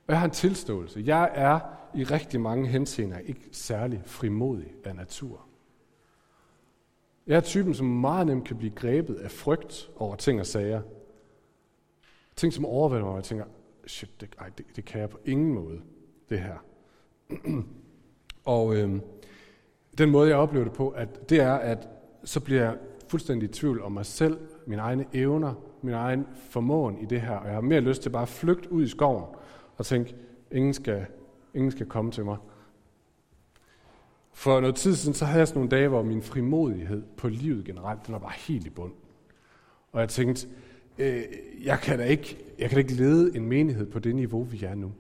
Og 0.08 0.14
jeg 0.14 0.20
har 0.20 0.26
en 0.26 0.32
tilståelse. 0.32 1.04
Jeg 1.06 1.32
er 1.34 1.60
i 1.96 2.04
rigtig 2.04 2.42
mange 2.42 2.68
henseender 2.68 3.18
ikke 3.18 3.50
særlig 3.52 4.04
frimodig 4.06 4.74
af 4.84 4.96
natur. 4.96 5.49
Jeg 7.30 7.38
er 7.38 7.42
typen, 7.42 7.74
som 7.74 7.88
meget 7.88 8.28
nemt 8.28 8.46
kan 8.48 8.58
blive 8.58 8.72
grebet 8.76 9.16
af 9.16 9.32
frygt 9.32 9.90
over 9.96 10.16
ting 10.16 10.40
og 10.40 10.46
sager. 10.46 10.82
Ting, 12.36 12.54
som 12.54 12.66
overvælder 12.66 13.06
mig, 13.06 13.12
og 13.12 13.18
jeg 13.18 13.24
tænker, 13.24 13.46
shit, 13.88 14.22
det, 14.22 14.30
ej, 14.40 14.50
det, 14.58 14.66
det 14.76 14.86
kan 14.86 15.02
jeg 15.02 15.10
på 15.10 15.20
ingen 15.26 15.54
måde, 15.54 15.82
det 16.30 16.40
her. 16.40 16.56
og 18.46 18.76
øh, 18.76 19.00
den 19.98 20.10
måde, 20.10 20.30
jeg 20.30 20.38
oplever 20.38 20.64
det 20.64 20.74
på, 20.74 20.90
at 20.90 21.30
det 21.30 21.40
er, 21.40 21.54
at 21.54 21.88
så 22.24 22.40
bliver 22.40 22.62
jeg 22.62 22.78
fuldstændig 23.08 23.50
i 23.50 23.52
tvivl 23.52 23.82
om 23.82 23.92
mig 23.92 24.06
selv, 24.06 24.38
mine 24.68 24.82
egne 24.82 25.06
evner, 25.14 25.54
min 25.82 25.94
egen 25.94 26.28
formåen 26.50 26.98
i 26.98 27.06
det 27.06 27.22
her, 27.22 27.36
og 27.36 27.46
jeg 27.46 27.54
har 27.54 27.62
mere 27.62 27.82
lyst 27.82 28.02
til 28.02 28.10
bare 28.10 28.22
at 28.22 28.30
flygte 28.30 28.72
ud 28.72 28.84
i 28.84 28.88
skoven 28.88 29.26
og 29.78 29.86
tænke, 29.86 30.16
ingen 30.52 30.74
skal, 30.74 31.06
ingen 31.54 31.72
skal 31.72 31.86
komme 31.86 32.12
til 32.12 32.26
mig. 32.26 32.38
For 34.40 34.60
noget 34.60 34.76
tid 34.76 34.96
siden, 34.96 35.14
så 35.14 35.26
havde 35.26 35.40
jeg 35.40 35.48
sådan 35.48 35.60
nogle 35.60 35.70
dage, 35.70 35.88
hvor 35.88 36.04
min 36.04 36.22
frimodighed 36.22 37.04
på 37.18 37.30
livet 37.30 37.66
generelt, 37.66 38.06
den 38.06 38.14
var 38.14 38.20
bare 38.20 38.34
helt 38.38 38.66
i 38.66 38.70
bund. 38.70 38.94
Og 39.92 40.02
jeg 40.02 40.10
tænkte, 40.10 40.48
øh, 40.98 41.24
jeg, 41.64 41.80
kan 41.80 42.00
da 42.00 42.06
ikke, 42.06 42.38
jeg 42.60 42.70
kan 42.70 42.76
da 42.76 42.80
ikke 42.80 42.94
lede 42.94 43.36
en 43.36 43.46
menighed 43.46 43.86
på 43.86 44.00
det 44.00 44.16
niveau, 44.16 44.44
vi 44.44 44.64
er 44.64 44.76
nu. 44.76 44.92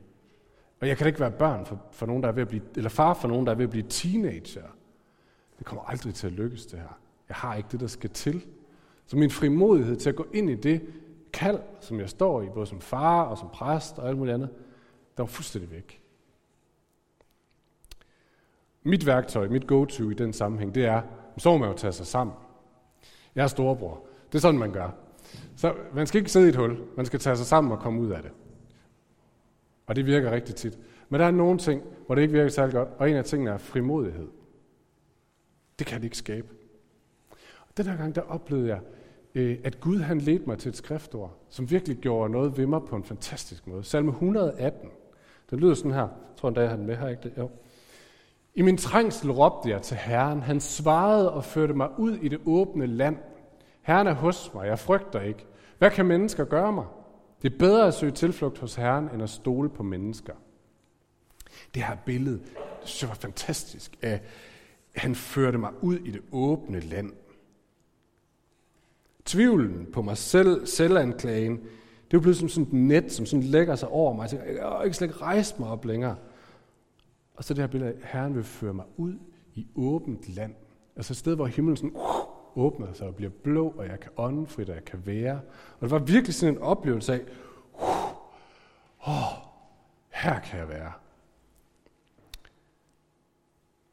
Og 0.81 0.87
jeg 0.87 0.97
kan 0.97 1.05
da 1.05 1.07
ikke 1.07 1.19
være 1.19 1.31
børn 1.31 1.65
for, 1.65 1.81
for 1.91 2.05
nogen, 2.05 2.23
der 2.23 2.29
er 2.29 2.33
ved 2.33 2.41
at 2.41 2.47
blive, 2.47 2.61
eller 2.75 2.89
far 2.89 3.13
for 3.13 3.27
nogen, 3.27 3.45
der 3.45 3.51
er 3.51 3.55
ved 3.55 3.63
at 3.63 3.69
blive 3.69 3.85
teenager. 3.89 4.67
Det 5.57 5.65
kommer 5.65 5.83
aldrig 5.83 6.13
til 6.13 6.27
at 6.27 6.33
lykkes, 6.33 6.65
det 6.65 6.79
her. 6.79 6.99
Jeg 7.29 7.35
har 7.35 7.55
ikke 7.55 7.69
det, 7.71 7.79
der 7.79 7.87
skal 7.87 8.09
til. 8.09 8.45
Så 9.05 9.17
min 9.17 9.31
frimodighed 9.31 9.95
til 9.95 10.09
at 10.09 10.15
gå 10.15 10.27
ind 10.33 10.49
i 10.49 10.55
det 10.55 10.81
kald, 11.33 11.59
som 11.81 11.99
jeg 11.99 12.09
står 12.09 12.41
i, 12.41 12.45
både 12.53 12.67
som 12.67 12.81
far 12.81 13.23
og 13.23 13.37
som 13.37 13.49
præst 13.53 13.99
og 13.99 14.07
alt 14.07 14.17
muligt 14.17 14.33
andet, 14.33 14.49
der 15.17 15.23
var 15.23 15.27
fuldstændig 15.27 15.71
væk. 15.71 16.01
Mit 18.83 19.05
værktøj, 19.05 19.47
mit 19.47 19.67
go-to 19.67 20.09
i 20.09 20.13
den 20.13 20.33
sammenhæng, 20.33 20.75
det 20.75 20.85
er, 20.85 21.01
så 21.37 21.51
må 21.51 21.57
man 21.57 21.69
jo 21.69 21.77
tage 21.77 21.93
sig 21.93 22.07
sammen. 22.07 22.35
Jeg 23.35 23.43
er 23.43 23.47
storebror. 23.47 24.05
Det 24.31 24.37
er 24.37 24.41
sådan, 24.41 24.59
man 24.59 24.71
gør. 24.71 24.89
Så 25.55 25.73
man 25.93 26.07
skal 26.07 26.19
ikke 26.19 26.31
sidde 26.31 26.45
i 26.45 26.49
et 26.49 26.55
hul. 26.55 26.77
Man 26.97 27.05
skal 27.05 27.19
tage 27.19 27.35
sig 27.35 27.45
sammen 27.45 27.71
og 27.71 27.79
komme 27.79 28.01
ud 28.01 28.09
af 28.09 28.21
det. 28.21 28.31
Og 29.87 29.95
det 29.95 30.05
virker 30.05 30.31
rigtig 30.31 30.55
tit. 30.55 30.79
Men 31.09 31.19
der 31.19 31.27
er 31.27 31.31
nogle 31.31 31.57
ting, 31.57 31.83
hvor 32.05 32.15
det 32.15 32.21
ikke 32.21 32.33
virker 32.33 32.49
særlig 32.49 32.73
godt, 32.73 32.89
og 32.97 33.09
en 33.09 33.15
af 33.15 33.25
tingene 33.25 33.51
er 33.51 33.57
frimodighed. 33.57 34.27
Det 35.79 35.87
kan 35.87 35.97
det 35.97 36.03
ikke 36.03 36.17
skabe. 36.17 36.47
Og 37.61 37.77
den 37.77 37.85
her 37.85 37.97
gang, 37.97 38.15
der 38.15 38.21
oplevede 38.21 38.67
jeg, 38.67 38.79
øh, 39.35 39.57
at 39.63 39.79
Gud 39.79 39.99
han 39.99 40.21
ledte 40.21 40.45
mig 40.45 40.57
til 40.57 40.69
et 40.69 40.75
skriftord, 40.75 41.37
som 41.49 41.71
virkelig 41.71 41.97
gjorde 41.97 42.31
noget 42.31 42.57
ved 42.57 42.65
mig 42.65 42.81
på 42.83 42.95
en 42.95 43.03
fantastisk 43.03 43.67
måde. 43.67 43.83
Salme 43.83 44.11
118. 44.11 44.89
den 45.49 45.59
lyder 45.59 45.73
sådan 45.73 45.91
her. 45.91 46.01
Jeg 46.01 46.37
tror 46.37 46.47
endda, 46.47 46.61
jeg 46.61 46.69
har 46.69 46.77
den 46.77 46.85
med 46.85 46.95
her, 46.95 47.07
ikke 47.07 47.23
det? 47.23 47.33
Jo. 47.37 47.49
I 48.55 48.61
min 48.61 48.77
trængsel 48.77 49.31
råbte 49.31 49.69
jeg 49.69 49.81
til 49.81 49.97
Herren. 49.97 50.41
Han 50.41 50.59
svarede 50.59 51.31
og 51.31 51.45
førte 51.45 51.73
mig 51.73 51.89
ud 51.97 52.15
i 52.15 52.27
det 52.27 52.39
åbne 52.45 52.85
land. 52.85 53.17
Herren 53.81 54.07
er 54.07 54.13
hos 54.13 54.51
mig, 54.53 54.67
jeg 54.67 54.79
frygter 54.79 55.21
ikke. 55.21 55.45
Hvad 55.77 55.91
kan 55.91 56.05
mennesker 56.05 56.45
gøre 56.45 56.71
mig? 56.71 56.85
Det 57.41 57.53
er 57.53 57.57
bedre 57.57 57.87
at 57.87 57.93
søge 57.93 58.11
tilflugt 58.11 58.59
hos 58.59 58.75
Herren, 58.75 59.09
end 59.13 59.23
at 59.23 59.29
stole 59.29 59.69
på 59.69 59.83
mennesker. 59.83 60.33
Det 61.73 61.83
her 61.83 61.95
billede, 62.05 62.39
det 62.81 62.87
synes 62.87 63.01
jeg 63.01 63.09
var 63.09 63.15
fantastisk. 63.15 63.97
At 64.01 64.21
han 64.95 65.15
førte 65.15 65.57
mig 65.57 65.71
ud 65.81 65.95
i 65.95 66.11
det 66.11 66.21
åbne 66.31 66.79
land. 66.79 67.11
Tvivlen 69.25 69.87
på 69.93 70.01
mig 70.01 70.17
selv, 70.17 70.65
selvanklagen, 70.65 71.59
det 72.11 72.17
er 72.17 72.21
blevet 72.21 72.37
som 72.37 72.49
sådan 72.49 72.67
et 72.67 72.73
net, 72.73 73.11
som 73.11 73.25
sådan 73.25 73.43
lægger 73.43 73.75
sig 73.75 73.89
over 73.89 74.13
mig. 74.13 74.29
Jeg 74.31 74.41
jeg 74.47 74.71
kan 74.77 74.85
ikke 74.85 74.97
slet 74.97 75.07
ikke 75.07 75.21
rejse 75.21 75.55
mig 75.59 75.69
op 75.69 75.85
længere. 75.85 76.15
Og 77.39 77.45
så 77.45 77.53
det 77.53 77.61
her 77.61 77.67
billede 77.67 77.91
af, 77.91 77.97
Herren 78.03 78.35
vil 78.35 78.43
føre 78.43 78.73
mig 78.73 78.85
ud 78.97 79.13
i 79.55 79.67
åbent 79.75 80.29
land. 80.29 80.55
Altså 80.95 81.13
et 81.13 81.17
sted, 81.17 81.35
hvor 81.35 81.45
himlen 81.45 81.77
sådan, 81.77 81.95
uh, 81.95 82.63
åbner 82.65 82.93
sig 82.93 83.07
og 83.07 83.15
bliver 83.15 83.31
blå, 83.43 83.73
og 83.77 83.85
jeg 83.85 83.99
kan 83.99 84.11
åndefrit, 84.17 84.69
og 84.69 84.75
jeg 84.75 84.85
kan 84.85 85.05
være. 85.05 85.41
Og 85.79 85.81
det 85.81 85.91
var 85.91 85.99
virkelig 85.99 86.33
sådan 86.33 86.55
en 86.55 86.61
oplevelse 86.61 87.13
af, 87.13 87.19
uh, 87.73 89.07
oh, 89.07 89.33
her 90.09 90.39
kan 90.39 90.59
jeg 90.59 90.69
være. 90.69 90.91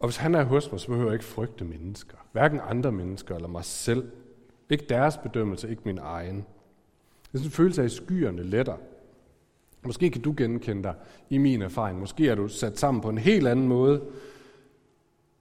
Og 0.00 0.08
hvis 0.08 0.16
han 0.16 0.34
er 0.34 0.44
hos 0.44 0.72
mig, 0.72 0.80
så 0.80 0.86
behøver 0.86 1.08
jeg 1.08 1.14
ikke 1.14 1.24
frygte 1.24 1.64
mennesker. 1.64 2.16
Hverken 2.32 2.60
andre 2.62 2.92
mennesker 2.92 3.34
eller 3.34 3.48
mig 3.48 3.64
selv. 3.64 4.12
Ikke 4.70 4.86
deres 4.88 5.18
bedømmelse, 5.18 5.70
ikke 5.70 5.82
min 5.84 5.98
egen. 5.98 6.36
Det 6.36 7.34
er 7.34 7.38
sådan 7.38 7.46
en 7.46 7.50
følelse 7.50 7.80
af, 7.80 7.84
at 7.84 7.92
skyerne 7.92 8.42
letter. 8.42 8.76
Måske 9.86 10.10
kan 10.10 10.22
du 10.22 10.34
genkende 10.36 10.82
dig 10.82 10.94
i 11.30 11.38
min 11.38 11.62
erfaring. 11.62 11.98
Måske 11.98 12.28
er 12.28 12.34
du 12.34 12.48
sat 12.48 12.78
sammen 12.78 13.00
på 13.00 13.08
en 13.08 13.18
helt 13.18 13.48
anden 13.48 13.68
måde. 13.68 14.00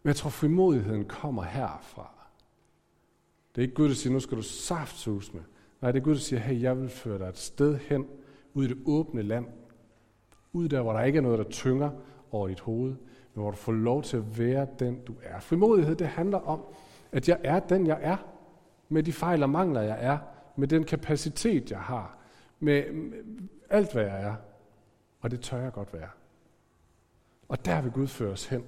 Men 0.03 0.07
jeg 0.07 0.15
tror, 0.15 0.29
frimodigheden 0.29 1.05
kommer 1.05 1.43
herfra. 1.43 2.11
Det 3.55 3.61
er 3.61 3.63
ikke 3.63 3.75
Gud, 3.75 3.89
der 3.89 3.95
siger, 3.95 4.13
nu 4.13 4.19
skal 4.19 4.37
du 4.37 4.41
saftsus 4.41 5.33
med. 5.33 5.41
Nej, 5.81 5.91
det 5.91 5.99
er 5.99 6.03
Gud, 6.03 6.13
der 6.13 6.19
siger, 6.19 6.39
hey, 6.39 6.61
jeg 6.61 6.81
vil 6.81 6.89
føre 6.89 7.19
dig 7.19 7.25
et 7.25 7.37
sted 7.37 7.77
hen, 7.89 8.05
ud 8.53 8.65
i 8.65 8.67
det 8.67 8.77
åbne 8.85 9.21
land. 9.21 9.45
Ud 10.53 10.69
der, 10.69 10.81
hvor 10.81 10.93
der 10.93 11.03
ikke 11.03 11.17
er 11.17 11.21
noget, 11.21 11.39
der 11.39 11.45
tynger 11.49 11.89
over 12.31 12.47
dit 12.47 12.59
hoved, 12.59 12.89
men 12.89 13.41
hvor 13.41 13.51
du 13.51 13.57
får 13.57 13.71
lov 13.71 14.03
til 14.03 14.17
at 14.17 14.39
være 14.39 14.67
den, 14.79 14.99
du 14.99 15.13
er. 15.23 15.39
Frimodighed, 15.39 15.95
det 15.95 16.07
handler 16.07 16.37
om, 16.37 16.61
at 17.11 17.29
jeg 17.29 17.39
er 17.43 17.59
den, 17.59 17.87
jeg 17.87 17.99
er. 18.01 18.17
Med 18.89 19.03
de 19.03 19.13
fejl 19.13 19.43
og 19.43 19.49
mangler, 19.49 19.81
jeg 19.81 19.97
er. 19.99 20.17
Med 20.55 20.67
den 20.67 20.83
kapacitet, 20.83 21.71
jeg 21.71 21.79
har. 21.79 22.17
Med, 22.59 22.93
med 22.93 23.17
alt, 23.75 23.93
hvad 23.93 24.03
jeg 24.03 24.21
er. 24.21 24.35
Og 25.21 25.31
det 25.31 25.41
tør 25.41 25.57
jeg 25.57 25.73
godt 25.73 25.93
være. 25.93 26.09
Og 27.49 27.65
der 27.65 27.81
vil 27.81 27.91
Gud 27.91 28.07
føre 28.07 28.31
os 28.31 28.45
hen. 28.45 28.65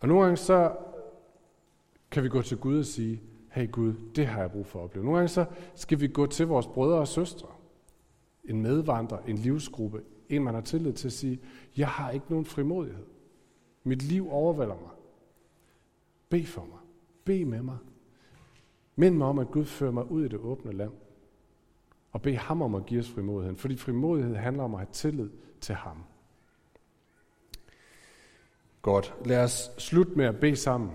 Og 0.00 0.08
nogle 0.08 0.22
gange 0.22 0.36
så 0.36 0.76
kan 2.10 2.22
vi 2.22 2.28
gå 2.28 2.42
til 2.42 2.56
Gud 2.58 2.78
og 2.78 2.84
sige, 2.84 3.22
hey 3.50 3.70
Gud, 3.70 3.94
det 4.14 4.26
har 4.26 4.40
jeg 4.40 4.50
brug 4.50 4.66
for 4.66 4.78
at 4.78 4.84
opleve. 4.84 5.04
Nogle 5.04 5.18
gange 5.18 5.28
så 5.28 5.44
skal 5.74 6.00
vi 6.00 6.08
gå 6.08 6.26
til 6.26 6.46
vores 6.46 6.66
brødre 6.66 6.98
og 6.98 7.08
søstre, 7.08 7.48
en 8.44 8.62
medvandrer, 8.62 9.18
en 9.18 9.36
livsgruppe, 9.36 10.02
en 10.28 10.44
man 10.44 10.54
har 10.54 10.60
tillid 10.60 10.92
til 10.92 11.08
at 11.08 11.12
sige, 11.12 11.40
jeg 11.76 11.88
har 11.88 12.10
ikke 12.10 12.26
nogen 12.28 12.44
frimodighed. 12.44 13.06
Mit 13.84 14.02
liv 14.02 14.32
overvælder 14.32 14.74
mig. 14.74 14.90
Be 16.28 16.46
for 16.46 16.64
mig. 16.64 16.78
Be 17.24 17.44
med 17.44 17.62
mig. 17.62 17.78
Mind 18.96 19.16
mig 19.16 19.26
om, 19.26 19.38
at 19.38 19.50
Gud 19.50 19.64
fører 19.64 19.92
mig 19.92 20.10
ud 20.10 20.24
i 20.24 20.28
det 20.28 20.38
åbne 20.38 20.72
land. 20.72 20.92
Og 22.12 22.22
bed 22.22 22.34
ham 22.34 22.62
om 22.62 22.74
at 22.74 22.86
give 22.86 23.00
os 23.00 23.10
frimodigheden. 23.10 23.56
Fordi 23.56 23.76
frimodighed 23.76 24.34
handler 24.34 24.62
om 24.62 24.74
at 24.74 24.80
have 24.80 24.92
tillid 24.92 25.30
til 25.60 25.74
ham. 25.74 26.04
Godt. 28.82 29.14
Lad 29.24 29.44
os 29.44 29.70
slutte 29.78 30.12
med 30.12 30.24
at 30.24 30.40
bede 30.40 30.56
sammen. 30.56 30.90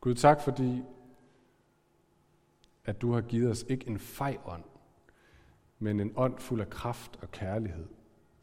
Gud, 0.00 0.14
tak 0.14 0.40
fordi, 0.40 0.82
at 2.84 3.02
du 3.02 3.12
har 3.12 3.20
givet 3.20 3.50
os 3.50 3.64
ikke 3.68 3.88
en 3.88 3.98
fej 3.98 4.38
ånd, 4.44 4.64
men 5.78 6.00
en 6.00 6.12
ånd 6.16 6.38
fuld 6.38 6.60
af 6.60 6.70
kraft 6.70 7.18
og 7.22 7.30
kærlighed, 7.30 7.86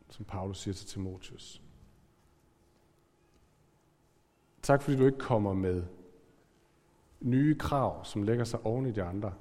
som 0.10 0.26
Paulus 0.26 0.60
siger 0.60 0.74
til 0.74 0.88
Timotheus. 0.88 1.62
Tak 4.68 4.82
fordi 4.82 4.98
du 4.98 5.06
ikke 5.06 5.18
kommer 5.18 5.54
med 5.54 5.84
nye 7.20 7.56
krav, 7.58 8.06
som 8.06 8.24
lægger 8.24 8.44
sig 8.44 8.66
oven 8.66 8.86
i 8.86 8.92
de 8.92 9.04
andre, 9.04 9.34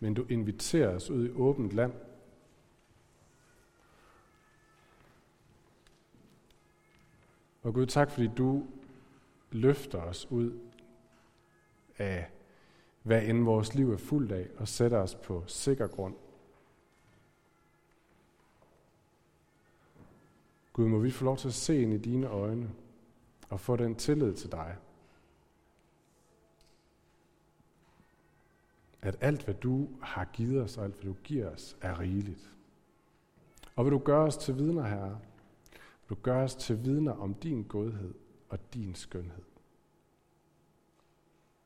men 0.00 0.14
du 0.14 0.26
inviterer 0.28 0.94
os 0.94 1.10
ud 1.10 1.28
i 1.28 1.30
åbent 1.30 1.72
land. 1.72 1.92
Og 7.62 7.74
Gud, 7.74 7.86
tak 7.86 8.10
fordi 8.10 8.26
du 8.26 8.66
løfter 9.50 10.02
os 10.02 10.30
ud 10.30 10.58
af, 11.98 12.30
hvad 13.02 13.22
end 13.22 13.44
vores 13.44 13.74
liv 13.74 13.92
er 13.92 13.96
fuldt 13.96 14.32
af, 14.32 14.48
og 14.56 14.68
sætter 14.68 14.98
os 14.98 15.14
på 15.14 15.44
sikker 15.46 15.86
grund. 15.86 16.14
Gud, 20.72 20.88
må 20.88 20.98
vi 20.98 21.10
få 21.10 21.24
lov 21.24 21.36
til 21.36 21.48
at 21.48 21.54
se 21.54 21.82
ind 21.82 21.94
i 21.94 21.98
dine 21.98 22.26
øjne, 22.26 22.70
og 23.48 23.60
få 23.60 23.76
den 23.76 23.94
tillid 23.94 24.34
til 24.34 24.52
dig. 24.52 24.76
At 29.02 29.16
alt, 29.20 29.44
hvad 29.44 29.54
du 29.54 29.88
har 30.02 30.24
givet 30.24 30.62
os, 30.62 30.76
og 30.76 30.84
alt, 30.84 30.94
hvad 30.94 31.04
du 31.04 31.16
giver 31.24 31.50
os, 31.50 31.76
er 31.80 32.00
rigeligt. 32.00 32.52
Og 33.76 33.84
vil 33.84 33.92
du 33.92 33.98
gøre 33.98 34.24
os 34.24 34.36
til 34.36 34.56
vidner, 34.58 34.82
Herre? 34.82 35.20
Vil 36.08 36.16
du 36.16 36.22
gøre 36.22 36.42
os 36.42 36.54
til 36.54 36.84
vidner 36.84 37.12
om 37.12 37.34
din 37.34 37.62
godhed 37.62 38.14
og 38.48 38.74
din 38.74 38.94
skønhed? 38.94 39.47